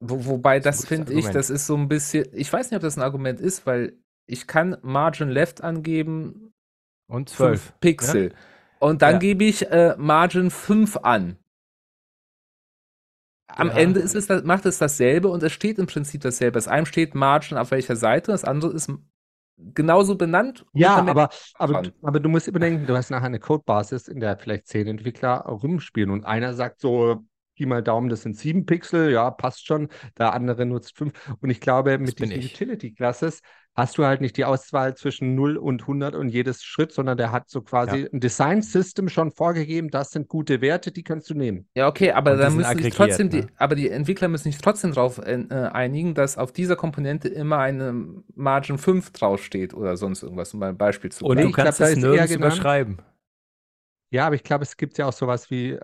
Wo, 0.00 0.22
wobei, 0.26 0.60
das, 0.60 0.80
das 0.80 0.86
finde 0.86 1.14
ich, 1.14 1.26
das 1.30 1.48
ist 1.48 1.66
so 1.66 1.76
ein 1.76 1.88
bisschen, 1.88 2.26
ich 2.32 2.52
weiß 2.52 2.70
nicht, 2.70 2.76
ob 2.76 2.82
das 2.82 2.98
ein 2.98 3.02
Argument 3.02 3.40
ist, 3.40 3.64
weil 3.66 3.94
ich 4.26 4.46
kann 4.46 4.76
Margin 4.82 5.30
Left 5.30 5.62
angeben 5.62 6.52
und 7.06 7.30
12 7.30 7.80
Pixel. 7.80 8.34
Und 8.78 9.02
dann 9.02 9.14
ja. 9.14 9.18
gebe 9.18 9.44
ich 9.44 9.70
äh, 9.70 9.94
Margin 9.98 10.50
5 10.50 10.98
an. 10.98 11.36
Am 13.48 13.68
ja. 13.68 13.74
Ende 13.74 14.00
ist 14.00 14.14
es, 14.14 14.28
macht 14.44 14.66
es 14.66 14.78
dasselbe 14.78 15.28
und 15.28 15.42
es 15.42 15.52
steht 15.52 15.78
im 15.78 15.86
Prinzip 15.86 16.20
dasselbe. 16.20 16.52
Das 16.52 16.68
eine 16.68 16.86
steht 16.86 17.14
Margin 17.14 17.58
auf 17.58 17.70
welcher 17.70 17.96
Seite, 17.96 18.30
das 18.30 18.44
andere 18.44 18.72
ist 18.72 18.90
genauso 19.56 20.16
benannt. 20.16 20.64
Ja, 20.72 20.96
aber, 20.96 21.30
aber, 21.54 21.82
aber 22.02 22.20
du 22.20 22.28
musst 22.28 22.46
überdenken, 22.46 22.86
du 22.86 22.96
hast 22.96 23.10
nachher 23.10 23.26
eine 23.26 23.40
Codebasis, 23.40 24.06
in 24.06 24.20
der 24.20 24.36
vielleicht 24.36 24.66
zehn 24.68 24.86
Entwickler 24.86 25.38
rumspielen 25.38 26.10
und 26.10 26.24
einer 26.24 26.54
sagt 26.54 26.80
so, 26.80 27.24
Pi 27.58 27.66
mal 27.66 27.82
Daumen, 27.82 28.08
das 28.08 28.22
sind 28.22 28.36
sieben 28.36 28.66
Pixel, 28.66 29.10
ja, 29.10 29.32
passt 29.32 29.66
schon. 29.66 29.88
Der 30.16 30.32
andere 30.32 30.64
nutzt 30.64 30.96
fünf. 30.96 31.12
Und 31.40 31.50
ich 31.50 31.60
glaube, 31.60 31.98
mit 31.98 32.20
diesen 32.20 32.38
Utility-Classes 32.38 33.40
hast 33.74 33.98
du 33.98 34.04
halt 34.04 34.20
nicht 34.20 34.36
die 34.36 34.44
Auswahl 34.44 34.96
zwischen 34.96 35.34
0 35.34 35.56
und 35.56 35.82
100 35.82 36.14
und 36.14 36.28
jedes 36.28 36.62
Schritt, 36.62 36.92
sondern 36.92 37.16
der 37.16 37.32
hat 37.32 37.48
so 37.48 37.62
quasi 37.62 38.02
ja. 38.02 38.08
ein 38.12 38.20
Design-System 38.20 39.08
schon 39.08 39.32
vorgegeben, 39.32 39.90
das 39.90 40.10
sind 40.10 40.28
gute 40.28 40.60
Werte, 40.60 40.92
die 40.92 41.02
kannst 41.02 41.30
du 41.30 41.34
nehmen. 41.34 41.66
Ja, 41.74 41.88
okay, 41.88 42.12
aber 42.12 42.36
dann 42.36 42.54
müssen 42.54 42.78
sich 42.78 42.94
trotzdem 42.94 43.28
ne? 43.28 43.42
die, 43.42 43.46
aber 43.56 43.74
die 43.74 43.88
Entwickler 43.88 44.28
müssen 44.28 44.50
sich 44.52 44.58
trotzdem 44.58 44.92
darauf 44.92 45.18
äh, 45.18 45.46
einigen, 45.50 46.14
dass 46.14 46.38
auf 46.38 46.52
dieser 46.52 46.76
Komponente 46.76 47.28
immer 47.28 47.58
eine 47.58 48.22
Margin 48.36 48.78
5 48.78 49.12
draufsteht 49.12 49.74
oder 49.74 49.96
sonst 49.96 50.22
irgendwas, 50.22 50.54
um 50.54 50.60
mal 50.60 50.70
ein 50.70 50.78
Beispiel 50.78 51.10
zu 51.10 51.24
bringen. 51.24 51.46
Und 51.46 51.52
du 51.52 51.52
kannst 51.52 51.78
glaub, 51.78 51.90
das 51.90 51.98
nirgends 51.98 52.34
überschreiben. 52.34 52.98
Ja, 54.10 54.26
aber 54.26 54.34
ich 54.34 54.42
glaube, 54.42 54.64
es 54.64 54.76
gibt 54.76 54.98
ja 54.98 55.06
auch 55.06 55.12
sowas 55.12 55.50
wie, 55.50 55.72
äh, 55.72 55.80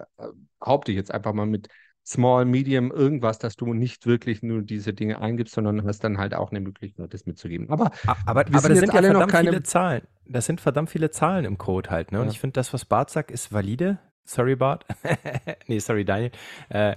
haupte 0.64 0.93
ich 0.93 0.97
jetzt 0.97 1.12
einfach 1.12 1.33
mal 1.33 1.47
mit 1.47 1.68
Small, 2.07 2.45
Medium, 2.45 2.91
irgendwas, 2.91 3.39
dass 3.39 3.57
du 3.57 3.72
nicht 3.72 4.07
wirklich 4.07 4.43
nur 4.43 4.61
diese 4.61 4.93
Dinge 4.93 5.20
eingibst, 5.22 5.55
sondern 5.55 5.87
hast 5.87 6.05
dann 6.05 6.18
halt 6.18 6.35
auch 6.35 6.51
eine 6.51 6.61
Möglichkeit, 6.61 7.14
das 7.14 7.25
mitzugeben. 7.25 7.70
Aber, 7.70 7.91
aber, 8.27 8.41
aber 8.41 8.45
das 8.51 8.62
sind 8.62 8.93
ja 8.93 9.01
verdammt 9.03 9.33
keine... 9.33 9.51
viele 9.51 9.62
Zahlen. 9.62 10.03
Das 10.27 10.45
sind 10.45 10.61
verdammt 10.61 10.91
viele 10.91 11.11
Zahlen 11.11 11.47
im 11.47 11.57
Code 11.57 11.91
halt. 11.91 12.12
Ne? 12.12 12.20
Und 12.20 12.27
ja. 12.27 12.33
ich 12.33 12.41
finde, 12.41 12.53
das, 12.53 12.75
was 12.75 12.85
Bart 12.85 13.09
sagt, 13.09 13.31
ist 13.31 13.53
valide. 13.53 13.99
Sorry, 14.25 14.55
Bart. 14.55 14.85
nee, 15.66 15.79
sorry, 15.79 16.05
Daniel. 16.05 16.31
Äh, 16.68 16.97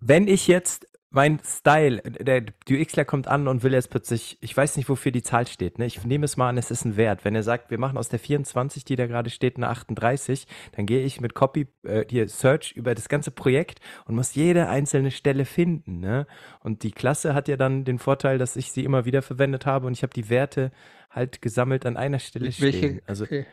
wenn 0.00 0.26
ich 0.26 0.48
jetzt 0.48 0.86
mein 1.14 1.40
Style, 1.44 2.02
der 2.02 2.44
UXler 2.68 3.04
kommt 3.04 3.28
an 3.28 3.46
und 3.46 3.62
will 3.62 3.72
jetzt 3.72 3.90
plötzlich, 3.90 4.36
ich 4.40 4.56
weiß 4.56 4.76
nicht, 4.76 4.88
wofür 4.88 5.12
die 5.12 5.22
Zahl 5.22 5.46
steht. 5.46 5.78
Ne? 5.78 5.86
Ich 5.86 6.04
nehme 6.04 6.24
es 6.24 6.36
mal 6.36 6.48
an, 6.48 6.58
es 6.58 6.72
ist 6.72 6.84
ein 6.84 6.96
Wert. 6.96 7.24
Wenn 7.24 7.36
er 7.36 7.44
sagt, 7.44 7.70
wir 7.70 7.78
machen 7.78 7.96
aus 7.96 8.08
der 8.08 8.18
24, 8.18 8.84
die 8.84 8.96
da 8.96 9.06
gerade 9.06 9.30
steht, 9.30 9.56
eine 9.56 9.68
38, 9.68 10.48
dann 10.72 10.86
gehe 10.86 11.04
ich 11.04 11.20
mit 11.20 11.34
Copy, 11.34 11.68
äh, 11.84 12.04
hier 12.10 12.28
Search 12.28 12.72
über 12.72 12.96
das 12.96 13.08
ganze 13.08 13.30
Projekt 13.30 13.80
und 14.06 14.16
muss 14.16 14.34
jede 14.34 14.68
einzelne 14.68 15.12
Stelle 15.12 15.44
finden. 15.44 16.00
Ne? 16.00 16.26
Und 16.60 16.82
die 16.82 16.90
Klasse 16.90 17.32
hat 17.32 17.46
ja 17.46 17.56
dann 17.56 17.84
den 17.84 18.00
Vorteil, 18.00 18.38
dass 18.38 18.56
ich 18.56 18.72
sie 18.72 18.84
immer 18.84 19.04
wieder 19.04 19.22
verwendet 19.22 19.66
habe 19.66 19.86
und 19.86 19.92
ich 19.92 20.02
habe 20.02 20.12
die 20.12 20.28
Werte 20.28 20.72
halt 21.10 21.40
gesammelt 21.40 21.86
an 21.86 21.96
einer 21.96 22.18
Stelle 22.18 22.46
welche, 22.46 22.78
stehen. 22.78 23.02
Also, 23.06 23.24
okay. 23.24 23.46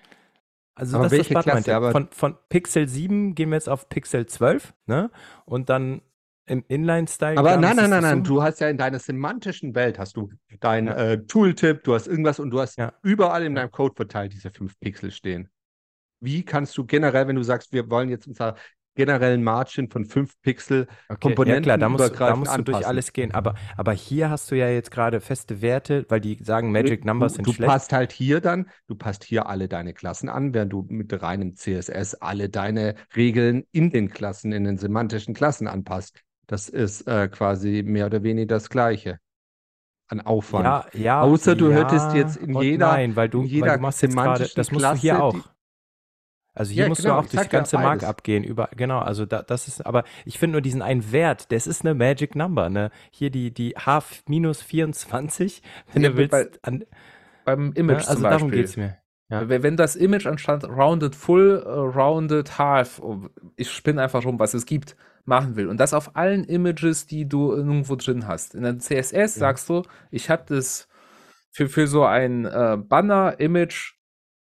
Also 0.73 0.97
aber 0.97 1.09
das 1.09 1.13
ist 1.13 1.35
das 1.35 1.43
Klasse, 1.43 1.91
Von, 1.91 2.07
von 2.11 2.37
Pixel 2.49 2.87
7 2.87 3.35
gehen 3.35 3.49
wir 3.49 3.55
jetzt 3.55 3.69
auf 3.69 3.89
Pixel 3.89 4.25
12, 4.25 4.73
ne? 4.87 5.11
Und 5.45 5.69
dann 5.69 6.01
im 6.51 6.65
Inline-Style. 6.67 7.37
Aber 7.37 7.57
nein, 7.57 7.77
nein, 7.77 7.89
nein, 7.89 8.03
nein. 8.03 8.23
Du 8.23 8.43
hast 8.43 8.59
ja 8.59 8.69
in 8.69 8.77
deiner 8.77 8.99
semantischen 8.99 9.73
Welt 9.73 9.97
hast 9.97 10.17
du 10.17 10.29
dein 10.59 10.87
ja. 10.87 10.95
äh, 10.95 11.25
Tooltip, 11.25 11.83
du 11.83 11.93
hast 11.93 12.07
irgendwas 12.07 12.39
und 12.39 12.51
du 12.51 12.59
hast 12.59 12.77
ja. 12.77 12.93
überall 13.03 13.43
in 13.43 13.55
deinem 13.55 13.71
Code 13.71 13.95
verteilt 13.95 14.33
diese 14.33 14.51
fünf 14.51 14.77
Pixel 14.79 15.11
stehen. 15.11 15.49
Wie 16.19 16.43
kannst 16.43 16.77
du 16.77 16.85
generell, 16.85 17.27
wenn 17.27 17.37
du 17.37 17.43
sagst, 17.43 17.71
wir 17.71 17.89
wollen 17.89 18.09
jetzt 18.09 18.27
unser 18.27 18.55
generellen 18.95 19.43
Margin 19.43 19.89
von 19.89 20.05
5 20.05 20.41
Pixel 20.41 20.87
okay, 21.07 21.19
Komponenten 21.19 21.63
ja 21.63 21.75
klar, 21.75 21.77
da 21.77 21.89
musst, 21.89 22.19
da 22.19 22.35
musst 22.35 22.57
du 22.57 22.61
durch 22.63 22.85
alles 22.85 23.13
gehen. 23.13 23.33
Aber, 23.33 23.55
aber 23.77 23.93
hier 23.93 24.29
hast 24.29 24.51
du 24.51 24.55
ja 24.55 24.67
jetzt 24.67 24.91
gerade 24.91 25.21
feste 25.21 25.61
Werte, 25.61 26.05
weil 26.09 26.19
die 26.19 26.37
sagen, 26.43 26.71
Magic 26.71 27.05
Numbers 27.05 27.35
sind 27.35 27.47
du 27.47 27.53
schlecht. 27.53 27.69
Du 27.69 27.73
passt 27.73 27.93
halt 27.93 28.11
hier 28.11 28.41
dann, 28.41 28.69
du 28.87 28.95
passt 28.95 29.23
hier 29.23 29.47
alle 29.47 29.67
deine 29.69 29.93
Klassen 29.93 30.29
an, 30.29 30.53
während 30.53 30.73
du 30.73 30.85
mit 30.89 31.21
reinem 31.21 31.55
CSS 31.55 32.15
alle 32.15 32.49
deine 32.49 32.95
Regeln 33.15 33.65
in 33.71 33.91
den 33.91 34.09
Klassen, 34.09 34.51
in 34.51 34.65
den 34.65 34.77
semantischen 34.77 35.33
Klassen 35.33 35.67
anpasst. 35.67 36.21
Das 36.51 36.67
ist 36.67 37.07
äh, 37.07 37.29
quasi 37.29 37.81
mehr 37.81 38.07
oder 38.07 38.23
weniger 38.23 38.55
das 38.55 38.69
Gleiche 38.69 39.21
an 40.09 40.19
Aufwand. 40.19 40.65
Ja, 40.65 40.85
ja, 40.91 41.21
Außer 41.21 41.55
du 41.55 41.71
ja, 41.71 41.77
hättest 41.77 42.13
jetzt 42.13 42.35
in 42.35 42.59
jeder, 42.59 42.87
nein, 42.87 43.15
weil 43.15 43.29
du, 43.29 43.43
jeder 43.43 43.67
weil 43.67 43.75
du 43.77 43.81
machst 43.83 44.01
jetzt 44.01 44.17
grade, 44.17 44.49
das 44.53 44.69
musst 44.69 44.83
Klasse, 44.83 44.95
du 44.95 45.01
hier 45.01 45.23
auch. 45.23 45.37
Also 46.53 46.73
hier 46.73 46.83
ja, 46.83 46.89
musst 46.89 47.03
genau, 47.03 47.13
du 47.13 47.19
auch 47.21 47.29
durch 47.29 47.43
die 47.43 47.49
ganze 47.49 47.77
ja 47.77 47.81
Mark 47.81 48.03
abgehen. 48.03 48.43
Über, 48.43 48.69
genau, 48.75 48.99
also 48.99 49.25
da, 49.25 49.43
das 49.43 49.69
ist, 49.69 49.85
aber 49.85 50.03
ich 50.25 50.39
finde 50.39 50.55
nur 50.55 50.61
diesen 50.61 50.81
einen 50.81 51.13
Wert, 51.13 51.53
das 51.53 51.67
ist 51.67 51.85
eine 51.85 51.93
Magic 51.93 52.35
Number. 52.35 52.69
Ne? 52.69 52.91
Hier 53.11 53.29
die, 53.29 53.53
die 53.53 53.69
H 53.77 54.03
minus 54.27 54.61
24, 54.61 55.63
wenn 55.93 56.03
ja, 56.03 56.09
du 56.09 56.17
willst. 56.17 56.31
Bei, 56.31 56.49
an, 56.63 56.83
beim 57.45 57.71
Image 57.75 58.03
ne? 58.03 58.07
Also 58.09 58.23
darum 58.23 58.51
geht 58.51 58.65
es 58.65 58.75
mir. 58.75 58.97
Wenn 59.29 59.77
das 59.77 59.95
Image 59.95 60.27
anstatt 60.27 60.65
rounded 60.65 61.15
full, 61.15 61.63
uh, 61.65 61.97
rounded 61.97 62.57
half, 62.57 62.99
oh, 63.01 63.29
ich 63.55 63.71
spinne 63.71 64.01
einfach 64.01 64.25
rum, 64.25 64.37
was 64.37 64.53
es 64.53 64.65
gibt, 64.65 64.97
machen 65.25 65.55
will. 65.55 65.67
Und 65.67 65.79
das 65.79 65.93
auf 65.93 66.15
allen 66.15 66.43
Images, 66.43 67.05
die 67.05 67.27
du 67.27 67.51
irgendwo 67.51 67.95
drin 67.95 68.27
hast. 68.27 68.55
In 68.55 68.63
der 68.63 68.79
CSS 68.79 69.13
ja. 69.13 69.27
sagst 69.27 69.69
du, 69.69 69.83
ich 70.09 70.29
habe 70.29 70.43
das 70.47 70.87
für, 71.51 71.67
für 71.67 71.87
so 71.87 72.03
ein 72.03 72.45
äh, 72.45 72.77
Banner-Image, 72.77 73.93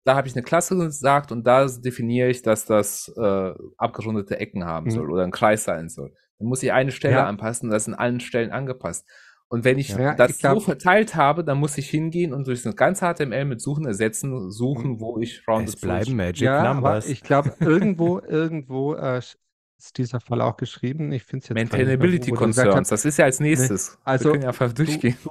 da 0.05 0.17
habe 0.17 0.29
ich 0.29 0.35
eine 0.35 0.43
Klasse 0.43 0.77
gesagt 0.77 1.33
und 1.33 1.47
da 1.47 1.67
definiere 1.67 2.31
ich, 2.31 2.43
dass 2.43 2.65
das 2.65 3.13
äh, 3.17 3.53
abgerundete 3.77 4.39
Ecken 4.39 4.65
haben 4.65 4.87
mhm. 4.87 4.91
soll 4.91 5.11
oder 5.11 5.25
ein 5.25 5.31
Kreis 5.31 5.65
sein 5.65 5.89
soll. 5.89 6.13
Dann 6.39 6.49
muss 6.49 6.63
ich 6.63 6.73
eine 6.73 6.91
Stelle 6.91 7.17
ja. 7.17 7.27
anpassen 7.27 7.69
und 7.69 7.73
das 7.73 7.83
ist 7.83 7.89
in 7.89 7.95
allen 7.95 8.21
Stellen 8.21 8.51
angepasst. 8.51 9.07
Und 9.53 9.65
wenn 9.65 9.79
ich 9.79 9.89
ja, 9.89 10.15
das 10.15 10.31
ich 10.31 10.39
glaub, 10.39 10.55
so 10.55 10.61
verteilt 10.61 11.17
habe, 11.17 11.43
dann 11.43 11.59
muss 11.59 11.77
ich 11.77 11.91
hingehen 11.91 12.33
und 12.33 12.47
durch 12.47 12.63
das 12.63 12.77
ganze 12.77 13.13
HTML 13.13 13.45
mit 13.45 13.61
Suchen 13.61 13.85
ersetzen, 13.85 14.49
suchen, 14.53 15.01
wo 15.01 15.19
ich 15.19 15.43
Rounded 15.49 15.75
Es 15.75 15.81
bleiben 15.81 16.15
Magic 16.15 16.43
ja, 16.43 16.73
Numbers. 16.73 17.09
ich 17.09 17.21
glaube, 17.21 17.55
irgendwo, 17.59 18.21
irgendwo 18.27 18.95
äh, 18.95 19.21
ist 19.85 19.99
dieser 19.99 20.21
Fall 20.21 20.41
auch 20.41 20.57
geschrieben. 20.57 21.13
Ich 21.13 21.25
finde 21.25 21.43
es 21.43 21.49
jetzt 21.49 21.55
Maintainability 21.55 22.33
Concerns, 22.33 22.89
das 22.89 23.05
ist 23.05 23.19
ja 23.19 23.25
als 23.25 23.41
nächstes. 23.41 23.99
Also, 24.05 24.27
Wir 24.27 24.33
können 24.33 24.43
ja 24.43 24.49
einfach 24.49 24.73
durchgehen. 24.73 25.17
Du, 25.23 25.31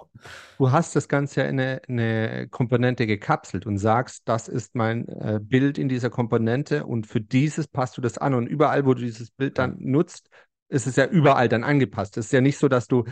du, 0.57 0.71
hast 0.71 0.95
das 0.95 1.07
Ganze 1.07 1.41
ja 1.41 1.47
in 1.47 1.59
eine, 1.59 1.81
eine, 1.87 2.47
Komponente 2.49 3.07
gekapselt 3.07 3.65
und 3.65 3.77
sagst, 3.77 4.23
das 4.25 4.47
ist 4.47 4.75
mein 4.75 5.07
äh, 5.07 5.39
Bild 5.41 5.77
in 5.77 5.89
dieser 5.89 6.09
Komponente 6.09 6.85
und 6.85 7.07
für 7.07 7.21
dieses 7.21 7.67
passt 7.67 7.97
du 7.97 8.01
das 8.01 8.17
an. 8.17 8.33
Und 8.33 8.47
überall, 8.47 8.85
wo 8.85 8.93
du 8.93 9.01
dieses 9.01 9.31
Bild 9.31 9.57
dann 9.57 9.77
nutzt, 9.79 10.29
ist 10.67 10.87
es 10.87 10.95
ja 10.95 11.05
überall 11.05 11.49
dann 11.49 11.63
angepasst. 11.63 12.17
Es 12.17 12.27
ist 12.27 12.31
ja 12.31 12.41
nicht 12.41 12.57
so, 12.57 12.67
dass 12.67 12.87
du 12.87 13.05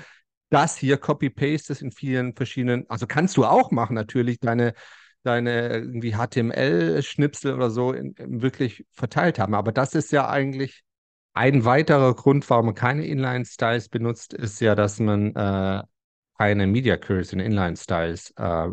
das 0.49 0.77
hier 0.77 0.97
copy-pastest 0.97 1.81
in 1.81 1.91
vielen 1.91 2.33
verschiedenen, 2.33 2.85
also 2.89 3.05
kannst 3.05 3.37
du 3.37 3.45
auch 3.45 3.71
machen, 3.71 3.95
natürlich, 3.95 4.39
deine 4.39 4.73
deine 5.27 5.73
irgendwie 5.73 6.13
HTML-Schnipsel 6.13 7.53
oder 7.53 7.69
so 7.69 7.91
in 7.91 8.15
wirklich 8.17 8.85
verteilt 8.91 9.39
haben. 9.39 9.55
Aber 9.55 9.73
das 9.73 9.93
ist 9.93 10.11
ja 10.11 10.29
eigentlich 10.29 10.83
ein 11.37 11.65
weiterer 11.65 12.13
Grund, 12.15 12.49
warum 12.49 12.67
man 12.67 12.75
keine 12.75 13.05
Inline-Styles 13.05 13.89
benutzt, 13.89 14.33
ist 14.33 14.59
ja, 14.59 14.75
dass 14.75 14.99
man 14.99 15.35
äh, 15.35 15.83
keine 16.37 16.67
Media 16.67 16.97
Queries 16.97 17.33
in 17.33 17.39
Inline-Styles 17.39 18.33
äh, 18.37 18.67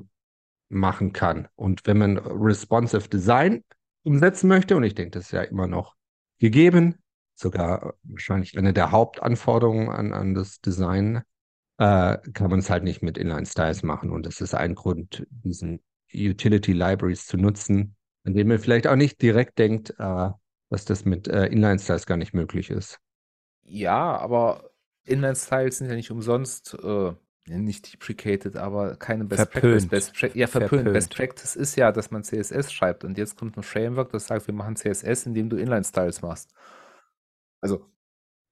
machen 0.69 1.13
kann. 1.13 1.49
Und 1.55 1.87
wenn 1.87 1.99
man 1.99 2.19
responsive 2.19 3.09
Design 3.09 3.65
umsetzen 4.03 4.49
möchte, 4.49 4.77
und 4.77 4.85
ich 4.85 4.95
denke, 4.95 5.13
das 5.13 5.27
ist 5.27 5.33
ja 5.33 5.43
immer 5.43 5.67
noch 5.67 5.95
gegeben, 6.39 6.97
sogar 7.35 7.95
wahrscheinlich 8.03 8.57
eine 8.59 8.73
der 8.73 8.91
Hauptanforderungen 8.91 9.91
an, 9.91 10.13
an 10.13 10.35
das 10.35 10.61
Design, 10.61 11.23
äh, 11.79 12.19
kann 12.33 12.51
man 12.51 12.61
es 12.61 12.71
halt 12.71 12.85
nicht 12.85 13.03
mit 13.03 13.19
Inline-Styles 13.19 13.83
machen. 13.83 14.11
Und 14.11 14.27
das 14.27 14.41
ist 14.41 14.55
ein 14.55 14.75
Grund, 14.75 15.27
diesen 15.31 15.83
Utility 16.13 16.73
Libraries 16.73 17.27
zu 17.27 17.37
nutzen, 17.37 17.97
an 18.25 18.35
dem 18.35 18.49
man 18.49 18.59
vielleicht 18.59 18.87
auch 18.87 18.97
nicht 18.97 19.21
direkt 19.21 19.59
denkt, 19.59 19.95
äh, 19.99 20.31
dass 20.71 20.85
das 20.85 21.05
mit 21.05 21.29
äh, 21.29 21.47
Inline-Styles 21.47 22.07
gar 22.07 22.17
nicht 22.17 22.35
möglich 22.35 22.71
ist. 22.71 23.01
Ja, 23.63 24.17
aber 24.17 24.71
Inline-Styles 25.05 25.79
sind 25.79 25.89
ja 25.89 25.95
nicht 25.95 26.11
umsonst 26.11 26.77
äh, 26.83 27.13
nicht 27.47 27.93
deprecated, 27.93 28.57
aber 28.57 28.97
keine 28.97 29.25
Best 29.25 29.51
verpönt. 29.51 29.91
Practice. 29.91 30.13
Best 30.13 30.35
ja, 30.35 30.47
verpönt. 30.47 30.71
verpönt. 30.71 30.95
Best 30.95 31.15
Practice 31.15 31.57
ist 31.57 31.77
ja, 31.77 31.93
dass 31.93 32.11
man 32.11 32.25
CSS 32.25 32.73
schreibt 32.73 33.05
und 33.05 33.19
jetzt 33.19 33.37
kommt 33.37 33.57
ein 33.57 33.63
Framework, 33.63 34.11
das 34.11 34.27
sagt, 34.27 34.47
wir 34.47 34.55
machen 34.55 34.77
CSS, 34.77 35.27
indem 35.27 35.51
du 35.51 35.57
Inline-Styles 35.57 36.23
machst. 36.23 36.55
Also. 37.61 37.87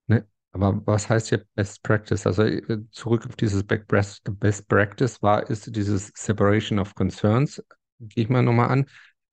Ne, 0.07 0.27
aber 0.53 0.83
was 0.87 1.09
heißt 1.09 1.31
hier 1.31 1.45
Best 1.55 1.83
Practice? 1.83 2.27
Also 2.27 2.43
äh, 2.43 2.85
zurück 2.91 3.27
auf 3.27 3.37
dieses 3.37 3.65
Best 3.65 4.69
Practice 4.69 5.23
war, 5.23 5.49
ist 5.49 5.75
dieses 5.75 6.13
Separation 6.15 6.79
of 6.79 6.95
Concerns, 6.95 7.65
gehe 7.99 8.25
ich 8.25 8.29
mal 8.29 8.43
nochmal 8.43 8.69
an. 8.69 8.87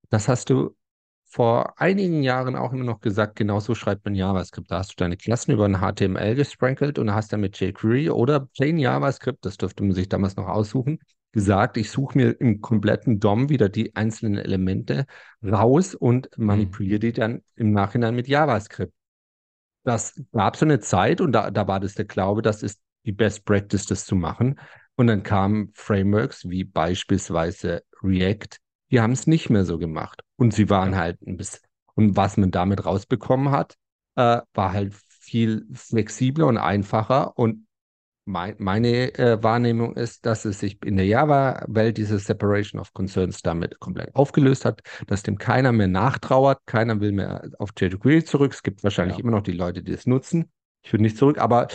Das 0.10 0.28
hast 0.28 0.50
du 0.50 0.76
vor 1.30 1.80
einigen 1.80 2.24
Jahren 2.24 2.56
auch 2.56 2.74
immer 2.74 2.84
noch 2.84 3.02
gesagt, 3.02 3.36
genauso 3.36 3.76
schreibt 3.76 4.04
man 4.04 4.16
JavaScript. 4.16 4.72
Da 4.72 4.80
hast 4.80 4.92
du 4.92 4.96
deine 4.98 5.16
Klassen 5.16 5.52
über 5.52 5.66
ein 5.66 5.78
HTML 5.80 6.34
gesprenkelt 6.34 6.98
und 6.98 7.14
hast 7.14 7.32
dann 7.32 7.42
mit 7.42 7.60
jQuery 7.60 8.10
oder 8.10 8.40
plain 8.40 8.80
JavaScript, 8.80 9.46
das 9.46 9.58
dürfte 9.58 9.84
man 9.84 9.94
sich 9.94 10.10
damals 10.10 10.36
noch 10.36 10.48
aussuchen, 10.48 11.00
gesagt, 11.32 11.78
ich 11.78 11.92
suche 11.92 12.18
mir 12.18 12.42
im 12.42 12.62
kompletten 12.62 13.20
DOM 13.20 13.50
wieder 13.50 13.70
die 13.70 13.96
einzelnen 13.96 14.40
Elemente 14.40 15.06
raus 15.44 15.94
und 15.94 16.30
manipuliere 16.38 17.00
die 17.00 17.14
dann 17.14 17.44
im 17.56 17.72
Nachhinein 17.74 18.16
mit 18.16 18.28
JavaScript. 18.28 18.94
Das 19.84 20.20
gab 20.32 20.58
so 20.58 20.66
eine 20.66 20.80
Zeit 20.80 21.22
und 21.22 21.32
da, 21.32 21.52
da 21.52 21.68
war 21.68 21.80
das 21.80 21.94
der 21.94 22.06
Glaube, 22.06 22.42
das 22.42 22.64
ist 22.64 22.82
die 23.06 23.12
Best 23.12 23.46
Practice, 23.46 23.86
das 23.86 24.06
zu 24.06 24.16
machen. 24.16 24.60
Und 24.96 25.08
dann 25.08 25.22
kamen 25.22 25.72
Frameworks 25.76 26.50
wie 26.50 26.64
beispielsweise 26.64 27.84
React, 28.02 28.58
die 28.92 29.02
haben 29.02 29.14
es 29.14 29.28
nicht 29.28 29.50
mehr 29.50 29.66
so 29.66 29.78
gemacht. 29.78 30.22
Und 30.38 30.54
sie 30.54 30.70
waren 30.70 30.96
halt 30.96 31.22
ein 31.22 31.38
bisschen, 31.38 31.62
und 31.96 32.16
was 32.16 32.38
man 32.38 32.52
damit 32.52 32.86
rausbekommen 32.86 33.52
hat, 33.52 33.76
äh, 34.16 34.42
war 34.54 34.74
halt 34.74 34.94
viel 35.08 35.68
flexibler 35.74 36.48
und 36.48 36.58
einfacher. 36.58 37.38
Und 37.38 37.68
mein, 38.26 38.56
meine 38.60 39.18
äh, 39.18 39.42
Wahrnehmung 39.44 39.96
ist, 39.96 40.26
dass 40.26 40.46
es 40.46 40.60
sich 40.60 40.84
in 40.84 40.98
der 40.98 41.06
Java-Welt 41.06 41.98
diese 41.98 42.20
Separation 42.20 42.80
of 42.80 42.94
Concerns 42.94 43.42
damit 43.42 43.80
komplett 43.80 44.16
aufgelöst 44.16 44.66
hat, 44.66 44.82
dass 45.08 45.24
dem 45.24 45.38
keiner 45.38 45.72
mehr 45.72 45.88
nachtrauert, 45.88 46.60
keiner 46.66 47.00
will 47.00 47.12
mehr 47.12 47.50
auf 47.58 47.72
jQuery 47.78 48.24
zurück. 48.24 48.54
Es 48.54 48.64
gibt 48.64 48.84
wahrscheinlich 48.84 49.18
ja. 49.18 49.24
immer 49.24 49.32
noch 49.32 49.44
die 49.44 49.52
Leute, 49.52 49.84
die 49.84 49.94
es 49.94 50.06
nutzen. 50.06 50.52
Ich 50.84 50.94
würde 50.94 51.04
nicht 51.04 51.18
zurück, 51.18 51.40
aber 51.40 51.68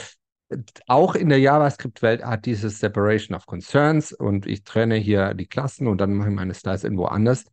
auch 0.86 1.14
in 1.14 1.28
der 1.28 1.38
JavaScript-Welt 1.38 2.24
hat 2.24 2.46
dieses 2.46 2.78
Separation 2.78 3.36
of 3.36 3.46
Concerns 3.46 4.12
und 4.12 4.46
ich 4.46 4.64
trenne 4.64 4.96
hier 4.96 5.34
die 5.34 5.46
Klassen 5.46 5.86
und 5.86 5.98
dann 5.98 6.14
mache 6.14 6.28
ich 6.28 6.34
meine 6.34 6.54
Styles 6.54 6.84
irgendwo 6.84 7.06
anders, 7.06 7.44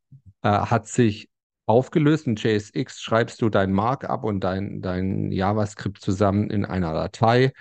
äh, 0.43 0.49
hat 0.49 0.87
sich 0.87 1.29
aufgelöst. 1.65 2.27
In 2.27 2.35
JSX 2.35 3.01
schreibst 3.01 3.41
du 3.41 3.49
dein 3.49 3.71
Markup 3.71 4.23
und 4.23 4.41
dein, 4.41 4.81
dein 4.81 5.31
JavaScript 5.31 6.01
zusammen 6.01 6.49
in 6.49 6.65
einer 6.65 6.93
Datei. 6.93 7.53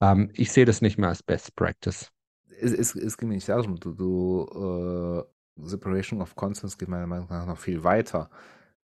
Ähm, 0.00 0.30
ich 0.34 0.52
sehe 0.52 0.64
das 0.64 0.80
nicht 0.80 0.98
mehr 0.98 1.08
als 1.08 1.22
Best 1.22 1.54
Practice. 1.56 2.10
Es, 2.58 2.72
es, 2.72 2.94
es 2.94 3.18
geht 3.18 3.28
nicht 3.28 3.48
darum, 3.48 3.78
du, 3.78 3.92
du 3.92 4.46
uh, 4.54 5.24
Separation 5.66 6.22
of 6.22 6.34
Concerns 6.36 6.78
geht 6.78 6.88
meiner 6.88 7.06
Meinung 7.06 7.28
nach 7.28 7.46
noch 7.46 7.58
viel 7.58 7.82
weiter. 7.84 8.30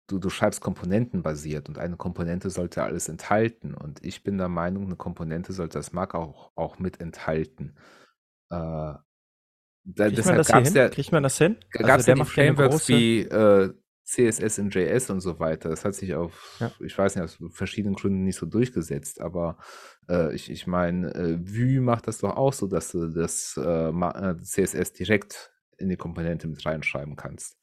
Du, 0.07 0.19
du 0.19 0.29
schreibst 0.29 0.61
komponentenbasiert 0.61 1.69
und 1.69 1.77
eine 1.77 1.97
Komponente 1.97 2.49
sollte 2.49 2.83
alles 2.83 3.09
enthalten. 3.09 3.73
Und 3.73 4.03
ich 4.05 4.23
bin 4.23 4.37
der 4.37 4.49
Meinung, 4.49 4.85
eine 4.85 4.95
Komponente 4.95 5.53
sollte 5.53 5.79
das 5.79 5.93
Mark 5.93 6.15
auch, 6.15 6.51
auch 6.55 6.79
mit 6.79 6.99
enthalten. 6.99 7.75
Äh, 8.49 8.93
da, 9.87 10.09
Kriegt 10.09 10.25
man 10.25 10.37
das 10.37 10.47
hier 10.47 10.61
hin? 10.61 10.73
Ja, 10.73 10.89
Kriegt 10.89 11.11
man 11.11 11.23
das 11.23 11.37
hin? 11.37 11.57
Gab 11.71 11.89
also 11.89 12.11
es 12.11 12.17
ja 12.17 12.25
Frameworks 12.25 12.87
wie 12.87 13.21
äh, 13.21 13.73
CSS 14.03 14.59
in 14.59 14.69
JS 14.69 15.09
und 15.09 15.21
so 15.21 15.39
weiter. 15.39 15.69
Das 15.69 15.83
hat 15.83 15.95
sich 15.95 16.13
auf, 16.15 16.57
ja. 16.59 16.71
ich 16.79 16.97
weiß 16.97 17.15
nicht, 17.15 17.23
aus 17.23 17.37
verschiedenen 17.51 17.95
Gründen 17.95 18.23
nicht 18.23 18.37
so 18.37 18.45
durchgesetzt, 18.45 19.19
aber 19.19 19.57
äh, 20.09 20.33
ich, 20.33 20.51
ich 20.51 20.67
meine, 20.67 21.13
äh, 21.13 21.39
Vue 21.39 21.81
macht 21.81 22.07
das 22.07 22.19
doch 22.19 22.35
auch 22.35 22.53
so, 22.53 22.67
dass 22.67 22.91
du 22.91 23.09
das 23.09 23.57
äh, 23.57 23.89
äh 23.89 24.37
CSS 24.41 24.93
direkt 24.93 25.51
in 25.77 25.89
die 25.89 25.97
Komponente 25.97 26.47
mit 26.47 26.63
reinschreiben 26.65 27.15
kannst. 27.15 27.57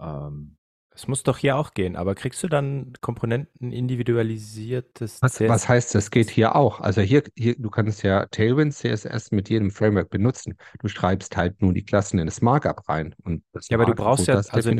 Ähm, 0.00 0.56
das 0.96 1.08
muss 1.08 1.22
doch 1.22 1.36
hier 1.36 1.58
auch 1.58 1.74
gehen, 1.74 1.94
aber 1.94 2.14
kriegst 2.14 2.42
du 2.42 2.48
dann 2.48 2.94
Komponenten 3.02 3.70
individualisiertes 3.70 5.20
was, 5.20 5.34
CSS? 5.34 5.48
Was 5.50 5.68
heißt, 5.68 5.94
das 5.94 6.10
geht 6.10 6.30
hier 6.30 6.56
auch? 6.56 6.80
Also 6.80 7.02
hier, 7.02 7.22
hier, 7.36 7.54
du 7.58 7.68
kannst 7.68 8.02
ja 8.02 8.24
Tailwind 8.24 8.72
CSS 8.72 9.30
mit 9.30 9.50
jedem 9.50 9.70
Framework 9.70 10.08
benutzen. 10.08 10.56
Du 10.80 10.88
schreibst 10.88 11.36
halt 11.36 11.60
nur 11.60 11.74
die 11.74 11.84
Klassen 11.84 12.18
in 12.18 12.24
das 12.24 12.40
Markup 12.40 12.88
rein. 12.88 13.14
Und 13.24 13.42
ja, 13.68 13.76
aber 13.76 13.84
du 13.84 13.94
brauchst 13.94 14.26
ja, 14.26 14.36
also 14.36 14.70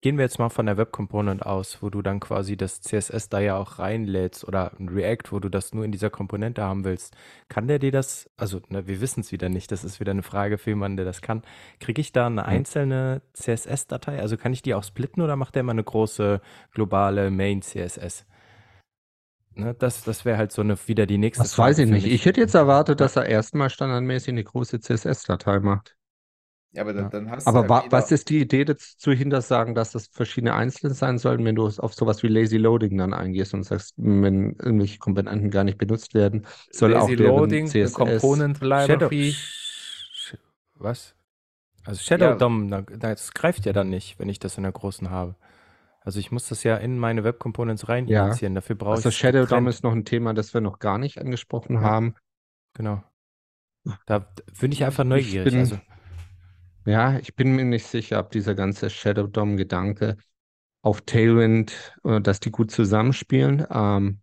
gehen 0.00 0.16
wir 0.16 0.24
jetzt 0.24 0.38
mal 0.38 0.48
von 0.48 0.66
der 0.66 0.76
Web 0.76 0.92
Component 0.92 1.44
aus, 1.44 1.82
wo 1.82 1.90
du 1.90 2.02
dann 2.02 2.20
quasi 2.20 2.56
das 2.56 2.80
CSS 2.80 3.28
da 3.28 3.40
ja 3.40 3.56
auch 3.56 3.80
reinlädst 3.80 4.46
oder 4.46 4.78
ein 4.78 4.88
React, 4.88 5.32
wo 5.32 5.40
du 5.40 5.48
das 5.48 5.74
nur 5.74 5.84
in 5.84 5.90
dieser 5.90 6.08
Komponente 6.08 6.62
haben 6.62 6.84
willst. 6.84 7.16
Kann 7.48 7.66
der 7.66 7.80
dir 7.80 7.90
das, 7.90 8.30
also 8.36 8.60
ne, 8.68 8.86
wir 8.86 9.00
wissen 9.00 9.22
es 9.22 9.32
wieder 9.32 9.48
nicht, 9.48 9.72
das 9.72 9.82
ist 9.82 9.98
wieder 9.98 10.12
eine 10.12 10.22
Frage 10.22 10.56
für 10.56 10.70
jemanden, 10.70 10.98
der 10.98 11.06
das 11.06 11.20
kann. 11.20 11.42
Kriege 11.80 12.00
ich 12.00 12.12
da 12.12 12.26
eine 12.26 12.44
einzelne 12.44 13.22
CSS-Datei? 13.32 14.20
Also 14.20 14.36
kann 14.36 14.52
ich 14.52 14.62
die 14.62 14.74
auch 14.74 14.84
splitten 14.84 15.20
oder 15.20 15.34
macht 15.48 15.54
der 15.54 15.60
immer 15.60 15.72
eine 15.72 15.84
große 15.84 16.42
globale 16.72 17.30
Main 17.30 17.62
CSS? 17.62 18.26
Ne, 19.54 19.74
das 19.74 20.04
das 20.04 20.26
wäre 20.26 20.36
halt 20.36 20.52
so 20.52 20.60
eine, 20.60 20.76
wieder 20.86 21.06
die 21.06 21.16
nächste 21.16 21.42
Das 21.42 21.54
Frage 21.54 21.70
weiß 21.70 21.78
ich 21.78 21.88
nicht. 21.88 22.06
Ich 22.06 22.26
hätte 22.26 22.40
jetzt 22.40 22.54
erwartet, 22.54 23.00
dass 23.00 23.16
er 23.16 23.26
erstmal 23.26 23.70
standardmäßig 23.70 24.28
eine 24.28 24.44
große 24.44 24.78
CSS-Datei 24.80 25.60
macht. 25.60 25.96
Ja, 26.72 26.82
aber 26.82 26.92
dann, 26.92 27.08
dann 27.08 27.30
hast 27.30 27.46
Aber 27.46 27.62
du 27.62 27.68
wa 27.70 27.84
was 27.88 28.12
ist 28.12 28.28
die 28.28 28.40
Idee 28.40 28.66
dazu 28.66 29.10
hinter 29.10 29.40
sagen, 29.40 29.74
dass 29.74 29.92
das 29.92 30.08
verschiedene 30.08 30.52
Einzelne 30.52 30.92
sein 30.92 31.16
sollen, 31.16 31.42
wenn 31.46 31.54
du 31.54 31.66
auf 31.66 31.94
sowas 31.94 32.22
wie 32.22 32.28
Lazy 32.28 32.58
Loading 32.58 32.98
dann 32.98 33.14
eingehst 33.14 33.54
und 33.54 33.62
sagst, 33.62 33.94
wenn 33.96 34.54
irgendwelche 34.56 34.98
Komponenten 34.98 35.50
gar 35.50 35.64
nicht 35.64 35.78
benutzt 35.78 36.12
werden, 36.12 36.46
soll 36.70 36.90
Lazy 36.90 37.14
auch 37.14 37.20
Loading, 37.20 37.66
CSS 37.68 37.94
Component 37.94 38.60
Library. 38.60 39.32
Shadow, 39.32 40.38
was? 40.74 41.17
Also 41.88 42.02
Shadow 42.02 42.26
ja. 42.26 42.34
DOM, 42.34 42.84
das 42.98 43.32
greift 43.32 43.64
ja 43.64 43.72
dann 43.72 43.88
nicht, 43.88 44.18
wenn 44.18 44.28
ich 44.28 44.38
das 44.38 44.58
in 44.58 44.62
der 44.62 44.72
großen 44.72 45.08
habe. 45.08 45.36
Also 46.02 46.20
ich 46.20 46.30
muss 46.30 46.46
das 46.46 46.62
ja 46.62 46.76
in 46.76 46.98
meine 46.98 47.24
Web 47.24 47.38
Components 47.38 47.88
rein 47.88 48.06
ja. 48.06 48.26
initiieren. 48.26 48.54
Dafür 48.54 48.76
brauche 48.76 48.90
also 48.90 49.08
ich. 49.08 49.24
Also 49.24 49.38
Shadow 49.38 49.46
DOM 49.46 49.68
ist 49.68 49.82
noch 49.82 49.92
ein 49.92 50.04
Thema, 50.04 50.34
das 50.34 50.52
wir 50.52 50.60
noch 50.60 50.80
gar 50.80 50.98
nicht 50.98 51.18
angesprochen 51.18 51.76
ja. 51.76 51.80
haben. 51.80 52.14
Genau. 52.74 53.02
Da 54.04 54.18
bin 54.60 54.70
ich 54.70 54.84
einfach 54.84 55.04
neugierig. 55.04 55.46
Ich 55.46 55.52
bin, 55.52 55.60
also. 55.60 55.78
Ja, 56.84 57.18
ich 57.20 57.34
bin 57.36 57.56
mir 57.56 57.64
nicht 57.64 57.86
sicher, 57.86 58.18
ob 58.18 58.32
dieser 58.32 58.54
ganze 58.54 58.90
Shadow 58.90 59.26
DOM-Gedanke 59.26 60.18
auf 60.82 61.00
Tailwind, 61.00 61.94
äh, 62.04 62.20
dass 62.20 62.38
die 62.38 62.50
gut 62.50 62.70
zusammenspielen. 62.70 63.66
Ähm, 63.70 64.20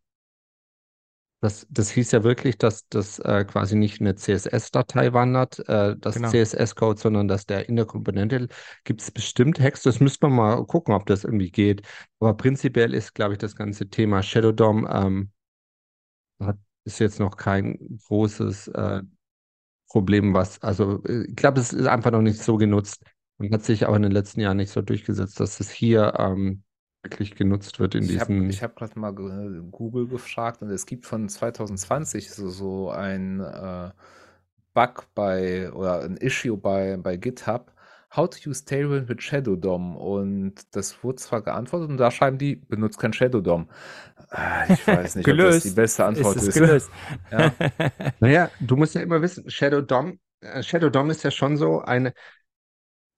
das, 1.46 1.68
das 1.70 1.92
hieß 1.92 2.12
ja 2.12 2.24
wirklich, 2.24 2.58
dass 2.58 2.88
das 2.90 3.20
äh, 3.20 3.46
quasi 3.46 3.76
nicht 3.76 4.02
eine 4.02 4.16
CSS-Datei 4.16 5.14
wandert, 5.14 5.60
äh, 5.70 5.96
das 5.96 6.16
genau. 6.16 6.30
CSS-Code, 6.30 7.00
sondern 7.00 7.28
dass 7.28 7.46
der 7.46 7.70
in 7.70 7.76
der 7.76 7.86
Komponente 7.86 8.48
gibt 8.84 9.02
es 9.02 9.12
bestimmt 9.12 9.60
Hex. 9.60 9.84
Das 9.84 10.00
müsste 10.00 10.28
man 10.28 10.36
mal 10.36 10.66
gucken, 10.66 10.96
ob 10.96 11.06
das 11.06 11.24
irgendwie 11.24 11.52
geht. 11.52 11.84
Aber 12.20 12.36
prinzipiell 12.36 12.96
ist, 12.96 13.14
glaube 13.14 13.34
ich, 13.34 13.38
das 13.38 13.56
ganze 13.56 13.88
Thema 13.88 14.24
Shadow 14.24 14.52
DOM 14.52 14.88
ähm, 14.92 15.32
hat, 16.40 16.58
ist 16.84 17.00
jetzt 17.00 17.20
noch 17.20 17.38
kein 17.38 18.00
großes 18.08 18.70
äh, 18.70 19.04
Problem, 19.88 20.34
was, 20.34 20.60
also 20.64 21.04
äh, 21.04 21.26
ich 21.28 21.36
glaube, 21.36 21.60
es 21.60 21.74
ist 21.74 21.86
einfach 21.86 22.10
noch 22.10 22.24
nicht 22.24 22.42
so 22.42 22.58
genutzt 22.58 23.04
und 23.38 23.54
hat 23.54 23.64
sich 23.64 23.86
auch 23.86 23.96
in 23.96 24.02
den 24.02 24.12
letzten 24.12 24.40
Jahren 24.42 24.58
nicht 24.58 24.72
so 24.72 24.82
durchgesetzt, 24.82 25.40
dass 25.40 25.60
es 25.60 25.70
hier 25.70 26.16
ähm, 26.18 26.64
wirklich 27.06 27.36
genutzt 27.36 27.80
wird 27.80 27.96
in 27.96 28.04
ich 28.04 28.10
diesen. 28.10 28.50
ich 28.50 28.62
habe 28.62 28.74
gerade 28.76 29.00
mal 29.00 29.14
Google 29.14 30.08
gefragt 30.08 30.62
und 30.62 30.70
es 30.70 30.86
gibt 30.86 31.06
von 31.06 31.30
2020 31.30 32.32
so, 32.32 32.50
so 32.50 32.90
ein 32.90 33.40
äh, 33.40 33.92
Bug 34.74 35.08
bei 35.16 35.72
oder 35.72 36.02
ein 36.02 36.18
Issue 36.18 36.58
bei, 36.58 36.98
bei 36.98 37.16
GitHub, 37.16 37.72
How 38.16 38.30
to 38.30 38.50
use 38.50 38.64
Tailwind 38.64 39.10
with 39.10 39.22
Shadow 39.22 39.56
DOM. 39.56 39.98
Und 39.98 40.76
das 40.76 41.04
wurde 41.04 41.18
zwar 41.18 41.42
geantwortet 41.42 41.90
und 41.90 41.98
da 41.98 42.12
schreiben 42.12 42.38
die, 42.38 42.56
benutzt 42.56 43.00
kein 43.00 43.14
Shadow 43.14 43.42
DOM. 43.42 43.70
Ah, 44.30 44.66
ich 44.70 44.88
weiß 44.88 45.16
nicht, 45.16 45.28
ob 45.28 45.38
das 45.38 45.64
die 45.64 45.72
beste 45.72 46.06
Antwort 46.06 46.38
ist. 46.38 46.48
ist. 46.48 46.54
Gelöst. 46.54 46.90
ja. 47.32 47.54
Naja, 48.20 48.50
du 48.60 48.76
musst 48.76 48.96
ja 48.96 49.02
immer 49.02 49.22
wissen, 49.22 49.50
Shadow 49.50 49.82
DOM, 49.82 50.20
äh, 50.42 50.64
Shadow 50.64 50.90
DOM 50.90 51.10
ist 51.10 51.24
ja 51.24 51.32
schon 51.32 51.58
so 51.58 51.82
eine, 51.82 52.14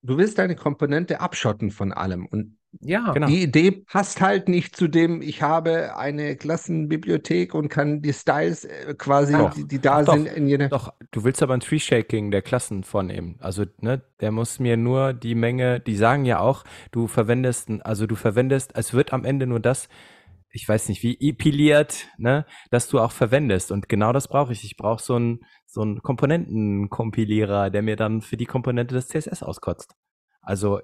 du 0.02 0.18
willst 0.18 0.38
deine 0.38 0.56
Komponente 0.56 1.20
abschotten 1.20 1.72
von 1.72 1.92
allem. 1.92 2.26
Und 2.26 2.57
ja, 2.82 3.12
genau. 3.12 3.28
Die 3.28 3.42
Idee 3.42 3.72
passt 3.72 4.22
halt 4.22 4.50
nicht 4.50 4.76
zu 4.76 4.88
dem, 4.88 5.22
ich 5.22 5.42
habe 5.42 5.98
eine 5.98 6.36
Klassenbibliothek 6.36 7.54
und 7.54 7.70
kann 7.70 8.02
die 8.02 8.14
Styles 8.14 8.66
äh, 8.66 8.94
quasi, 8.98 9.34
doch. 9.34 9.54
die, 9.54 9.68
die 9.68 9.80
da 9.80 10.00
Ach, 10.00 10.14
sind, 10.14 10.28
doch. 10.28 10.36
in 10.36 10.48
jeder. 10.48 10.70
Doch, 10.70 10.94
du 11.12 11.24
willst 11.24 11.42
aber 11.42 11.54
ein 11.54 11.60
Tree-Shaking 11.60 12.32
der 12.32 12.42
Klassen 12.42 12.84
vornehmen. 12.84 13.38
Also, 13.40 13.66
ne, 13.80 14.02
der 14.20 14.32
muss 14.32 14.60
mir 14.60 14.78
nur 14.78 15.14
die 15.14 15.36
Menge, 15.36 15.80
die 15.80 15.96
sagen 15.96 16.26
ja 16.26 16.40
auch, 16.40 16.64
du 16.92 17.08
verwendest, 17.08 17.70
also 17.82 18.06
du 18.06 18.16
verwendest, 18.16 18.72
es 18.76 18.94
wird 18.94 19.14
am 19.14 19.26
Ende 19.26 19.48
nur 19.48 19.60
das, 19.60 19.90
ich 20.52 20.68
weiß 20.68 20.90
nicht, 20.90 21.04
wie 21.04 21.18
epiliert, 21.20 22.08
ne, 22.18 22.46
dass 22.70 22.88
du 22.88 23.00
auch 23.00 23.12
verwendest. 23.12 23.72
Und 23.72 23.90
genau 23.90 24.14
das 24.14 24.28
brauche 24.28 24.52
ich. 24.54 24.64
Ich 24.64 24.78
brauche 24.78 25.02
so 25.02 25.16
einen 25.16 25.40
so 25.66 25.82
einen 25.82 26.02
Komponentenkompilierer, 26.02 27.70
der 27.70 27.82
mir 27.82 27.96
dann 27.96 28.22
für 28.22 28.38
die 28.38 28.46
Komponente 28.46 28.96
des 28.96 29.10
CSS 29.10 29.44
auskotzt. 29.44 29.96
Also 30.42 30.80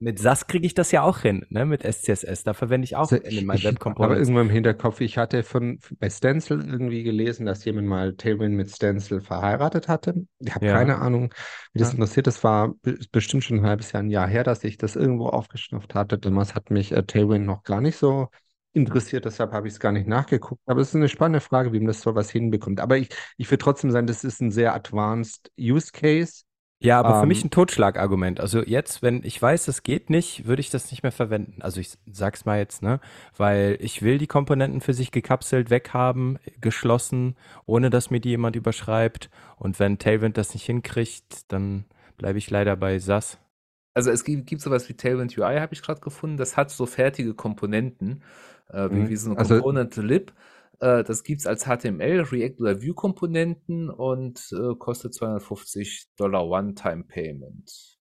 mit, 0.00 0.18
SAS 0.18 0.46
kriege 0.46 0.66
ich 0.66 0.72
das 0.72 0.92
ja 0.92 1.02
auch 1.02 1.18
hin, 1.18 1.44
ne? 1.50 1.66
Mit 1.66 1.82
SCSS. 1.82 2.42
Da 2.42 2.54
verwende 2.54 2.86
ich 2.86 2.96
auch 2.96 3.12
also 3.12 3.16
in 3.16 3.44
meinen 3.44 3.62
Web 3.62 3.78
Components. 3.78 4.12
Aber 4.12 4.18
irgendwo 4.18 4.40
im 4.40 4.50
Hinterkopf, 4.50 5.00
ich 5.02 5.18
hatte 5.18 5.42
von 5.42 5.78
bei 5.98 6.08
Stencil 6.08 6.60
irgendwie 6.60 7.02
gelesen, 7.02 7.44
dass 7.44 7.64
jemand 7.66 7.86
mal 7.86 8.14
Tailwind 8.14 8.56
mit 8.56 8.70
Stencil 8.70 9.20
verheiratet 9.20 9.88
hatte. 9.88 10.14
Ich 10.38 10.54
habe 10.54 10.66
ja. 10.66 10.72
keine 10.72 10.96
Ahnung, 10.96 11.34
wie 11.74 11.80
das 11.80 11.88
ja. 11.88 11.94
interessiert. 11.94 12.26
Das 12.26 12.42
war 12.42 12.74
bestimmt 13.12 13.44
schon 13.44 13.58
ein 13.58 13.66
halbes 13.66 13.92
Jahr, 13.92 14.02
ein 14.02 14.10
Jahr 14.10 14.26
her, 14.26 14.42
dass 14.42 14.64
ich 14.64 14.78
das 14.78 14.96
irgendwo 14.96 15.26
aufgeschnappt 15.26 15.94
hatte. 15.94 16.18
Damals 16.18 16.54
hat 16.54 16.70
mich 16.70 16.92
äh, 16.92 17.02
Tailwind 17.02 17.44
noch 17.44 17.62
gar 17.62 17.82
nicht 17.82 17.96
so 17.96 18.28
interessiert, 18.72 19.24
deshalb 19.24 19.52
habe 19.52 19.66
ich 19.66 19.74
es 19.74 19.80
gar 19.80 19.92
nicht 19.92 20.06
nachgeguckt. 20.06 20.62
Aber 20.66 20.80
es 20.80 20.88
ist 20.88 20.94
eine 20.94 21.08
spannende 21.08 21.40
Frage, 21.40 21.72
wie 21.72 21.78
man 21.78 21.88
das 21.88 22.00
so 22.00 22.14
was 22.14 22.30
hinbekommt. 22.30 22.80
Aber 22.80 22.96
ich, 22.96 23.10
ich 23.36 23.50
würde 23.50 23.62
trotzdem 23.62 23.90
sagen, 23.90 24.06
das 24.06 24.24
ist 24.24 24.40
ein 24.40 24.50
sehr 24.50 24.74
advanced 24.74 25.50
Use 25.58 25.90
Case 25.92 26.44
ja, 26.82 26.98
aber 26.98 27.20
für 27.20 27.26
mich 27.26 27.42
ähm. 27.42 27.48
ein 27.48 27.50
Totschlagargument. 27.50 28.40
Also 28.40 28.62
jetzt, 28.62 29.02
wenn 29.02 29.22
ich 29.22 29.40
weiß, 29.40 29.68
es 29.68 29.82
geht 29.82 30.08
nicht, 30.08 30.46
würde 30.46 30.60
ich 30.60 30.70
das 30.70 30.90
nicht 30.90 31.02
mehr 31.02 31.12
verwenden. 31.12 31.60
Also 31.60 31.78
ich 31.78 31.98
sag's 32.10 32.46
mal 32.46 32.58
jetzt, 32.58 32.82
ne? 32.82 33.00
Weil 33.36 33.76
ich 33.80 34.00
will 34.00 34.16
die 34.16 34.26
Komponenten 34.26 34.80
für 34.80 34.94
sich 34.94 35.10
gekapselt 35.10 35.68
weghaben, 35.68 36.38
geschlossen, 36.62 37.36
ohne 37.66 37.90
dass 37.90 38.10
mir 38.10 38.20
die 38.20 38.30
jemand 38.30 38.56
überschreibt. 38.56 39.28
Und 39.56 39.78
wenn 39.78 39.98
Tailwind 39.98 40.38
das 40.38 40.54
nicht 40.54 40.64
hinkriegt, 40.64 41.52
dann 41.52 41.84
bleibe 42.16 42.38
ich 42.38 42.48
leider 42.48 42.76
bei 42.76 42.98
SAS. 42.98 43.38
Also 43.92 44.10
es 44.10 44.24
gibt, 44.24 44.46
gibt 44.46 44.62
sowas 44.62 44.88
wie 44.88 44.94
Tailwind 44.94 45.36
UI, 45.36 45.58
habe 45.58 45.74
ich 45.74 45.82
gerade 45.82 46.00
gefunden. 46.00 46.38
Das 46.38 46.56
hat 46.56 46.70
so 46.70 46.86
fertige 46.86 47.34
Komponenten, 47.34 48.22
äh, 48.70 48.88
wie, 48.90 49.00
mhm. 49.00 49.08
wie 49.10 49.16
so 49.16 49.30
eine 49.30 49.38
also, 49.38 49.56
Component 49.56 49.96
Lib. 49.96 50.32
Äh, 50.80 51.04
das 51.04 51.22
gibt 51.22 51.40
es 51.40 51.46
als 51.46 51.64
HTML, 51.64 52.22
React 52.22 52.60
oder 52.60 52.82
Vue-Komponenten 52.82 53.90
und 53.90 54.50
äh, 54.52 54.74
kostet 54.76 55.14
250 55.14 56.08
Dollar 56.16 56.46
One-Time-Payment. 56.46 57.98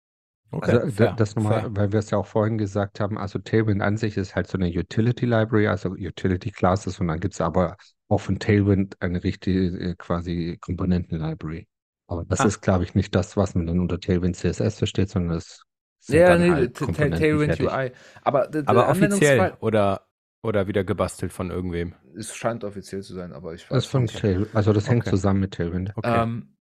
Okay, 0.51 0.71
also 0.71 0.87
fair, 0.91 1.13
das 1.13 1.35
nochmal, 1.35 1.75
weil 1.75 1.91
wir 1.91 1.99
es 1.99 2.09
ja 2.11 2.19
auch 2.19 2.25
vorhin 2.25 2.57
gesagt 2.57 3.01
haben, 3.01 3.17
also 3.17 3.37
Tailwind 3.37 3.81
an 3.81 3.97
sich 3.97 4.15
ist 4.15 4.33
halt 4.33 4.47
so 4.47 4.57
eine 4.57 4.69
Utility 4.69 5.25
Library, 5.25 5.67
also 5.67 5.89
Utility 5.89 6.51
Classes 6.51 7.01
und 7.01 7.09
dann 7.09 7.19
gibt 7.19 7.33
es 7.33 7.41
aber 7.41 7.75
auch 8.07 8.19
von 8.19 8.39
Tailwind 8.39 8.95
eine 9.01 9.23
richtige 9.23 9.65
äh, 9.77 9.95
quasi 9.97 10.57
Komponenten 10.61 11.19
Library. 11.19 11.67
Aber 12.07 12.23
das 12.23 12.39
ah. 12.39 12.45
ist, 12.45 12.61
glaube 12.61 12.85
ich, 12.85 12.95
nicht 12.95 13.13
das, 13.13 13.35
was 13.35 13.55
man 13.55 13.67
dann 13.67 13.81
unter 13.81 13.99
Tailwind 13.99 14.37
CSS 14.37 14.77
versteht, 14.77 15.09
sondern 15.09 15.35
das 15.35 15.63
ja, 16.07 16.37
nee, 16.37 16.49
halt 16.49 16.75
Tailwind 16.75 17.59
UI. 17.59 17.91
Aber, 18.21 18.49
aber 18.65 18.87
offiziell 18.87 19.57
oder 19.59 20.06
oder 20.41 20.67
wieder 20.67 20.83
gebastelt 20.83 21.31
von 21.33 21.49
irgendwem? 21.49 21.95
Es 22.15 22.35
scheint 22.35 22.63
offiziell 22.63 23.01
zu 23.01 23.13
sein, 23.13 23.33
aber 23.33 23.53
ich 23.53 23.63
weiß 23.63 23.69
Das 23.69 23.85
ist 23.85 23.91
von 23.91 24.07
Tailwind. 24.07 24.55
Also 24.55 24.73
das 24.73 24.89
hängt 24.89 25.05
zusammen 25.05 25.41
mit 25.41 25.53
Tailwind. 25.53 25.93
Okay. 25.95 26.23
Ähm, 26.23 26.57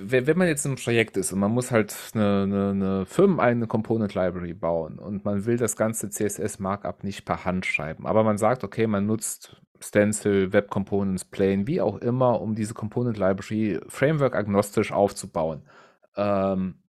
wenn 0.00 0.38
man 0.38 0.46
jetzt 0.46 0.64
im 0.64 0.76
Projekt 0.76 1.16
ist 1.16 1.32
und 1.32 1.40
man 1.40 1.50
muss 1.50 1.70
halt 1.70 1.94
eine, 2.14 2.42
eine, 2.44 2.70
eine 2.70 3.06
firmeneigene 3.06 3.66
Component 3.66 4.14
Library 4.14 4.54
bauen 4.54 4.98
und 4.98 5.24
man 5.24 5.44
will 5.44 5.56
das 5.56 5.76
ganze 5.76 6.08
CSS 6.08 6.60
Markup 6.60 7.02
nicht 7.02 7.24
per 7.24 7.44
Hand 7.44 7.66
schreiben, 7.66 8.06
aber 8.06 8.22
man 8.22 8.38
sagt, 8.38 8.62
okay, 8.62 8.86
man 8.86 9.06
nutzt 9.06 9.60
Stencil, 9.80 10.52
Web 10.52 10.70
Components, 10.70 11.24
Plane, 11.24 11.66
wie 11.66 11.80
auch 11.80 11.96
immer, 11.98 12.40
um 12.40 12.54
diese 12.54 12.74
Component 12.74 13.16
Library 13.16 13.80
Framework 13.88 14.34
agnostisch 14.34 14.92
aufzubauen. 14.92 15.68
Ähm, 16.16 16.82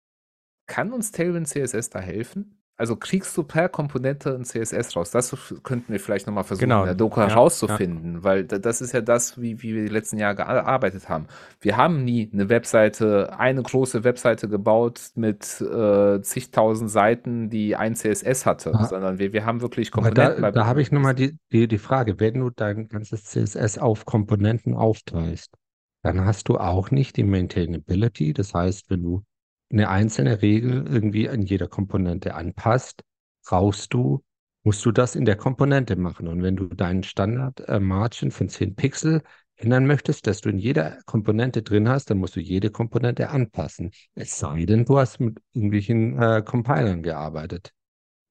kann 0.67 0.93
uns 0.93 1.11
Tailwind 1.11 1.47
CSS 1.47 1.89
da 1.89 1.99
helfen? 1.99 2.58
Also 2.79 2.95
kriegst 2.95 3.35
du 3.35 3.43
per 3.43 3.67
Komponente 3.67 4.33
ein 4.33 4.45
CSS 4.45 4.95
raus? 4.95 5.11
Das 5.11 5.35
könnten 5.63 5.91
wir 5.91 5.99
vielleicht 5.99 6.27
nochmal 6.27 6.45
versuchen, 6.45 6.69
genau. 6.69 6.79
in 6.81 6.85
der 6.85 6.95
Doku 6.95 7.19
ja, 7.19 7.27
herauszufinden, 7.27 8.15
ja. 8.15 8.23
weil 8.23 8.45
das 8.45 8.79
ist 8.79 8.93
ja 8.93 9.01
das, 9.01 9.39
wie, 9.39 9.61
wie 9.61 9.75
wir 9.75 9.83
die 9.83 9.89
letzten 9.89 10.17
Jahre 10.17 10.35
gearbeitet 10.35 11.09
haben. 11.09 11.27
Wir 11.59 11.75
haben 11.75 12.05
nie 12.05 12.29
eine 12.31 12.47
Webseite, 12.47 13.37
eine 13.37 13.61
große 13.61 14.05
Webseite 14.05 14.47
gebaut 14.47 15.11
mit 15.15 15.59
äh, 15.59 16.21
zigtausend 16.21 16.89
Seiten, 16.89 17.49
die 17.49 17.75
ein 17.75 17.95
CSS 17.95 18.45
hatte, 18.45 18.73
ah. 18.73 18.85
sondern 18.85 19.19
wir, 19.19 19.33
wir 19.33 19.45
haben 19.45 19.59
wirklich 19.59 19.91
Komponenten. 19.91 20.37
Aber 20.37 20.53
da, 20.53 20.61
da 20.61 20.65
habe 20.65 20.81
ich 20.81 20.93
nochmal 20.93 21.15
die, 21.15 21.37
die, 21.51 21.67
die 21.67 21.79
Frage, 21.79 22.17
wenn 22.21 22.35
du 22.35 22.49
dein 22.49 22.87
ganzes 22.87 23.25
CSS 23.25 23.77
auf 23.77 24.05
Komponenten 24.05 24.73
aufteilst, 24.73 25.53
dann 26.01 26.23
hast 26.23 26.47
du 26.47 26.57
auch 26.57 26.91
nicht 26.91 27.17
die 27.17 27.25
Maintainability. 27.25 28.31
Das 28.31 28.53
heißt, 28.53 28.89
wenn 28.89 29.03
du 29.03 29.23
eine 29.71 29.89
einzelne 29.89 30.41
Regel 30.41 30.85
irgendwie 30.87 31.25
in 31.25 31.41
jeder 31.43 31.67
Komponente 31.67 32.35
anpasst, 32.35 33.03
brauchst 33.45 33.93
du, 33.93 34.23
musst 34.63 34.85
du 34.85 34.91
das 34.91 35.15
in 35.15 35.25
der 35.25 35.35
Komponente 35.35 35.95
machen. 35.95 36.27
Und 36.27 36.43
wenn 36.43 36.55
du 36.55 36.67
deinen 36.67 37.03
Standard-Margin 37.03 38.29
äh, 38.29 38.31
von 38.31 38.49
10 38.49 38.75
Pixel 38.75 39.21
ändern 39.55 39.85
möchtest, 39.85 40.25
dass 40.27 40.41
du 40.41 40.49
in 40.49 40.57
jeder 40.57 40.99
Komponente 41.05 41.61
drin 41.61 41.89
hast, 41.89 42.09
dann 42.09 42.17
musst 42.17 42.35
du 42.35 42.39
jede 42.39 42.71
Komponente 42.71 43.29
anpassen. 43.29 43.91
Es 44.15 44.39
sei 44.39 44.65
denn, 44.65 44.85
du 44.85 44.97
hast 44.97 45.19
mit 45.19 45.39
irgendwelchen 45.53 46.21
äh, 46.21 46.41
Compilern 46.45 47.03
gearbeitet, 47.03 47.73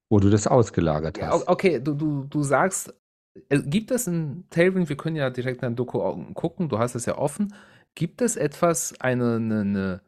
wo 0.08 0.20
du 0.20 0.30
das 0.30 0.46
ausgelagert 0.46 1.20
hast. 1.20 1.40
Ja, 1.40 1.48
okay, 1.48 1.80
du, 1.80 1.94
du, 1.94 2.24
du 2.24 2.42
sagst, 2.42 2.94
äh, 3.48 3.60
gibt 3.62 3.90
es 3.90 4.06
in 4.06 4.44
Tailwind, 4.50 4.88
wir 4.88 4.96
können 4.96 5.16
ja 5.16 5.30
direkt 5.30 5.62
in 5.62 5.76
Doku 5.76 6.00
gucken, 6.34 6.68
du 6.68 6.78
hast 6.78 6.94
es 6.94 7.06
ja 7.06 7.18
offen, 7.18 7.54
gibt 7.94 8.22
es 8.22 8.36
etwas, 8.36 8.98
eine, 9.00 9.36
eine, 9.36 9.60
eine 9.60 10.00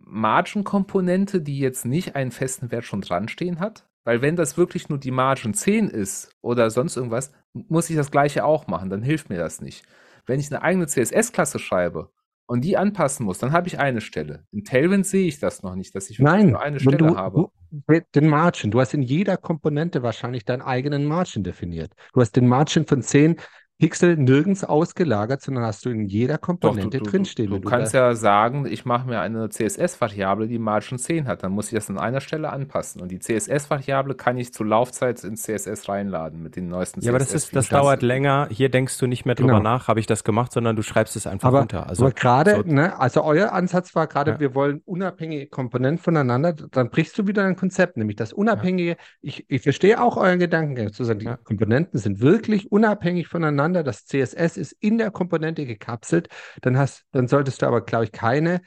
Margin-Komponente, 0.00 1.40
die 1.40 1.58
jetzt 1.58 1.84
nicht 1.84 2.16
einen 2.16 2.30
festen 2.30 2.70
Wert 2.70 2.84
schon 2.84 3.00
dran 3.00 3.28
stehen 3.28 3.60
hat? 3.60 3.84
Weil 4.04 4.22
wenn 4.22 4.36
das 4.36 4.56
wirklich 4.56 4.88
nur 4.88 4.98
die 4.98 5.10
Margin 5.10 5.52
10 5.52 5.88
ist 5.88 6.30
oder 6.40 6.70
sonst 6.70 6.96
irgendwas, 6.96 7.32
muss 7.52 7.90
ich 7.90 7.96
das 7.96 8.10
gleiche 8.10 8.44
auch 8.44 8.66
machen, 8.66 8.88
dann 8.88 9.02
hilft 9.02 9.28
mir 9.28 9.38
das 9.38 9.60
nicht. 9.60 9.84
Wenn 10.24 10.40
ich 10.40 10.50
eine 10.50 10.62
eigene 10.62 10.86
CSS-Klasse 10.86 11.58
schreibe 11.58 12.10
und 12.46 12.62
die 12.62 12.76
anpassen 12.76 13.26
muss, 13.26 13.38
dann 13.38 13.52
habe 13.52 13.68
ich 13.68 13.78
eine 13.78 14.00
Stelle. 14.00 14.46
In 14.50 14.64
Tailwind 14.64 15.06
sehe 15.06 15.26
ich 15.26 15.40
das 15.40 15.62
noch 15.62 15.74
nicht, 15.74 15.94
dass 15.94 16.08
ich 16.08 16.18
Nein, 16.18 16.50
nur 16.50 16.62
eine 16.62 16.80
Stelle 16.80 16.96
du, 16.96 17.16
habe. 17.16 17.50
Du, 17.70 18.00
den 18.14 18.28
Margin, 18.28 18.70
du 18.70 18.80
hast 18.80 18.94
in 18.94 19.02
jeder 19.02 19.36
Komponente 19.36 20.02
wahrscheinlich 20.02 20.44
deinen 20.46 20.62
eigenen 20.62 21.04
Margin 21.04 21.44
definiert. 21.44 21.92
Du 22.14 22.22
hast 22.22 22.32
den 22.32 22.48
Margin 22.48 22.86
von 22.86 23.02
10 23.02 23.36
Pixel 23.78 24.16
nirgends 24.16 24.64
ausgelagert, 24.64 25.40
sondern 25.40 25.64
hast 25.64 25.84
du 25.84 25.90
in 25.90 26.04
jeder 26.06 26.36
Komponente 26.36 26.98
Doch, 26.98 27.04
du, 27.04 27.10
drinstehen. 27.12 27.48
Du, 27.48 27.56
du, 27.56 27.62
du 27.62 27.68
kannst 27.68 27.94
ja 27.94 28.16
sagen, 28.16 28.66
ich 28.66 28.84
mache 28.84 29.06
mir 29.06 29.20
eine 29.20 29.48
CSS-Variable, 29.48 30.48
die 30.48 30.58
Margin 30.58 30.98
10 30.98 31.28
hat. 31.28 31.44
Dann 31.44 31.52
muss 31.52 31.68
ich 31.68 31.74
das 31.74 31.88
an 31.88 31.96
einer 31.96 32.20
Stelle 32.20 32.50
anpassen. 32.50 33.00
Und 33.00 33.12
die 33.12 33.20
CSS-Variable 33.20 34.16
kann 34.16 34.36
ich 34.36 34.52
zur 34.52 34.66
Laufzeit 34.66 35.22
ins 35.22 35.42
CSS 35.42 35.88
reinladen 35.88 36.42
mit 36.42 36.56
den 36.56 36.66
neuesten. 36.68 37.02
Ja, 37.02 37.12
aber 37.12 37.20
das, 37.20 37.32
ist, 37.32 37.54
das 37.54 37.68
dauert 37.68 38.02
länger. 38.02 38.48
Hier 38.50 38.68
denkst 38.68 38.98
du 38.98 39.06
nicht 39.06 39.24
mehr 39.24 39.36
drüber 39.36 39.58
genau. 39.58 39.62
nach, 39.62 39.86
habe 39.86 40.00
ich 40.00 40.06
das 40.06 40.24
gemacht, 40.24 40.50
sondern 40.50 40.74
du 40.74 40.82
schreibst 40.82 41.14
es 41.14 41.28
einfach 41.28 41.50
aber, 41.50 41.60
runter. 41.60 41.88
Also, 41.88 42.04
aber 42.04 42.14
gerade, 42.14 42.56
so, 42.56 42.62
ne, 42.62 42.98
also 42.98 43.22
euer 43.22 43.52
Ansatz 43.52 43.94
war 43.94 44.08
gerade, 44.08 44.32
ja. 44.32 44.40
wir 44.40 44.56
wollen 44.56 44.82
unabhängige 44.86 45.46
Komponenten 45.46 46.02
voneinander. 46.02 46.52
Dann 46.52 46.90
brichst 46.90 47.16
du 47.16 47.28
wieder 47.28 47.44
ein 47.44 47.54
Konzept, 47.54 47.96
nämlich 47.96 48.16
das 48.16 48.32
Unabhängige. 48.32 48.90
Ja. 48.90 48.96
Ich, 49.20 49.44
ich 49.48 49.62
verstehe 49.62 50.02
auch 50.02 50.16
euren 50.16 50.40
Gedanken, 50.40 50.92
zu 50.92 51.04
sagen, 51.04 51.20
die 51.20 51.26
ja. 51.26 51.36
Komponenten 51.36 52.00
sind 52.00 52.20
wirklich 52.20 52.72
unabhängig 52.72 53.28
voneinander. 53.28 53.67
Das 53.72 54.06
CSS 54.06 54.28
CSS 54.38 54.56
ist 54.56 54.72
in 54.80 54.98
der 54.98 55.10
Komponente 55.10 55.66
gekapselt, 55.66 56.28
dann 56.62 56.76
hast, 56.76 57.04
dann 57.12 57.28
solltest 57.28 57.62
du 57.62 57.66
aber, 57.66 57.80
glaube 57.82 58.04
ich, 58.04 58.12
keine 58.12 58.60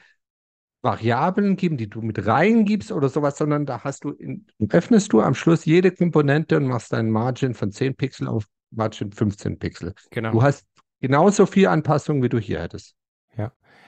Variablen 0.82 1.56
geben, 1.56 1.76
die 1.76 1.88
du 1.88 2.02
mit 2.02 2.26
reingibst 2.26 2.90
oder 2.90 3.08
sowas, 3.08 3.38
sondern 3.38 3.66
da 3.66 3.84
hast 3.84 4.04
du, 4.04 4.10
in, 4.10 4.46
öffnest 4.68 5.12
du 5.12 5.20
am 5.20 5.34
Schluss 5.34 5.64
jede 5.64 5.92
Komponente 5.92 6.56
und 6.56 6.66
machst 6.66 6.92
deinen 6.92 7.10
Margin 7.10 7.54
von 7.54 7.70
10 7.70 7.94
Pixel 7.94 8.26
auf 8.26 8.46
Margin 8.70 9.12
15 9.12 9.58
Pixel. 9.58 9.94
Genau. 10.10 10.32
Du 10.32 10.42
hast 10.42 10.66
genauso 11.00 11.46
viel 11.46 11.68
Anpassung, 11.68 12.22
wie 12.22 12.28
du 12.28 12.38
hier 12.38 12.60
hättest. 12.60 12.96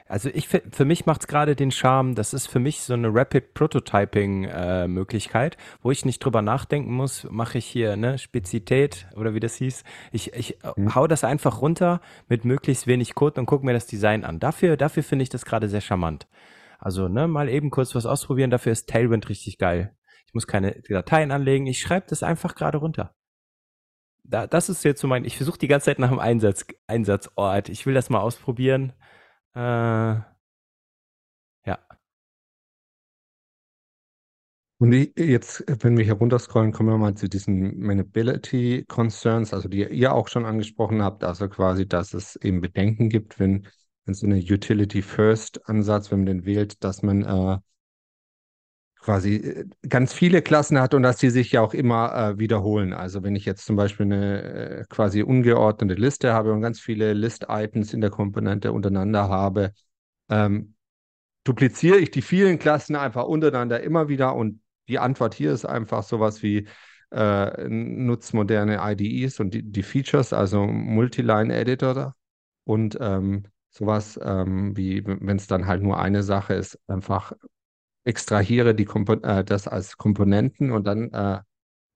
Also 0.06 0.28
ich 0.28 0.48
für 0.48 0.84
mich 0.84 1.06
macht 1.06 1.22
es 1.22 1.26
gerade 1.26 1.56
den 1.56 1.70
Charme, 1.70 2.14
das 2.14 2.34
ist 2.34 2.46
für 2.46 2.58
mich 2.58 2.82
so 2.82 2.92
eine 2.92 3.08
Rapid 3.14 3.54
Prototyping 3.54 4.44
äh, 4.44 4.86
Möglichkeit, 4.86 5.56
wo 5.80 5.90
ich 5.90 6.04
nicht 6.04 6.18
drüber 6.18 6.42
nachdenken 6.42 6.92
muss, 6.92 7.26
mache 7.30 7.56
ich 7.56 7.64
hier 7.64 7.96
ne 7.96 8.18
Spezität 8.18 9.06
oder 9.16 9.32
wie 9.32 9.40
das 9.40 9.54
hieß. 9.56 9.82
Ich, 10.12 10.34
ich 10.34 10.58
mhm. 10.76 10.94
hau 10.94 11.06
das 11.06 11.24
einfach 11.24 11.62
runter 11.62 12.02
mit 12.28 12.44
möglichst 12.44 12.86
wenig 12.86 13.14
Code 13.14 13.40
und 13.40 13.46
gucke 13.46 13.64
mir 13.64 13.72
das 13.72 13.86
Design 13.86 14.24
an. 14.24 14.40
Dafür, 14.40 14.76
dafür 14.76 15.02
finde 15.02 15.22
ich 15.22 15.30
das 15.30 15.46
gerade 15.46 15.70
sehr 15.70 15.80
charmant. 15.80 16.28
Also 16.78 17.08
ne, 17.08 17.26
mal 17.26 17.48
eben 17.48 17.70
kurz 17.70 17.94
was 17.94 18.04
ausprobieren, 18.04 18.50
dafür 18.50 18.72
ist 18.72 18.90
Tailwind 18.90 19.30
richtig 19.30 19.56
geil. 19.56 19.96
Ich 20.26 20.34
muss 20.34 20.46
keine 20.46 20.82
Dateien 20.86 21.30
anlegen, 21.30 21.66
ich 21.66 21.80
schreibe 21.80 22.06
das 22.10 22.22
einfach 22.22 22.54
gerade 22.54 22.76
runter. 22.76 23.14
Da, 24.22 24.46
das 24.46 24.68
ist 24.68 24.84
jetzt 24.84 25.00
so 25.00 25.08
mein, 25.08 25.24
ich 25.24 25.38
versuche 25.38 25.58
die 25.58 25.68
ganze 25.68 25.86
Zeit 25.86 25.98
nach 25.98 26.10
dem 26.10 26.18
Einsatz, 26.18 26.66
Einsatzort. 26.86 27.70
Ich 27.70 27.86
will 27.86 27.94
das 27.94 28.10
mal 28.10 28.20
ausprobieren. 28.20 28.92
Äh, 29.54 29.60
ja. 29.60 30.24
Und 34.78 34.92
jetzt, 34.92 35.64
wenn 35.82 35.96
wir 35.96 36.04
hier 36.04 36.14
runterscrollen, 36.14 36.72
kommen 36.72 36.90
wir 36.90 36.98
mal 36.98 37.14
zu 37.14 37.28
diesen 37.28 37.78
Manability 37.78 38.84
Concerns, 38.88 39.54
also 39.54 39.68
die 39.68 39.86
ihr 39.88 40.12
auch 40.12 40.28
schon 40.28 40.44
angesprochen 40.44 41.02
habt, 41.02 41.24
also 41.24 41.48
quasi, 41.48 41.86
dass 41.88 42.12
es 42.12 42.36
eben 42.36 42.60
Bedenken 42.60 43.08
gibt, 43.08 43.38
wenn, 43.38 43.66
wenn 44.04 44.14
so 44.14 44.26
eine 44.26 44.38
Utility 44.38 45.00
First 45.00 45.66
Ansatz, 45.68 46.10
wenn 46.10 46.20
man 46.20 46.26
den 46.26 46.44
wählt, 46.44 46.82
dass 46.84 47.02
man 47.02 47.22
äh, 47.22 47.58
quasi 49.04 49.36
äh, 49.36 49.64
ganz 49.88 50.14
viele 50.14 50.42
Klassen 50.42 50.80
hat 50.80 50.94
und 50.94 51.02
dass 51.02 51.18
die 51.18 51.30
sich 51.30 51.52
ja 51.52 51.60
auch 51.60 51.74
immer 51.74 52.14
äh, 52.14 52.38
wiederholen. 52.38 52.92
Also 52.94 53.22
wenn 53.22 53.36
ich 53.36 53.44
jetzt 53.44 53.66
zum 53.66 53.76
Beispiel 53.76 54.06
eine 54.06 54.42
äh, 54.42 54.84
quasi 54.88 55.22
ungeordnete 55.22 55.94
Liste 55.94 56.32
habe 56.32 56.52
und 56.52 56.62
ganz 56.62 56.80
viele 56.80 57.12
List-Items 57.12 57.92
in 57.92 58.00
der 58.00 58.10
Komponente 58.10 58.72
untereinander 58.72 59.28
habe, 59.28 59.72
ähm, 60.30 60.74
dupliziere 61.44 61.98
ich 61.98 62.10
die 62.10 62.22
vielen 62.22 62.58
Klassen 62.58 62.96
einfach 62.96 63.24
untereinander 63.24 63.82
immer 63.82 64.08
wieder 64.08 64.34
und 64.34 64.60
die 64.88 64.98
Antwort 64.98 65.34
hier 65.34 65.52
ist 65.52 65.66
einfach 65.66 66.02
sowas 66.02 66.42
wie 66.42 66.66
äh, 67.12 67.68
nutzt 67.68 68.32
moderne 68.34 68.80
IDEs 68.82 69.38
und 69.38 69.52
die, 69.52 69.62
die 69.62 69.82
Features, 69.82 70.32
also 70.32 70.66
Multiline-Editor 70.66 72.14
und 72.64 72.96
ähm, 73.00 73.44
sowas 73.70 74.18
ähm, 74.22 74.76
wie, 74.76 75.04
wenn 75.04 75.36
es 75.36 75.46
dann 75.46 75.66
halt 75.66 75.82
nur 75.82 75.98
eine 75.98 76.22
Sache 76.22 76.54
ist, 76.54 76.78
einfach 76.88 77.32
extrahiere 78.04 78.74
die 78.74 78.84
Kompo 78.84 79.14
äh, 79.14 79.44
das 79.44 79.68
als 79.68 79.96
Komponenten 79.96 80.72
und 80.72 80.86
dann 80.86 81.10
äh, 81.12 81.40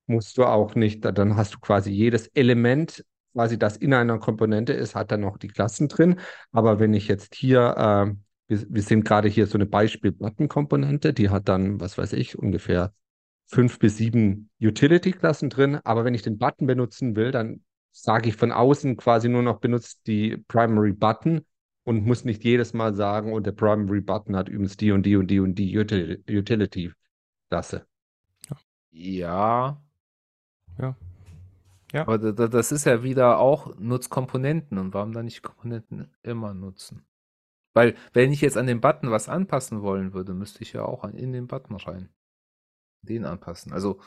musst 0.07 0.39
du 0.39 0.45
auch 0.45 0.75
nicht, 0.75 1.05
dann 1.05 1.37
hast 1.37 1.55
du 1.55 1.59
quasi 1.61 1.91
jedes 1.91 2.29
Element, 2.29 3.05
quasi 3.33 3.59
das 3.59 3.77
in 3.77 3.95
einer 3.95 4.19
Komponente 4.19 4.73
ist, 4.73 4.95
hat 4.95 5.13
dann 5.13 5.21
noch 5.21 5.37
die 5.37 5.49
Klassen 5.49 5.89
drin. 5.89 6.19
Aber 6.51 6.81
wenn 6.81 6.95
ich 6.95 7.09
jetzt 7.09 7.35
hier, 7.35 7.75
äh, 7.77 8.15
wir, 8.49 8.67
wir 8.69 8.83
sehen 8.83 9.05
gerade 9.05 9.29
hier 9.29 9.47
so 9.47 9.59
eine 9.59 9.67
Beispiel-Button-Komponente, 9.67 11.13
die 11.13 11.31
hat 11.31 11.49
dann, 11.49 11.81
was 11.81 11.99
weiß 11.99 12.15
ich, 12.15 12.39
ungefähr 12.39 12.93
fünf 13.47 13.79
bis 13.79 13.97
sieben 13.99 14.51
Utility-Klassen 14.61 15.51
drin. 15.51 15.79
Aber 15.85 16.05
wenn 16.05 16.15
ich 16.15 16.23
den 16.23 16.39
Button 16.39 16.67
benutzen 16.67 17.17
will, 17.17 17.31
dann 17.31 17.63
sage 17.93 18.29
ich 18.29 18.37
von 18.37 18.53
außen 18.53 18.97
quasi 18.97 19.29
nur 19.29 19.43
noch 19.43 19.61
benutzt 19.61 20.07
die 20.07 20.37
Primary 20.49 20.93
Button 20.93 21.45
und 21.89 22.05
muss 22.05 22.27
nicht 22.27 22.45
jedes 22.45 22.75
Mal 22.75 22.95
sagen, 22.95 23.33
und 23.33 23.47
der 23.47 23.53
Primary 23.53 24.03
Button 24.03 24.37
hat 24.37 24.51
übrigens 24.51 24.77
die 24.77 24.93
und 24.93 25.05
die 25.05 25.17
und 25.17 25.29
die 25.29 25.41
und 25.41 25.55
die 25.55 25.79
Utility-Klasse. 25.79 27.87
Ja. 28.91 29.83
Ja. 30.79 30.97
Ja. 31.91 32.03
Aber 32.03 32.19
das 32.19 32.73
ist 32.73 32.85
ja 32.85 33.03
wieder 33.03 33.39
auch 33.39 33.75
Nutzkomponenten. 33.79 34.77
Und 34.77 34.93
warum 34.93 35.13
dann 35.13 35.25
nicht 35.25 35.43
Komponenten 35.43 36.15
immer 36.23 36.53
nutzen? 36.53 37.07
Weil, 37.73 37.95
wenn 38.13 38.33
ich 38.33 38.43
jetzt 38.43 38.59
an 38.59 38.67
den 38.67 38.83
Button 38.83 39.11
was 39.11 39.31
anpassen 39.31 39.81
wollen 39.81 40.13
würde, 40.13 40.35
müsste 40.35 40.63
ich 40.63 40.75
ja 40.75 40.85
auch 40.85 41.05
in 41.05 41.33
den 41.33 41.47
Button 41.47 41.77
rein. 41.77 42.11
Den 43.01 43.25
anpassen. 43.25 43.73
Also, 43.73 43.99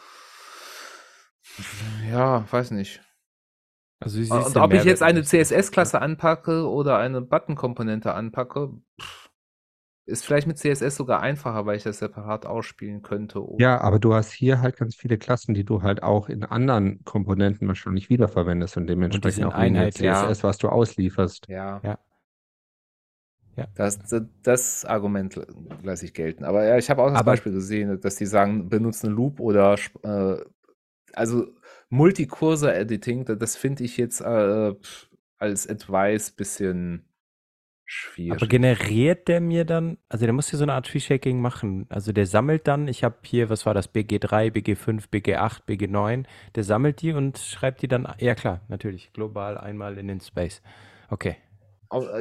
ja, 2.11 2.45
weiß 2.51 2.69
nicht. 2.71 3.01
Also 4.02 4.20
und 4.34 4.58
ob 4.58 4.74
ich 4.74 4.84
jetzt 4.84 5.04
eine 5.04 5.22
CSS-Klasse 5.22 6.02
anpacke 6.02 6.68
oder 6.68 6.97
eine 6.97 7.22
Button-Komponente 7.22 8.14
anpacke, 8.14 8.72
ist 10.08 10.26
vielleicht 10.26 10.47
mit 10.47 10.58
CSS 10.58 10.95
sogar 10.95 11.22
einfacher, 11.22 11.68
weil 11.68 11.78
ich 11.78 11.84
das 11.84 11.99
separat 11.99 12.47
ausspielen 12.47 13.04
könnte. 13.04 13.45
Ja, 13.60 13.80
aber 13.80 13.99
du 13.99 14.16
hast 14.16 14.32
hier 14.32 14.60
halt 14.60 14.76
ganz 14.76 14.95
viele 14.95 15.20
Klassen, 15.20 15.54
die 15.54 15.64
du 15.64 15.84
halt 15.84 16.02
auch 16.02 16.30
in 16.30 16.43
anderen 16.43 17.04
Komponenten 17.06 17.68
wahrscheinlich 17.68 18.10
wiederverwendest 18.10 18.76
und 18.78 18.88
dementsprechend 18.88 19.45
und 19.45 19.52
auch 19.52 19.56
Einheit, 19.56 19.93
CSS, 19.93 20.02
ja. 20.04 20.43
was 20.43 20.58
du 20.58 20.70
auslieferst. 20.70 21.47
Ja. 21.47 21.80
ja. 21.84 21.99
ja. 23.56 23.68
Das, 23.76 23.99
das, 23.99 24.24
das, 24.41 24.86
Argument 24.86 25.39
lasse 25.84 26.06
ich 26.06 26.16
gelten. 26.16 26.43
Aber 26.43 26.66
ja, 26.66 26.78
ich 26.78 26.89
habe 26.89 27.04
auch 27.04 27.10
das 27.10 27.20
aber, 27.20 27.34
Beispiel 27.34 27.54
gesehen, 27.54 28.02
dass 28.02 28.16
die 28.16 28.26
sagen, 28.26 28.68
benutze 28.68 29.06
einen 29.06 29.16
Loop 29.16 29.39
oder 29.39 29.76
äh, 30.02 30.38
also 31.14 31.47
Multikursor-Editing, 31.92 33.26
das 33.38 33.58
finde 33.58 33.84
ich 33.84 33.98
jetzt 33.98 34.22
äh, 34.22 34.74
als 35.38 35.68
Advice 35.68 36.32
bisschen 36.32 37.06
schwierig. 37.84 38.32
Aber 38.32 38.48
generiert 38.48 39.28
der 39.28 39.42
mir 39.42 39.66
dann, 39.66 39.98
also 40.08 40.26
der 40.26 40.34
muss 40.34 40.50
hier 40.50 40.58
so 40.58 40.64
eine 40.64 40.74
Art 40.74 40.88
Tree-Shaking 40.88 41.42
machen. 41.42 41.88
Also 41.89 42.14
der 42.14 42.26
sammelt 42.28 42.66
dann, 42.68 42.88
ich 42.88 43.04
habe 43.04 43.18
hier, 43.24 43.50
was 43.50 43.66
war 43.66 43.74
das, 43.74 43.94
BG3, 43.94 44.52
BG5, 44.54 45.10
BG8, 45.10 45.66
BG9, 45.68 46.24
der 46.56 46.64
sammelt 46.64 47.02
die 47.02 47.12
und 47.12 47.38
schreibt 47.38 47.82
die 47.82 47.89
dann, 47.89 48.08
ja 48.20 48.36
klar, 48.36 48.62
natürlich, 48.70 49.12
global 49.12 49.58
einmal 49.58 49.98
in 49.98 50.08
den 50.08 50.22
Space. 50.22 50.62
Okay. 51.10 51.36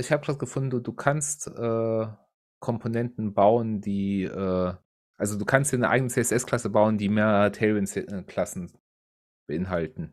Ich 0.01 0.11
habe 0.11 0.25
gerade 0.25 0.39
gefunden, 0.39 0.71
du, 0.71 0.81
du 0.81 0.93
kannst 0.93 1.47
äh, 1.47 2.07
Komponenten 2.59 3.35
bauen, 3.35 3.81
die, 3.81 4.25
äh, 4.25 4.75
also 5.17 5.39
du 5.39 5.45
kannst 5.45 5.73
dir 5.73 5.77
eine 5.77 5.91
eigene 5.91 6.11
CSS-Klasse 6.11 6.71
bauen, 6.71 6.99
die 6.99 7.09
mehr 7.09 7.53
Tailwind-Klassen 7.53 8.73
beinhalten. 9.51 10.13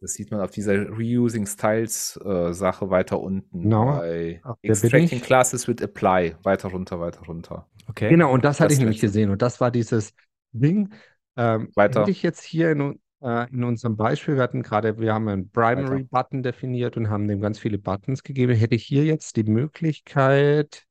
Das 0.00 0.12
sieht 0.12 0.30
man 0.30 0.40
auf 0.40 0.50
dieser 0.50 0.88
Reusing 0.90 1.46
Styles 1.46 2.20
äh, 2.22 2.52
Sache 2.52 2.90
weiter 2.90 3.18
unten. 3.18 3.62
Genau. 3.62 3.96
Bei 3.96 4.42
Extracting 4.62 5.20
Classes 5.22 5.66
with 5.66 5.82
Apply. 5.82 6.36
Weiter 6.42 6.68
runter, 6.68 7.00
weiter 7.00 7.20
runter. 7.26 7.66
Okay. 7.88 8.10
Genau, 8.10 8.32
und 8.32 8.44
das 8.44 8.60
hatte 8.60 8.68
das 8.68 8.74
ich 8.74 8.80
nämlich 8.80 9.00
gesehen. 9.00 9.30
Und 9.30 9.40
das 9.40 9.60
war 9.60 9.70
dieses 9.70 10.12
Ding. 10.52 10.92
Ähm, 11.36 11.70
weiter. 11.74 12.00
Hätte 12.00 12.10
ich 12.10 12.22
jetzt 12.22 12.42
hier 12.42 12.72
in, 12.72 13.00
äh, 13.22 13.50
in 13.50 13.64
unserem 13.64 13.96
Beispiel, 13.96 14.36
wir 14.36 14.42
hatten 14.42 14.62
gerade, 14.62 14.98
wir 14.98 15.14
haben 15.14 15.28
einen 15.28 15.50
Primary-Button 15.50 16.42
definiert 16.42 16.96
und 16.98 17.08
haben 17.08 17.26
dem 17.26 17.40
ganz 17.40 17.58
viele 17.58 17.78
Buttons 17.78 18.22
gegeben. 18.22 18.54
Hätte 18.54 18.74
ich 18.74 18.84
hier 18.84 19.04
jetzt 19.04 19.36
die 19.36 19.44
Möglichkeit. 19.44 20.84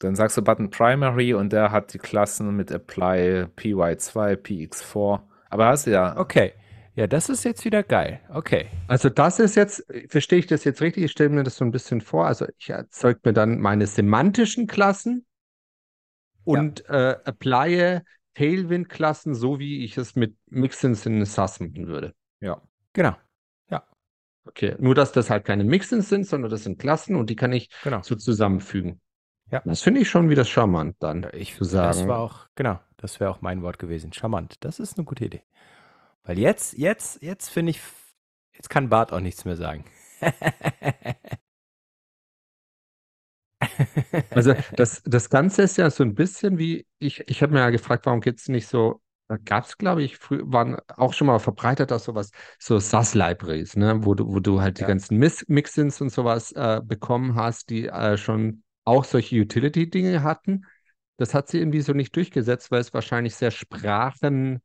Dann 0.00 0.16
sagst 0.16 0.36
du 0.36 0.42
Button 0.42 0.70
Primary 0.70 1.32
und 1.32 1.52
der 1.52 1.70
hat 1.70 1.94
die 1.94 1.98
Klassen 1.98 2.56
mit 2.56 2.72
Apply 2.72 3.46
PY2, 3.56 4.36
PX4. 4.36 5.20
Aber 5.48 5.66
hast 5.66 5.86
du 5.86 5.92
ja. 5.92 6.16
Okay. 6.18 6.54
Ja, 6.94 7.06
das 7.06 7.30
ist 7.30 7.44
jetzt 7.44 7.64
wieder 7.64 7.82
geil. 7.82 8.20
Okay. 8.28 8.66
Also 8.86 9.08
das 9.08 9.38
ist 9.38 9.54
jetzt, 9.54 9.86
verstehe 10.08 10.38
ich 10.38 10.46
das 10.46 10.64
jetzt 10.64 10.82
richtig? 10.82 11.04
Ich 11.04 11.12
stelle 11.12 11.30
mir 11.30 11.42
das 11.42 11.56
so 11.56 11.64
ein 11.64 11.70
bisschen 11.70 12.02
vor. 12.02 12.26
Also 12.26 12.46
ich 12.58 12.68
erzeuge 12.68 13.20
mir 13.24 13.32
dann 13.32 13.60
meine 13.60 13.86
semantischen 13.86 14.66
Klassen 14.66 15.24
und 16.44 16.84
ja. 16.88 17.12
äh, 17.12 17.18
applye 17.24 18.02
Tailwind-Klassen, 18.34 19.34
so 19.34 19.58
wie 19.58 19.84
ich 19.84 19.96
es 19.96 20.16
mit 20.16 20.36
Mixins 20.46 21.06
in 21.06 21.24
SAS 21.24 21.60
machen 21.60 21.86
würde. 21.86 22.14
Ja. 22.40 22.60
Genau. 22.92 23.14
Ja. 23.70 23.84
Okay. 24.44 24.74
Nur, 24.78 24.94
dass 24.94 25.12
das 25.12 25.30
halt 25.30 25.44
keine 25.44 25.64
Mixins 25.64 26.08
sind, 26.08 26.26
sondern 26.26 26.50
das 26.50 26.64
sind 26.64 26.78
Klassen 26.78 27.16
und 27.16 27.30
die 27.30 27.36
kann 27.36 27.52
ich 27.52 27.70
genau. 27.82 28.02
so 28.02 28.16
zusammenfügen. 28.16 29.00
Ja. 29.50 29.62
Das 29.64 29.82
finde 29.82 30.00
ich 30.00 30.08
schon 30.08 30.30
wieder 30.30 30.44
charmant 30.44 30.96
dann. 31.00 31.26
Ich 31.32 31.56
zu 31.56 31.64
sagen. 31.64 31.98
Das 31.98 32.08
war 32.08 32.18
auch, 32.18 32.46
genau, 32.54 32.80
das 32.96 33.20
wäre 33.20 33.30
auch 33.30 33.42
mein 33.42 33.62
Wort 33.62 33.78
gewesen. 33.78 34.12
Charmant. 34.12 34.56
Das 34.60 34.80
ist 34.80 34.96
eine 34.96 35.04
gute 35.04 35.26
Idee. 35.26 35.42
Weil 36.24 36.38
jetzt, 36.38 36.78
jetzt, 36.78 37.22
jetzt 37.22 37.48
finde 37.48 37.70
ich, 37.70 37.80
jetzt 38.54 38.70
kann 38.70 38.88
Bart 38.88 39.12
auch 39.12 39.20
nichts 39.20 39.44
mehr 39.44 39.56
sagen. 39.56 39.84
also 44.30 44.54
das, 44.76 45.02
das 45.04 45.30
Ganze 45.30 45.62
ist 45.62 45.78
ja 45.78 45.90
so 45.90 46.04
ein 46.04 46.14
bisschen 46.14 46.58
wie, 46.58 46.86
ich, 46.98 47.28
ich 47.28 47.42
habe 47.42 47.52
mir 47.52 47.60
ja 47.60 47.70
gefragt, 47.70 48.06
warum 48.06 48.20
gibt 48.20 48.40
es 48.40 48.48
nicht 48.48 48.68
so, 48.68 49.00
da 49.28 49.36
gab 49.36 49.64
es, 49.64 49.78
glaube 49.78 50.02
ich, 50.02 50.18
früher, 50.18 50.42
waren 50.44 50.76
auch 50.96 51.12
schon 51.12 51.26
mal 51.26 51.40
verbreitet 51.40 51.90
dass 51.90 52.04
sowas, 52.04 52.30
so 52.58 52.78
SAS-Libraries, 52.78 53.76
ne, 53.76 54.04
wo 54.04 54.14
du, 54.14 54.28
wo 54.28 54.40
du 54.40 54.60
halt 54.60 54.78
ja. 54.78 54.86
die 54.86 54.88
ganzen 54.88 55.18
Mixins 55.18 56.00
und 56.00 56.10
sowas 56.10 56.52
äh, 56.52 56.80
bekommen 56.84 57.34
hast, 57.34 57.70
die 57.70 57.88
äh, 57.88 58.16
schon 58.16 58.62
auch 58.84 59.04
solche 59.04 59.40
Utility-Dinge 59.40 60.22
hatten. 60.22 60.66
Das 61.16 61.34
hat 61.34 61.48
sie 61.48 61.58
irgendwie 61.58 61.80
so 61.80 61.92
nicht 61.92 62.14
durchgesetzt, 62.14 62.70
weil 62.70 62.80
es 62.80 62.94
wahrscheinlich 62.94 63.34
sehr 63.34 63.50
sprachen 63.50 64.60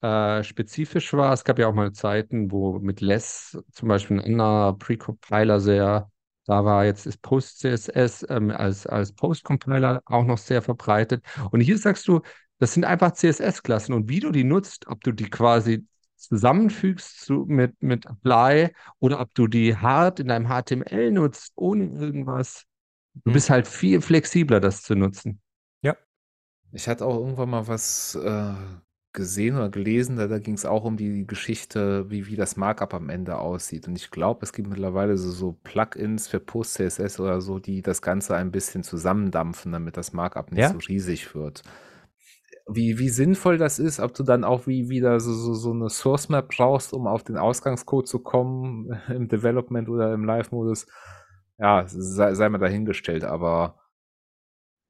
äh, 0.00 0.42
spezifisch 0.44 1.12
war. 1.12 1.32
Es 1.32 1.44
gab 1.44 1.58
ja 1.58 1.68
auch 1.68 1.74
mal 1.74 1.92
Zeiten, 1.92 2.50
wo 2.50 2.78
mit 2.78 3.00
Less 3.00 3.58
zum 3.72 3.88
Beispiel 3.88 4.18
ein 4.18 4.24
anderer 4.24 4.78
Precompiler 4.78 5.60
sehr 5.60 6.10
da 6.48 6.64
war. 6.64 6.84
Jetzt 6.84 7.06
ist 7.06 7.22
PostCSS 7.22 8.26
ähm, 8.28 8.50
als, 8.50 8.86
als 8.86 9.12
Post-Compiler 9.12 10.02
auch 10.06 10.24
noch 10.24 10.38
sehr 10.38 10.62
verbreitet. 10.62 11.24
Und 11.50 11.60
hier 11.60 11.78
sagst 11.78 12.08
du, 12.08 12.20
das 12.58 12.74
sind 12.74 12.84
einfach 12.84 13.12
CSS-Klassen 13.12 13.92
und 13.92 14.08
wie 14.08 14.20
du 14.20 14.32
die 14.32 14.44
nutzt, 14.44 14.88
ob 14.88 15.02
du 15.04 15.12
die 15.12 15.30
quasi 15.30 15.86
zusammenfügst 16.16 17.20
zu, 17.20 17.44
mit, 17.46 17.80
mit 17.82 18.06
Apply 18.06 18.72
oder 18.98 19.20
ob 19.20 19.32
du 19.34 19.46
die 19.46 19.76
hart 19.76 20.18
in 20.20 20.28
deinem 20.28 20.48
HTML 20.48 21.12
nutzt, 21.12 21.52
ohne 21.54 21.84
irgendwas. 21.84 22.64
Du 23.14 23.26
hm. 23.26 23.32
bist 23.32 23.50
halt 23.50 23.68
viel 23.68 24.00
flexibler, 24.00 24.58
das 24.58 24.82
zu 24.82 24.94
nutzen. 24.94 25.40
Ja. 25.82 25.96
Ich 26.72 26.88
hatte 26.88 27.06
auch 27.06 27.16
irgendwann 27.16 27.50
mal 27.50 27.68
was 27.68 28.16
äh, 28.16 28.54
gesehen 29.12 29.56
oder 29.56 29.70
gelesen, 29.70 30.16
da, 30.16 30.26
da 30.26 30.38
ging 30.38 30.54
es 30.54 30.66
auch 30.66 30.84
um 30.84 30.96
die 30.96 31.26
Geschichte, 31.26 32.10
wie, 32.10 32.26
wie 32.26 32.36
das 32.36 32.56
Markup 32.56 32.94
am 32.94 33.08
Ende 33.08 33.38
aussieht. 33.38 33.88
Und 33.88 33.96
ich 33.96 34.10
glaube, 34.10 34.40
es 34.42 34.52
gibt 34.52 34.68
mittlerweile 34.68 35.16
so, 35.16 35.30
so 35.30 35.52
Plugins 35.64 36.28
für 36.28 36.40
Post-CSS 36.40 37.18
oder 37.18 37.40
so, 37.40 37.58
die 37.58 37.82
das 37.82 38.02
Ganze 38.02 38.36
ein 38.36 38.50
bisschen 38.50 38.82
zusammendampfen, 38.82 39.72
damit 39.72 39.96
das 39.96 40.12
Markup 40.12 40.52
nicht 40.52 40.60
ja? 40.60 40.70
so 40.70 40.78
riesig 40.78 41.34
wird. 41.34 41.62
Wie, 42.70 42.98
wie 42.98 43.08
sinnvoll 43.08 43.56
das 43.56 43.78
ist, 43.78 43.98
ob 43.98 44.12
du 44.12 44.22
dann 44.22 44.44
auch 44.44 44.66
wie 44.66 44.90
wieder 44.90 45.20
so, 45.20 45.32
so, 45.32 45.54
so 45.54 45.72
eine 45.72 45.88
Source 45.88 46.28
Map 46.28 46.48
brauchst, 46.48 46.92
um 46.92 47.06
auf 47.06 47.24
den 47.24 47.38
Ausgangscode 47.38 48.06
zu 48.06 48.18
kommen 48.18 48.90
im 49.08 49.28
Development 49.28 49.88
oder 49.88 50.12
im 50.12 50.24
Live-Modus, 50.24 50.86
ja, 51.58 51.84
sei, 51.86 52.34
sei 52.34 52.48
mal 52.50 52.58
dahingestellt, 52.58 53.24
aber 53.24 53.77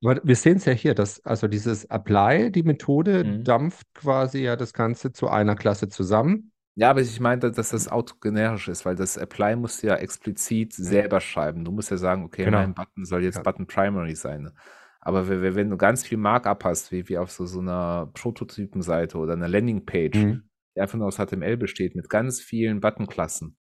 wir 0.01 0.37
sehen 0.37 0.59
es 0.59 0.65
ja 0.65 0.73
hier, 0.73 0.95
dass 0.95 1.25
also 1.25 1.49
dieses 1.49 1.85
Apply, 1.87 2.53
die 2.53 2.63
Methode, 2.63 3.25
mhm. 3.25 3.45
dampft 3.45 3.87
quasi 3.95 4.43
ja 4.43 4.57
das 4.57 4.73
Ganze 4.73 5.13
zu 5.13 5.29
einer 5.29 5.57
Klasse 5.57 5.89
zusammen. 5.89 6.53
Ja, 6.77 6.91
aber 6.91 7.01
ich 7.01 7.19
meinte, 7.19 7.51
dass 7.51 7.71
das 7.71 7.89
autogenerisch 7.89 8.69
ist, 8.69 8.85
weil 8.85 8.95
das 8.95 9.17
Apply 9.19 9.57
musst 9.57 9.83
du 9.83 9.89
ja 9.89 9.97
explizit 9.97 10.73
selber 10.73 11.21
schreiben. 11.21 11.65
Du 11.65 11.73
musst 11.73 11.91
ja 11.91 11.97
sagen, 11.97 12.25
okay, 12.25 12.45
genau. 12.45 12.59
mein 12.59 12.75
Button 12.75 13.05
soll 13.05 13.25
jetzt 13.25 13.35
ja. 13.39 13.43
Button 13.43 13.67
Primary 13.67 14.15
sein. 14.15 14.53
Aber 15.01 15.29
wenn 15.29 15.71
du 15.71 15.77
ganz 15.77 16.05
viel 16.05 16.19
Markup 16.19 16.63
hast, 16.65 16.93
wie, 16.93 17.09
wie 17.09 17.19
auf 17.19 17.33
so, 17.33 17.47
so 17.47 17.59
einer 17.59 18.11
Prototypenseite 18.15 19.19
oder 19.19 19.33
einer 19.33 19.49
Landingpage, 19.49 20.19
mhm. 20.19 20.43
die 20.77 20.81
einfach 20.81 20.99
nur 20.99 21.09
aus 21.09 21.17
HTML 21.17 21.57
besteht, 21.57 21.97
mit 21.97 22.09
ganz 22.09 22.41
vielen 22.41 22.79
Buttonklassen, 22.79 23.57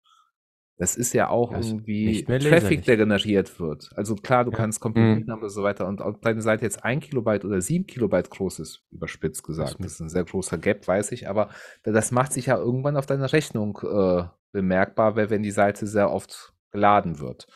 das 0.78 0.96
ist 0.96 1.14
ja 1.14 1.30
auch 1.30 1.54
das 1.54 1.68
irgendwie 1.68 2.24
Traffic, 2.24 2.84
der 2.86 2.98
generiert 2.98 3.60
wird. 3.60 3.90
Also 3.96 4.16
klar, 4.16 4.46
du 4.46 4.52
ja. 4.52 4.58
kannst 4.58 4.80
Komponenten 4.80 5.26
mhm. 5.26 5.32
haben 5.32 5.42
und 5.42 5.50
so 5.50 5.64
weiter. 5.64 5.88
Und 5.88 6.02
ob 6.02 6.22
deine 6.22 6.42
Seite 6.42 6.66
jetzt 6.66 6.84
ein 6.84 7.00
Kilobyte 7.00 7.46
oder 7.46 7.62
sieben 7.62 7.88
Kilobyte 7.88 8.30
groß 8.30 8.60
ist, 8.60 8.84
überspitzt 8.92 9.44
gesagt, 9.44 9.78
das, 9.80 9.94
ist 9.94 10.00
ein 10.02 10.10
sehr 10.10 10.24
großer 10.24 10.60
Gap, 10.60 10.88
weiß 10.88 11.12
ich, 11.14 11.28
aber 11.28 11.50
das 11.84 12.12
macht 12.12 12.32
sich 12.32 12.46
ja 12.46 12.58
irgendwann 12.58 12.96
auf 12.96 13.08
deiner 13.08 13.34
Rechnung 13.34 13.80
äh, 13.84 14.26
bemerkbar, 14.52 15.16
wenn 15.16 15.42
die 15.42 15.52
Seite 15.52 15.88
sehr 15.88 16.12
oft 16.12 16.54
geladen 16.72 17.20
wird. 17.20 17.48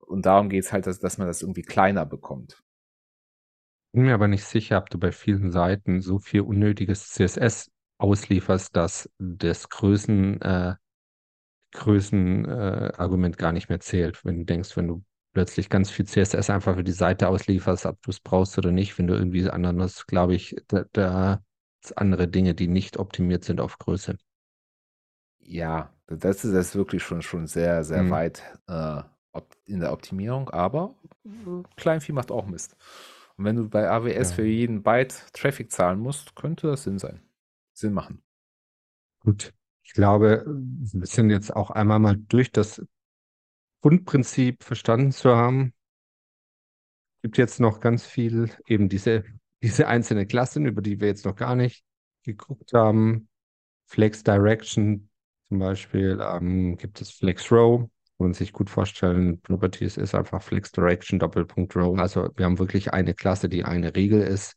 Und 0.00 0.26
darum 0.26 0.48
geht 0.48 0.64
es 0.64 0.72
halt, 0.72 0.86
dass, 0.86 0.98
dass 0.98 1.18
man 1.18 1.28
das 1.28 1.42
irgendwie 1.42 1.62
kleiner 1.62 2.04
bekommt. 2.04 2.62
Bin 3.92 4.04
mir 4.04 4.14
aber 4.14 4.28
nicht 4.28 4.44
sicher, 4.44 4.78
ob 4.78 4.90
du 4.90 4.98
bei 4.98 5.12
vielen 5.12 5.52
Seiten 5.52 6.00
so 6.00 6.18
viel 6.18 6.42
unnötiges 6.42 7.10
CSS 7.10 7.70
auslieferst, 7.98 8.74
dass 8.76 9.08
das 9.18 9.68
Größen 9.68 10.42
äh, 10.42 10.74
Größenargument 11.72 13.36
äh, 13.36 13.38
gar 13.38 13.52
nicht 13.52 13.68
mehr 13.68 13.80
zählt. 13.80 14.24
Wenn 14.24 14.38
du 14.40 14.44
denkst, 14.44 14.76
wenn 14.76 14.88
du 14.88 15.04
plötzlich 15.32 15.68
ganz 15.68 15.90
viel 15.90 16.06
CSS 16.06 16.48
einfach 16.48 16.76
für 16.76 16.84
die 16.84 16.92
Seite 16.92 17.28
auslieferst, 17.28 17.86
ob 17.86 18.00
du 18.02 18.10
es 18.10 18.20
brauchst 18.20 18.56
oder 18.56 18.72
nicht, 18.72 18.98
wenn 18.98 19.06
du 19.06 19.14
irgendwie 19.14 19.48
anderes, 19.50 20.06
glaube 20.06 20.34
ich, 20.34 20.56
da, 20.68 20.84
da 20.92 21.44
andere 21.94 22.26
Dinge, 22.26 22.54
die 22.54 22.68
nicht 22.68 22.96
optimiert 22.96 23.44
sind 23.44 23.60
auf 23.60 23.78
Größe. 23.78 24.16
Ja, 25.38 25.92
das 26.06 26.44
ist, 26.44 26.52
ist 26.52 26.74
wirklich 26.74 27.02
schon, 27.02 27.22
schon 27.22 27.46
sehr, 27.46 27.84
sehr 27.84 28.02
mhm. 28.02 28.10
weit 28.10 28.42
äh, 28.66 29.02
in 29.66 29.80
der 29.80 29.92
Optimierung, 29.92 30.48
aber 30.50 30.94
Kleinvieh 31.76 32.12
macht 32.12 32.30
auch 32.30 32.46
Mist. 32.46 32.76
Und 33.36 33.44
wenn 33.44 33.56
du 33.56 33.68
bei 33.68 33.90
AWS 33.90 34.30
ja. 34.30 34.36
für 34.36 34.46
jeden 34.46 34.82
Byte 34.82 35.26
Traffic 35.32 35.70
zahlen 35.70 35.98
musst, 35.98 36.34
könnte 36.34 36.68
das 36.68 36.84
Sinn 36.84 36.98
sein. 36.98 37.20
Sinn 37.74 37.92
machen. 37.92 38.22
Gut. 39.20 39.52
Ich 39.86 39.92
glaube, 39.92 40.44
wir 40.46 41.06
sind 41.06 41.30
jetzt 41.30 41.54
auch 41.54 41.70
einmal 41.70 42.00
mal 42.00 42.16
durch 42.16 42.50
das 42.50 42.82
Grundprinzip 43.82 44.64
verstanden 44.64 45.12
zu 45.12 45.34
haben. 45.34 45.72
Gibt 47.22 47.38
jetzt 47.38 47.60
noch 47.60 47.78
ganz 47.78 48.04
viel, 48.04 48.50
eben 48.66 48.88
diese, 48.88 49.24
diese 49.62 49.86
einzelnen 49.86 50.26
Klassen, 50.26 50.66
über 50.66 50.82
die 50.82 51.00
wir 51.00 51.06
jetzt 51.06 51.24
noch 51.24 51.36
gar 51.36 51.54
nicht 51.54 51.84
geguckt 52.24 52.72
haben. 52.72 53.28
Flex 53.86 54.24
Direction 54.24 55.08
zum 55.48 55.60
Beispiel, 55.60 56.18
ähm, 56.20 56.76
gibt 56.76 57.00
es 57.00 57.12
Flex 57.12 57.52
Row, 57.52 57.88
wo 58.18 58.24
man 58.24 58.34
sich 58.34 58.52
gut 58.52 58.68
vorstellen, 58.68 59.40
Properties 59.40 59.96
ist 59.96 60.16
einfach 60.16 60.42
Flex 60.42 60.72
Direction, 60.72 61.20
Doppelpunkt 61.20 61.76
Row. 61.76 61.96
Also 61.96 62.28
wir 62.34 62.44
haben 62.44 62.58
wirklich 62.58 62.92
eine 62.92 63.14
Klasse, 63.14 63.48
die 63.48 63.64
eine 63.64 63.94
Regel 63.94 64.20
ist. 64.20 64.56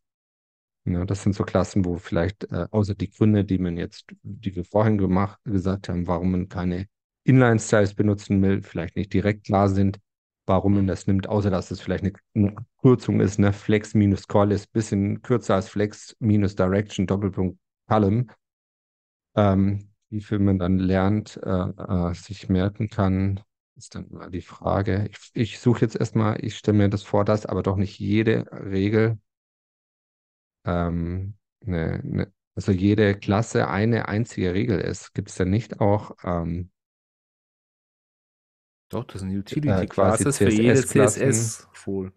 Ja, 0.86 1.06
das 1.06 1.24
sind 1.24 1.34
so 1.34 1.44
Klassen, 1.44 1.86
wo 1.86 1.98
vielleicht 1.98 2.46
äh, 2.52 2.68
außer 2.72 2.96
die 2.96 3.10
Gründe, 3.10 3.46
die 3.46 3.60
man 3.60 3.78
jetzt, 3.78 4.06
die 4.24 4.56
wir 4.56 4.66
vorhin 4.66 4.98
gemacht, 4.98 5.40
gesagt 5.44 5.90
haben, 5.90 6.08
warum 6.08 6.32
man 6.32 6.50
keine 6.50 6.88
Inline-Styles 7.26 7.94
benutzen 7.94 8.42
will, 8.42 8.64
vielleicht 8.64 8.96
nicht 8.96 9.14
direkt 9.14 9.46
klar 9.46 9.70
sind, 9.70 10.00
warum 10.48 10.76
man 10.76 10.88
das 10.88 11.06
nimmt, 11.06 11.28
außer 11.30 11.52
dass 11.52 11.70
es 11.70 11.80
vielleicht 11.82 12.04
eine, 12.06 12.14
eine 12.34 12.58
Abkürzung 12.58 13.20
ist, 13.20 13.38
ne? 13.40 13.54
Flex 13.54 13.94
minus 13.94 14.28
Call 14.28 14.52
ist 14.52 14.66
ein 14.70 14.74
bisschen 14.74 15.22
kürzer 15.22 15.56
als 15.56 15.70
Flex 15.70 16.16
minus 16.20 16.56
Direction, 16.56 17.06
Doppelpunkt 17.06 17.60
Column, 17.88 18.32
ähm, 19.36 19.90
wie 20.10 20.22
viel 20.22 20.40
man 20.40 20.58
dann 20.60 20.80
lernt, 20.80 21.38
äh, 21.44 21.50
äh, 21.50 22.14
sich 22.16 22.50
merken 22.50 22.90
kann. 22.90 23.42
ist 23.76 23.96
dann 23.96 24.08
mal 24.10 24.30
die 24.32 24.42
Frage. 24.42 25.08
Ich, 25.12 25.30
ich 25.34 25.60
suche 25.60 25.82
jetzt 25.82 25.96
erstmal, 25.96 26.44
ich 26.44 26.58
stelle 26.58 26.78
mir 26.78 26.90
das 26.90 27.04
vor, 27.04 27.26
dass 27.26 27.46
aber 27.46 27.64
doch 27.64 27.76
nicht 27.78 28.00
jede 28.00 28.46
Regel, 28.52 29.20
ähm, 30.66 31.36
ne, 31.66 32.02
ne, 32.04 32.34
also 32.56 32.72
jede 32.72 33.16
Klasse 33.16 33.68
eine 33.68 34.08
einzige 34.08 34.54
Regel 34.54 34.80
ist. 34.80 35.14
Gibt 35.14 35.30
es 35.30 35.36
denn 35.36 35.50
nicht 35.50 35.80
auch 35.80 36.16
ähm, 36.24 36.72
doch, 38.90 39.04
das 39.04 39.22
sind 39.22 39.30
Utility-Classes 39.38 40.40
für 40.40 40.50
jede 40.50 40.84
CSS-Rule. 40.84 42.12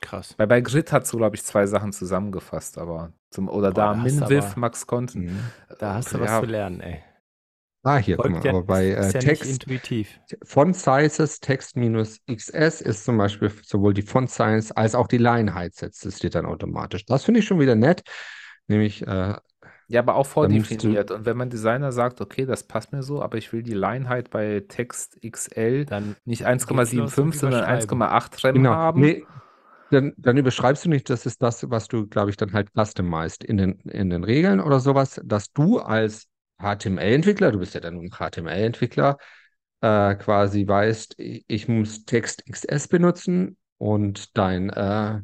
Krass. 0.00 0.34
Bei, 0.34 0.46
bei 0.46 0.60
Grid 0.60 0.92
hat 0.92 1.06
so, 1.06 1.16
glaube 1.16 1.36
ich, 1.36 1.44
zwei 1.44 1.66
Sachen 1.66 1.92
zusammengefasst, 1.92 2.78
aber 2.78 3.12
zum, 3.30 3.48
oder 3.48 3.70
Boah, 3.70 3.94
da, 3.94 3.94
da 3.94 4.28
Min, 4.28 4.44
Max 4.56 4.86
Content. 4.86 5.26
Mhm. 5.26 5.40
Da 5.78 5.94
hast 5.94 6.12
du 6.12 6.18
ja. 6.18 6.24
was 6.24 6.40
zu 6.40 6.46
lernen, 6.46 6.80
ey. 6.80 7.02
Ah, 7.88 7.96
hier, 7.96 8.18
guck 8.18 8.30
mal, 8.30 8.44
ja, 8.44 8.50
aber 8.50 8.64
bei 8.64 8.84
äh, 8.88 9.12
ja 9.12 9.18
Text, 9.18 9.50
intuitiv. 9.50 10.20
Font 10.44 10.76
Sizes, 10.76 11.40
Text 11.40 11.74
minus 11.74 12.20
XS 12.30 12.82
ist 12.82 13.04
zum 13.04 13.16
Beispiel 13.16 13.50
sowohl 13.62 13.94
die 13.94 14.02
Font 14.02 14.30
Size 14.30 14.76
als 14.76 14.94
auch 14.94 15.08
die 15.08 15.16
Line 15.16 15.54
Height 15.54 15.74
setzt 15.74 16.04
es 16.04 16.18
dir 16.18 16.28
dann 16.28 16.44
automatisch. 16.44 17.06
Das 17.06 17.24
finde 17.24 17.40
ich 17.40 17.46
schon 17.46 17.60
wieder 17.60 17.76
nett, 17.76 18.02
nämlich 18.66 19.06
äh, 19.06 19.36
ja, 19.90 20.00
aber 20.00 20.16
auch 20.16 20.26
vordefiniert. 20.26 21.10
Und 21.10 21.24
wenn 21.24 21.38
mein 21.38 21.48
Designer 21.48 21.90
sagt, 21.90 22.20
okay, 22.20 22.44
das 22.44 22.62
passt 22.62 22.92
mir 22.92 23.02
so, 23.02 23.22
aber 23.22 23.38
ich 23.38 23.54
will 23.54 23.62
die 23.62 23.72
Line 23.72 24.06
Height 24.06 24.28
bei 24.28 24.62
Text 24.68 25.18
XL 25.26 25.86
dann 25.86 26.14
nicht 26.26 26.46
1,75, 26.46 27.34
sondern 27.34 27.64
1,8 27.64 28.44
Rem 28.44 28.54
genau. 28.56 28.74
haben. 28.74 29.00
Nee, 29.00 29.24
dann, 29.90 30.12
dann, 30.18 30.36
überschreibst 30.36 30.84
du 30.84 30.90
nicht, 30.90 31.08
das 31.08 31.24
ist 31.24 31.42
das, 31.42 31.70
was 31.70 31.88
du, 31.88 32.06
glaube 32.06 32.28
ich, 32.28 32.36
dann 32.36 32.52
halt 32.52 32.68
customized 32.78 33.42
in 33.42 33.56
den, 33.56 33.80
in 33.80 34.10
den 34.10 34.24
Regeln 34.24 34.60
oder 34.60 34.78
sowas, 34.78 35.22
dass 35.24 35.54
du 35.54 35.78
als 35.78 36.28
HTML-Entwickler, 36.58 37.52
du 37.52 37.58
bist 37.58 37.74
ja 37.74 37.80
dann 37.80 37.98
ein 37.98 38.10
HTML-Entwickler, 38.10 39.18
äh, 39.80 40.14
quasi 40.16 40.66
weißt, 40.66 41.16
ich 41.18 41.68
muss 41.68 42.04
Text 42.04 42.44
XS 42.50 42.88
benutzen 42.88 43.56
und 43.78 44.36
dein, 44.36 44.70
äh, 44.70 45.20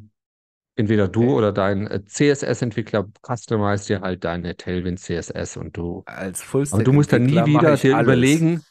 entweder 0.75 1.07
du 1.07 1.23
okay. 1.23 1.33
oder 1.33 1.51
dein 1.51 1.87
äh, 1.87 2.03
CSS-Entwickler 2.05 3.07
customize 3.21 3.87
dir 3.87 4.01
halt 4.01 4.23
deine 4.23 4.55
Tailwind 4.55 4.99
CSS 4.99 5.57
und 5.57 5.75
du. 5.75 6.03
Als 6.05 6.41
Aber 6.73 6.83
du 6.83 6.93
musst 6.93 7.11
dann 7.11 7.23
nie 7.23 7.45
wieder 7.45 7.75
dir 7.75 7.95
alles. 7.95 8.05
überlegen, 8.05 8.61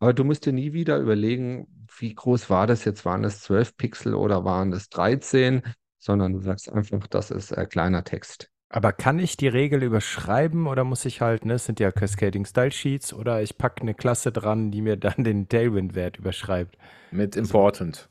aber 0.00 0.12
du 0.12 0.24
musst 0.24 0.46
dir 0.46 0.52
nie 0.52 0.72
wieder 0.72 0.98
überlegen, 0.98 1.86
wie 1.98 2.14
groß 2.14 2.50
war 2.50 2.66
das 2.66 2.84
jetzt? 2.84 3.04
Waren 3.04 3.24
es 3.24 3.42
12 3.42 3.76
Pixel 3.76 4.14
oder 4.14 4.44
waren 4.44 4.72
es 4.72 4.88
13? 4.88 5.62
Sondern 5.98 6.32
du 6.32 6.40
sagst 6.40 6.70
einfach, 6.70 7.06
das 7.08 7.30
ist 7.30 7.50
äh, 7.50 7.66
kleiner 7.66 8.04
Text. 8.04 8.50
Aber 8.70 8.92
kann 8.92 9.18
ich 9.18 9.36
die 9.36 9.48
Regel 9.48 9.82
überschreiben 9.82 10.66
oder 10.66 10.84
muss 10.84 11.06
ich 11.06 11.22
halt, 11.22 11.46
ne, 11.46 11.54
es 11.54 11.64
sind 11.64 11.80
ja 11.80 11.90
Cascading 11.90 12.44
Style 12.44 12.70
Sheets 12.70 13.14
oder 13.14 13.42
ich 13.42 13.56
packe 13.56 13.80
eine 13.80 13.94
Klasse 13.94 14.30
dran, 14.30 14.70
die 14.70 14.82
mir 14.82 14.96
dann 14.96 15.14
den 15.24 15.48
Tailwind-Wert 15.48 16.18
überschreibt? 16.18 16.76
Mit 17.10 17.36
Important. 17.36 18.10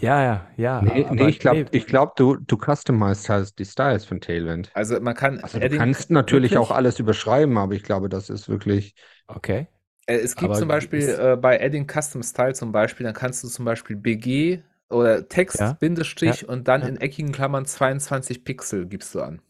Ja, 0.00 0.22
ja, 0.22 0.46
ja. 0.56 0.80
Nee, 0.80 1.06
nee 1.10 1.28
ich 1.28 1.38
glaube, 1.38 1.66
nee. 1.70 1.80
glaub, 1.80 2.16
du, 2.16 2.36
du 2.36 2.56
customized 2.56 3.28
halt 3.28 3.58
die 3.58 3.66
Styles 3.66 4.06
von 4.06 4.22
Tailwind. 4.22 4.70
Also 4.72 4.98
man 5.00 5.14
kann. 5.14 5.40
Also 5.40 5.58
du 5.58 5.68
kannst 5.68 6.10
natürlich 6.10 6.52
wirklich? 6.52 6.70
auch 6.70 6.70
alles 6.70 6.98
überschreiben, 6.98 7.58
aber 7.58 7.74
ich 7.74 7.82
glaube, 7.82 8.08
das 8.08 8.30
ist 8.30 8.48
wirklich. 8.48 8.94
Okay. 9.26 9.68
Äh, 10.06 10.16
es 10.16 10.34
gibt 10.34 10.46
aber 10.46 10.58
zum 10.58 10.68
Beispiel 10.68 11.06
äh, 11.08 11.36
bei 11.36 11.62
Adding 11.62 11.86
Custom 11.86 12.22
Style 12.22 12.54
zum 12.54 12.72
Beispiel, 12.72 13.04
dann 13.04 13.14
kannst 13.14 13.44
du 13.44 13.48
zum 13.48 13.66
Beispiel 13.66 13.96
BG 13.96 14.62
oder 14.92 15.28
Text, 15.28 15.60
ja? 15.60 15.72
Bindestrich 15.74 16.42
ja? 16.42 16.48
und 16.48 16.68
dann 16.68 16.82
ja. 16.82 16.88
in 16.88 16.96
eckigen 16.98 17.32
Klammern 17.32 17.64
22 17.66 18.44
Pixel 18.44 18.86
gibst 18.86 19.14
du 19.14 19.20
an. 19.20 19.40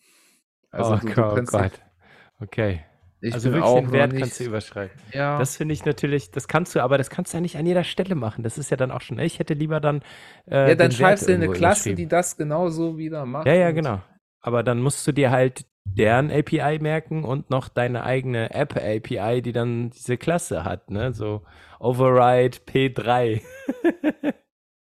Also 0.71 0.95
oh, 0.95 0.97
du, 0.97 1.13
du 1.13 1.23
oh 1.23 1.43
Gott. 1.45 1.73
Okay. 2.41 2.81
Ich 3.25 3.35
also 3.35 3.53
wirklich 3.53 3.73
den 3.73 3.93
Wert 3.93 4.17
kannst 4.17 4.41
du 4.41 4.45
überschreiten. 4.45 5.01
Ja. 5.13 5.39
Das 5.39 5.57
finde 5.57 5.75
ich 5.75 5.85
natürlich, 5.85 6.33
das 6.33 6.49
kannst 6.49 6.75
du, 6.75 6.81
aber 6.81 6.99
das 6.99 7.09
kannst 7.09 7.33
du 7.33 7.37
ja 7.37 7.41
nicht 7.41 7.57
an 7.57 7.67
jeder 7.67 7.85
Stelle 7.85 8.17
machen. 8.17 8.43
Das 8.43 8.59
ist 8.59 8.71
ja 8.71 8.77
dann 8.77 8.91
auch 8.91 9.01
schon, 9.01 9.19
ich 9.21 9.39
hätte 9.39 9.55
lieber 9.55 9.79
dann. 9.79 10.03
Äh, 10.51 10.71
ja, 10.71 10.75
dann 10.75 10.91
schreibst 10.91 11.29
du 11.29 11.35
eine 11.35 11.49
Klasse, 11.49 11.95
die 11.95 12.09
das 12.09 12.37
genauso 12.37 12.99
wieder 12.99 13.25
macht. 13.25 13.47
Ja, 13.47 13.55
ja, 13.55 13.71
genau. 13.71 14.01
Aber 14.41 14.65
dann 14.65 14.83
musst 14.83 15.07
du 15.07 15.13
dir 15.13 15.31
halt 15.31 15.65
deren 15.85 16.33
API 16.33 16.81
merken 16.81 17.23
und 17.23 17.49
noch 17.49 17.69
deine 17.69 18.03
eigene 18.03 18.53
App 18.55 18.77
API, 18.77 19.41
die 19.41 19.53
dann 19.53 19.91
diese 19.91 20.17
Klasse 20.17 20.65
hat, 20.65 20.91
ne? 20.91 21.13
So 21.13 21.43
Override 21.79 22.59
P3. 22.67 23.41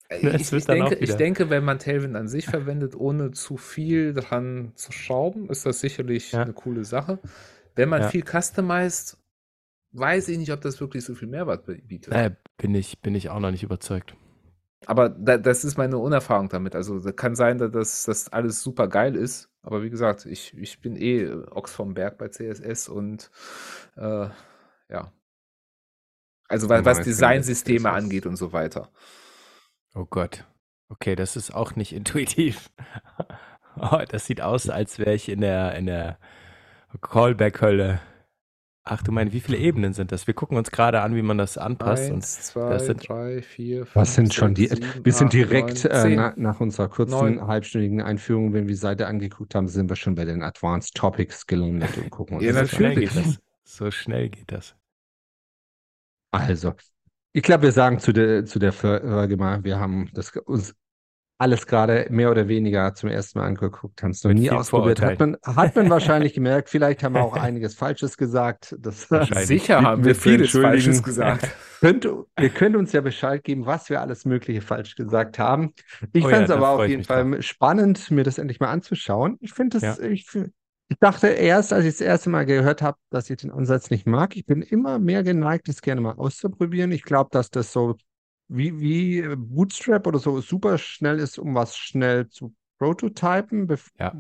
ich, 0.10 0.52
ich, 0.52 0.66
denke, 0.66 0.96
ich 0.96 1.14
denke, 1.16 1.50
wenn 1.50 1.64
man 1.64 1.78
Tailwind 1.78 2.16
an 2.16 2.28
sich 2.28 2.48
verwendet, 2.48 2.96
ohne 2.96 3.32
zu 3.32 3.58
viel 3.58 4.14
dran 4.14 4.72
zu 4.76 4.92
schrauben, 4.92 5.50
ist 5.50 5.66
das 5.66 5.80
sicherlich 5.82 6.32
ja. 6.32 6.42
eine 6.42 6.54
coole 6.54 6.84
Sache. 6.84 7.20
Wenn 7.76 7.90
man 7.90 8.02
ja. 8.02 8.08
viel 8.08 8.24
customized, 8.24 9.18
weiß 9.92 10.30
ich 10.30 10.38
nicht, 10.38 10.52
ob 10.52 10.62
das 10.62 10.82
wirklich 10.82 11.06
so 11.06 11.14
viel 11.14 11.28
Mehrwert 11.28 11.66
bietet. 11.88 12.14
Äh, 12.14 12.32
bin, 12.58 12.74
ich, 12.74 13.00
bin 13.02 13.14
ich 13.14 13.30
auch 13.30 13.40
noch 13.40 13.52
nicht 13.52 13.64
überzeugt. 13.64 14.16
Aber 14.86 15.10
da, 15.10 15.38
das 15.38 15.64
ist 15.64 15.78
meine 15.78 15.98
Unerfahrung 15.98 16.50
damit. 16.50 16.76
Also 16.76 17.00
kann 17.14 17.36
sein, 17.36 17.58
dass 17.58 18.04
das 18.04 18.30
alles 18.30 18.64
super 18.64 18.88
geil 18.88 19.16
ist. 19.16 19.50
Aber 19.62 19.84
wie 19.84 19.90
gesagt, 19.90 20.26
ich, 20.26 20.58
ich 20.58 20.82
bin 20.82 20.96
eh 20.96 21.30
Ochs 21.52 21.74
vom 21.74 21.94
Berg 21.94 22.18
bei 22.18 22.30
CSS 22.30 22.88
und 22.88 23.30
äh, 23.98 24.30
ja. 24.90 25.14
Also 26.48 26.68
was, 26.70 26.84
was 26.84 27.02
Designsysteme 27.02 27.92
angeht 27.92 28.26
und 28.26 28.38
so 28.38 28.54
weiter. 28.54 28.90
Oh 30.00 30.08
Gott. 30.10 30.46
Okay, 30.88 31.16
das 31.18 31.36
ist 31.36 31.54
auch 31.54 31.76
nicht 31.76 31.94
intuitiv. 31.96 32.72
oh, 33.78 34.00
das 34.08 34.26
sieht 34.26 34.42
aus, 34.42 34.70
als 34.70 34.98
wäre 34.98 35.14
ich 35.14 35.28
in 35.28 35.42
der, 35.42 35.76
in 35.76 35.88
der 35.88 36.18
Callback-Hölle. 37.02 38.00
Ach 38.86 39.04
du 39.04 39.12
meinst, 39.12 39.34
wie 39.34 39.42
viele 39.42 39.58
Ebenen 39.58 39.94
sind 39.94 40.14
das? 40.14 40.26
Wir 40.26 40.34
gucken 40.34 40.58
uns 40.58 40.72
gerade 40.72 41.02
an, 41.02 41.16
wie 41.16 41.22
man 41.22 41.38
das 41.38 41.58
anpasst. 41.58 42.10
Eins, 42.10 42.42
zwei, 42.42 42.70
das 42.70 42.86
sind, 42.86 43.08
drei, 43.08 43.42
vier, 43.42 43.86
fünf, 43.86 43.96
Was 43.96 44.16
sind 44.16 44.34
schon 44.34 44.56
die? 44.56 44.68
Sieben, 44.68 45.06
wir 45.06 45.14
sind 45.14 45.34
direkt 45.34 45.84
neun, 45.84 45.94
äh, 45.94 46.16
na, 46.16 46.34
nach 46.38 46.60
unserer 46.62 46.88
kurzen 46.88 47.12
neun. 47.12 47.46
halbstündigen 47.46 48.02
Einführung, 48.02 48.54
wenn 48.54 48.64
wir 48.64 48.74
die 48.74 48.80
Seite 48.80 49.06
angeguckt 49.06 49.54
haben, 49.54 49.68
sind 49.68 49.90
wir 49.90 49.98
schon 49.98 50.16
bei 50.16 50.24
den 50.24 50.42
Advanced 50.42 50.96
Topics 50.96 51.46
gelandet 51.46 51.98
und 51.98 52.10
gucken 52.10 52.38
uns 52.38 52.46
ja, 52.46 52.54
das 52.54 52.72
so 52.72 52.78
schnell 52.78 52.96
geht 52.96 53.16
das. 53.16 53.40
So 53.66 53.92
schnell 53.92 54.30
geht 54.30 54.52
das. 54.52 54.76
Also, 56.32 56.74
ich 57.34 57.44
glaube, 57.44 57.64
wir 57.64 57.72
sagen 57.72 58.00
zu 58.00 58.12
der, 58.12 58.46
zu 58.46 58.60
der 58.60 58.74
Folge 58.74 59.38
mal, 59.38 59.64
wir 59.64 59.80
haben 59.80 60.10
das 60.14 60.36
uns 60.36 60.76
alles 61.42 61.66
gerade 61.66 62.06
mehr 62.10 62.30
oder 62.30 62.50
weniger 62.50 62.94
zum 62.96 63.10
ersten 63.10 63.40
Mal 63.40 63.46
angeguckt, 63.46 64.04
haben 64.04 64.12
es 64.12 64.24
noch 64.26 64.34
nie 64.34 64.52
ausprobiert. 64.52 65.02
Hat 65.02 65.20
man, 65.20 65.38
hat 65.46 65.74
man 65.74 65.90
wahrscheinlich 65.90 66.34
gemerkt, 66.34 66.70
vielleicht 66.70 67.02
haben 67.02 67.14
wir 67.14 67.24
auch 67.24 67.34
einiges 67.34 67.76
Falsches 67.76 68.18
gesagt. 68.18 68.76
Das 68.78 69.08
Sicher 69.48 69.82
haben 69.82 70.04
wir 70.04 70.16
vieles 70.16 70.52
Falsches 70.52 71.02
gesagt. 71.02 71.50
Könnt, 71.80 72.06
ihr 72.38 72.50
könnt 72.50 72.76
uns 72.76 72.92
ja 72.92 73.00
Bescheid 73.00 73.42
geben, 73.42 73.66
was 73.66 73.90
wir 73.90 74.02
alles 74.02 74.26
Mögliche 74.26 74.60
falsch 74.60 74.96
gesagt 74.96 75.40
haben. 75.40 75.74
Ich 76.12 76.26
oh 76.26 76.30
fand 76.30 76.44
es 76.44 76.50
ja, 76.50 76.58
aber 76.58 76.72
auf 76.72 76.86
jeden 76.86 77.06
Fall 77.06 77.32
drauf. 77.32 77.42
spannend, 77.42 78.12
mir 78.12 78.26
das 78.26 78.38
endlich 78.38 78.60
mal 78.60 78.68
anzuschauen. 78.68 79.38
Ich 79.40 79.54
finde 79.54 79.78
es, 79.78 79.84
ja. 79.84 79.98
ich, 80.06 80.28
ich 80.90 80.98
dachte 81.00 81.28
erst, 81.28 81.72
als 81.72 81.86
ich 81.86 81.94
das 81.94 82.02
erste 82.02 82.32
Mal 82.32 82.46
gehört 82.46 82.82
habe, 82.82 82.98
dass 83.12 83.30
ich 83.30 83.38
den 83.38 83.52
Ansatz 83.52 83.92
nicht 83.92 84.08
mag. 84.08 84.36
Ich 84.36 84.46
bin 84.46 84.64
immer 84.64 84.98
mehr 84.98 85.24
geneigt, 85.24 85.68
das 85.68 85.84
gerne 85.84 86.02
mal 86.02 86.14
auszuprobieren. 86.14 86.92
Ich 86.92 87.04
glaube, 87.04 87.30
dass 87.32 87.52
das 87.52 87.72
so 87.72 87.96
wie, 88.48 88.80
wie 88.80 89.36
Bootstrap 89.36 90.08
oder 90.08 90.18
so 90.18 90.42
super 90.42 90.80
schnell 90.80 91.20
ist, 91.20 91.38
um 91.38 91.54
was 91.54 91.78
schnell 91.78 92.28
zu 92.30 92.56
prototypen. 92.80 93.68
Ja. 94.00 94.16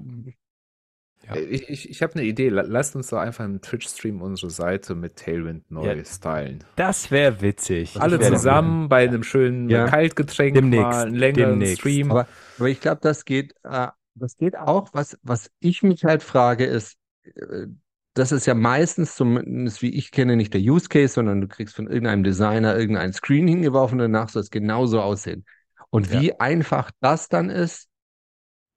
ja. 1.25 1.35
Äh, 1.35 1.39
ich, 1.45 1.69
ich, 1.69 1.89
ich 1.89 2.03
habe 2.03 2.13
eine 2.13 2.23
Idee. 2.23 2.49
Lasst 2.49 2.95
uns 2.95 3.09
doch 3.09 3.17
einfach 3.17 3.45
im 3.45 3.61
Twitch-Stream 3.61 4.21
unsere 4.21 4.51
Seite 4.51 4.93
mit 4.93 5.15
Tailwind 5.15 5.71
neu 5.71 5.95
ja, 5.95 6.05
stylen. 6.05 6.63
Das 6.75 7.09
wäre 7.09 7.41
witzig. 7.41 7.99
Alle 7.99 8.19
zusammen 8.19 8.89
bei 8.89 9.07
einem 9.07 9.23
schönen 9.23 9.69
ja. 9.69 9.87
Kaltgetränk 9.87 10.53
demnächst, 10.53 10.83
mal 10.83 11.07
einen 11.07 11.15
längeren 11.15 11.49
demnächst. 11.51 11.79
Stream. 11.79 12.11
Aber, 12.11 12.27
aber 12.59 12.69
ich 12.69 12.79
glaube, 12.79 13.01
das 13.01 13.25
geht, 13.25 13.55
äh, 13.63 13.87
das 14.19 14.37
geht 14.37 14.57
auch. 14.57 14.89
Was, 14.93 15.17
was 15.23 15.51
ich 15.59 15.83
mich 15.83 16.05
halt 16.05 16.23
frage, 16.23 16.65
ist, 16.65 16.97
äh, 17.23 17.67
das 18.13 18.31
ist 18.31 18.45
ja 18.45 18.53
meistens, 18.53 19.15
zumindest 19.15 19.81
wie 19.81 19.91
ich 19.91 20.11
kenne, 20.11 20.35
nicht 20.35 20.53
der 20.53 20.61
Use 20.61 20.89
Case, 20.89 21.13
sondern 21.13 21.41
du 21.41 21.47
kriegst 21.47 21.75
von 21.75 21.87
irgendeinem 21.87 22.23
Designer 22.23 22.77
irgendein 22.77 23.13
Screen 23.13 23.47
hingeworfen 23.47 23.99
und 23.99 24.11
danach 24.11 24.29
soll 24.29 24.41
es 24.41 24.51
genauso 24.51 25.01
aussehen. 25.01 25.45
Und 25.89 26.11
wie 26.11 26.39
einfach 26.39 26.91
das 26.99 27.29
dann 27.29 27.49
ist, 27.49 27.89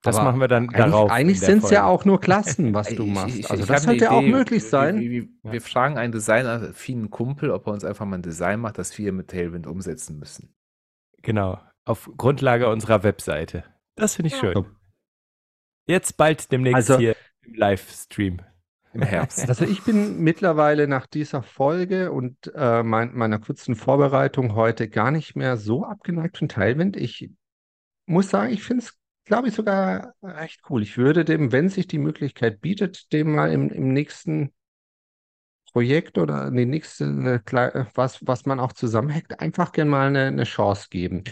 das 0.03 0.17
machen 0.17 0.41
wir 0.41 0.49
dann 0.49 0.65
eigentlich, 0.65 0.79
darauf. 0.79 1.11
Eigentlich 1.11 1.41
sind 1.41 1.63
es 1.63 1.71
ja 1.71 1.85
auch 1.85 2.05
nur 2.05 2.21
Klassen, 2.21 2.75
was 2.75 2.89
du 2.89 3.07
machst. 3.07 3.37
Ich, 3.37 3.41
ich, 3.41 3.51
also 3.51 3.65
das 3.65 3.85
sollte 3.85 4.05
ja 4.05 4.11
auch 4.11 4.23
möglich 4.23 4.65
sein. 4.65 4.99
Wir, 4.99 5.11
wir, 5.11 5.29
wir, 5.43 5.61
fragen 5.61 5.97
einen 5.97 6.13
designaffinen 6.13 7.11
Kumpel, 7.11 7.53
ob 7.53 7.69
er 7.69 7.73
uns 7.73 7.85
einfach 7.85 8.05
mal 8.05 8.19
ein 8.19 8.23
Design 8.23 8.61
macht, 8.61 8.79
das 8.79 8.99
wir 8.99 9.13
mit 9.13 9.29
Tailwind 9.29 9.67
umsetzen 9.67 10.19
müssen. 10.19 10.53
Genau, 11.23 11.61
auf 11.85 12.11
Grundlage 12.17 12.69
unserer 12.69 13.05
Webseite. 13.05 13.65
Das 13.95 14.17
finde 14.17 14.29
ich 14.29 14.37
schön. 14.37 14.67
Jetzt 15.93 16.17
bald 16.17 16.51
demnächst 16.51 16.75
also, 16.91 16.99
hier 16.99 17.17
im 17.43 17.53
Livestream 17.53 18.41
im 18.95 19.03
Herbst. 19.03 19.47
Also 19.47 19.67
ich 19.67 19.83
bin 19.83 20.21
mittlerweile 20.21 20.89
nach 20.89 21.07
dieser 21.07 21.43
Folge 21.43 22.13
und 22.13 22.51
äh, 22.55 22.83
mein, 22.83 23.15
meiner 23.15 23.39
kurzen 23.39 23.75
Vorbereitung 23.75 24.55
heute 24.55 24.89
gar 24.89 25.11
nicht 25.11 25.37
mehr 25.37 25.59
so 25.59 25.85
abgeneigt 25.85 26.39
von 26.39 26.49
Teilwind. 26.49 26.97
Ich 26.97 27.31
muss 28.07 28.31
sagen, 28.31 28.55
ich 28.55 28.63
finde 28.63 28.85
es, 28.85 28.99
glaube 29.27 29.49
ich, 29.49 29.55
sogar 29.55 30.15
recht 30.23 30.63
cool. 30.71 30.83
Ich 30.83 30.97
würde 30.97 31.27
dem, 31.27 31.53
wenn 31.53 31.69
sich 31.69 31.87
die 31.87 31.99
Möglichkeit 31.99 32.63
bietet, 32.63 33.13
dem 33.13 33.35
mal 33.35 33.53
im, 33.53 33.69
im 33.69 33.93
nächsten 33.93 34.55
Projekt 35.73 36.17
oder 36.17 36.51
die 36.51 36.65
nächste, 36.65 37.43
was, 37.95 38.27
was 38.27 38.47
man 38.47 38.61
auch 38.61 38.73
zusammenhackt, 38.73 39.41
einfach 39.41 39.73
gerne 39.73 39.91
mal 39.91 40.09
eine, 40.09 40.27
eine 40.27 40.45
Chance 40.45 40.89
geben. 40.91 41.25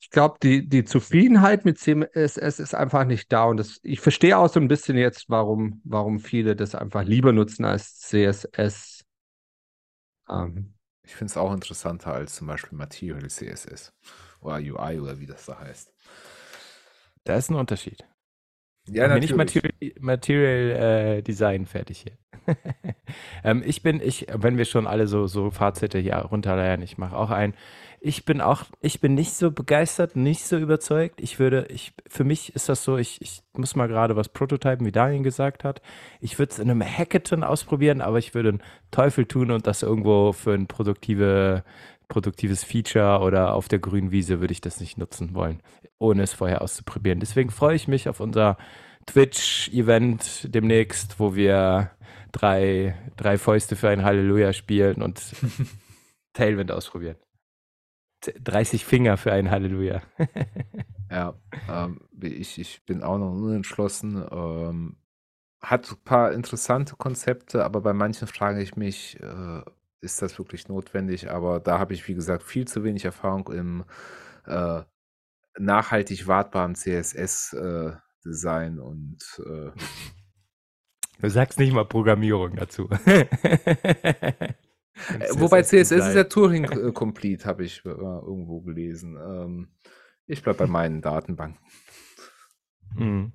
Ich 0.00 0.10
glaube, 0.10 0.38
die, 0.42 0.68
die 0.68 0.84
Zufriedenheit 0.84 1.64
mit 1.64 1.78
CSS 1.78 2.60
ist 2.60 2.74
einfach 2.74 3.04
nicht 3.04 3.32
da. 3.32 3.44
Und 3.44 3.56
das, 3.56 3.80
ich 3.82 4.00
verstehe 4.00 4.38
auch 4.38 4.48
so 4.48 4.60
ein 4.60 4.68
bisschen 4.68 4.96
jetzt, 4.96 5.28
warum, 5.28 5.80
warum 5.84 6.20
viele 6.20 6.54
das 6.54 6.74
einfach 6.74 7.04
lieber 7.04 7.32
nutzen 7.32 7.64
als 7.64 7.98
CSS. 7.98 9.04
Ähm. 10.28 10.74
Ich 11.02 11.16
finde 11.16 11.30
es 11.30 11.36
auch 11.38 11.52
interessanter 11.54 12.12
als 12.12 12.34
zum 12.34 12.46
Beispiel 12.46 12.76
Material 12.76 13.26
CSS 13.28 13.94
oder 14.40 14.56
UI 14.56 15.00
oder 15.00 15.18
wie 15.18 15.26
das 15.26 15.46
da 15.46 15.58
heißt. 15.58 15.92
Da 17.24 17.36
ist 17.36 17.50
ein 17.50 17.56
Unterschied. 17.56 18.06
Ja, 18.90 19.08
natürlich. 19.08 19.30
nicht 19.30 19.36
Material, 19.36 19.72
Material 20.00 21.16
äh, 21.16 21.22
Design 21.22 21.66
fertig 21.66 22.04
hier. 22.04 22.18
ähm, 23.44 23.62
ich 23.64 23.82
bin, 23.82 24.00
ich, 24.00 24.26
wenn 24.32 24.56
wir 24.56 24.64
schon 24.64 24.86
alle 24.86 25.06
so, 25.06 25.26
so 25.26 25.50
Fazite 25.50 25.98
hier 25.98 26.16
runterleiern, 26.16 26.82
ich 26.82 26.98
mache 26.98 27.16
auch 27.16 27.30
ein. 27.30 27.54
Ich 28.00 28.24
bin 28.24 28.40
auch, 28.40 28.64
ich 28.80 29.00
bin 29.00 29.14
nicht 29.14 29.34
so 29.34 29.50
begeistert, 29.50 30.14
nicht 30.14 30.44
so 30.44 30.56
überzeugt. 30.56 31.20
Ich 31.20 31.38
würde, 31.38 31.66
ich, 31.68 31.94
für 32.06 32.24
mich 32.24 32.54
ist 32.54 32.68
das 32.68 32.84
so, 32.84 32.96
ich, 32.96 33.20
ich 33.20 33.42
muss 33.54 33.74
mal 33.74 33.88
gerade 33.88 34.14
was 34.14 34.28
prototypen, 34.28 34.86
wie 34.86 34.92
Daniel 34.92 35.22
gesagt 35.22 35.64
hat. 35.64 35.82
Ich 36.20 36.38
würde 36.38 36.52
es 36.52 36.58
in 36.58 36.70
einem 36.70 36.82
Hackathon 36.82 37.42
ausprobieren, 37.42 38.00
aber 38.00 38.18
ich 38.18 38.34
würde 38.34 38.50
einen 38.50 38.62
Teufel 38.90 39.26
tun 39.26 39.50
und 39.50 39.66
das 39.66 39.82
irgendwo 39.82 40.32
für 40.32 40.52
ein 40.52 40.68
produktive, 40.68 41.64
produktives 42.08 42.64
Feature 42.64 43.20
oder 43.20 43.54
auf 43.54 43.68
der 43.68 43.80
grünen 43.80 44.12
Wiese 44.12 44.40
würde 44.40 44.52
ich 44.52 44.60
das 44.60 44.80
nicht 44.80 44.96
nutzen 44.96 45.34
wollen, 45.34 45.60
ohne 45.98 46.22
es 46.22 46.32
vorher 46.32 46.62
auszuprobieren. 46.62 47.20
Deswegen 47.20 47.50
freue 47.50 47.76
ich 47.76 47.88
mich 47.88 48.08
auf 48.08 48.20
unser 48.20 48.56
Twitch-Event 49.06 50.54
demnächst, 50.54 51.18
wo 51.18 51.34
wir 51.34 51.90
drei, 52.32 52.94
drei 53.16 53.38
Fäuste 53.38 53.74
für 53.74 53.88
ein 53.88 54.04
Halleluja 54.04 54.52
spielen 54.52 55.02
und 55.02 55.20
Tailwind 56.32 56.70
ausprobieren. 56.70 57.16
30 58.20 58.84
Finger 58.84 59.16
für 59.16 59.32
ein 59.32 59.50
Halleluja. 59.50 60.02
ja, 61.10 61.34
ähm, 61.68 62.00
ich, 62.20 62.58
ich 62.58 62.84
bin 62.84 63.02
auch 63.02 63.18
noch 63.18 63.32
unentschlossen. 63.32 64.24
Ähm, 64.30 64.96
hat 65.60 65.90
ein 65.90 66.04
paar 66.04 66.32
interessante 66.32 66.94
Konzepte, 66.96 67.64
aber 67.64 67.80
bei 67.80 67.92
manchen 67.92 68.28
frage 68.28 68.62
ich 68.62 68.76
mich, 68.76 69.18
äh, 69.20 69.62
ist 70.00 70.22
das 70.22 70.38
wirklich 70.38 70.68
notwendig? 70.68 71.30
Aber 71.30 71.60
da 71.60 71.78
habe 71.78 71.92
ich, 71.94 72.08
wie 72.08 72.14
gesagt, 72.14 72.42
viel 72.44 72.66
zu 72.68 72.84
wenig 72.84 73.04
Erfahrung 73.04 73.52
im 73.52 73.84
äh, 74.46 74.82
nachhaltig 75.58 76.28
wartbaren 76.28 76.76
CSS-Design 76.76 78.78
äh, 78.78 78.80
und 78.80 79.42
äh, 79.44 79.70
Du 81.20 81.28
sagst 81.28 81.58
nicht 81.58 81.72
mal 81.72 81.84
Programmierung 81.84 82.54
dazu. 82.54 82.88
Äh, 85.18 85.28
wobei 85.32 85.62
CSS 85.62 86.08
ist 86.08 86.14
ja 86.14 86.24
Turing 86.24 86.64
äh, 86.64 86.92
Complete, 86.94 87.44
habe 87.44 87.64
ich 87.64 87.84
äh, 87.84 87.88
irgendwo 87.90 88.60
gelesen. 88.60 89.16
Ähm, 89.16 89.68
ich 90.26 90.42
bleibe 90.42 90.58
bei 90.58 90.66
meinen 90.66 91.00
Datenbanken. 91.00 91.60
Mhm. 92.94 93.32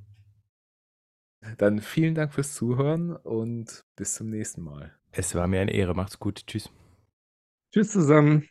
Dann 1.58 1.80
vielen 1.82 2.16
Dank 2.16 2.34
fürs 2.34 2.54
Zuhören 2.54 3.16
und 3.16 3.84
bis 3.96 4.16
zum 4.16 4.30
nächsten 4.30 4.62
Mal. 4.62 4.94
Es 5.12 5.36
war 5.36 5.48
mir 5.48 5.62
eine 5.62 5.74
Ehre. 5.74 5.94
Macht's 5.94 6.20
gut. 6.20 6.48
Tschüss. 6.48 6.70
Tschüss 7.72 7.92
zusammen. 7.92 8.48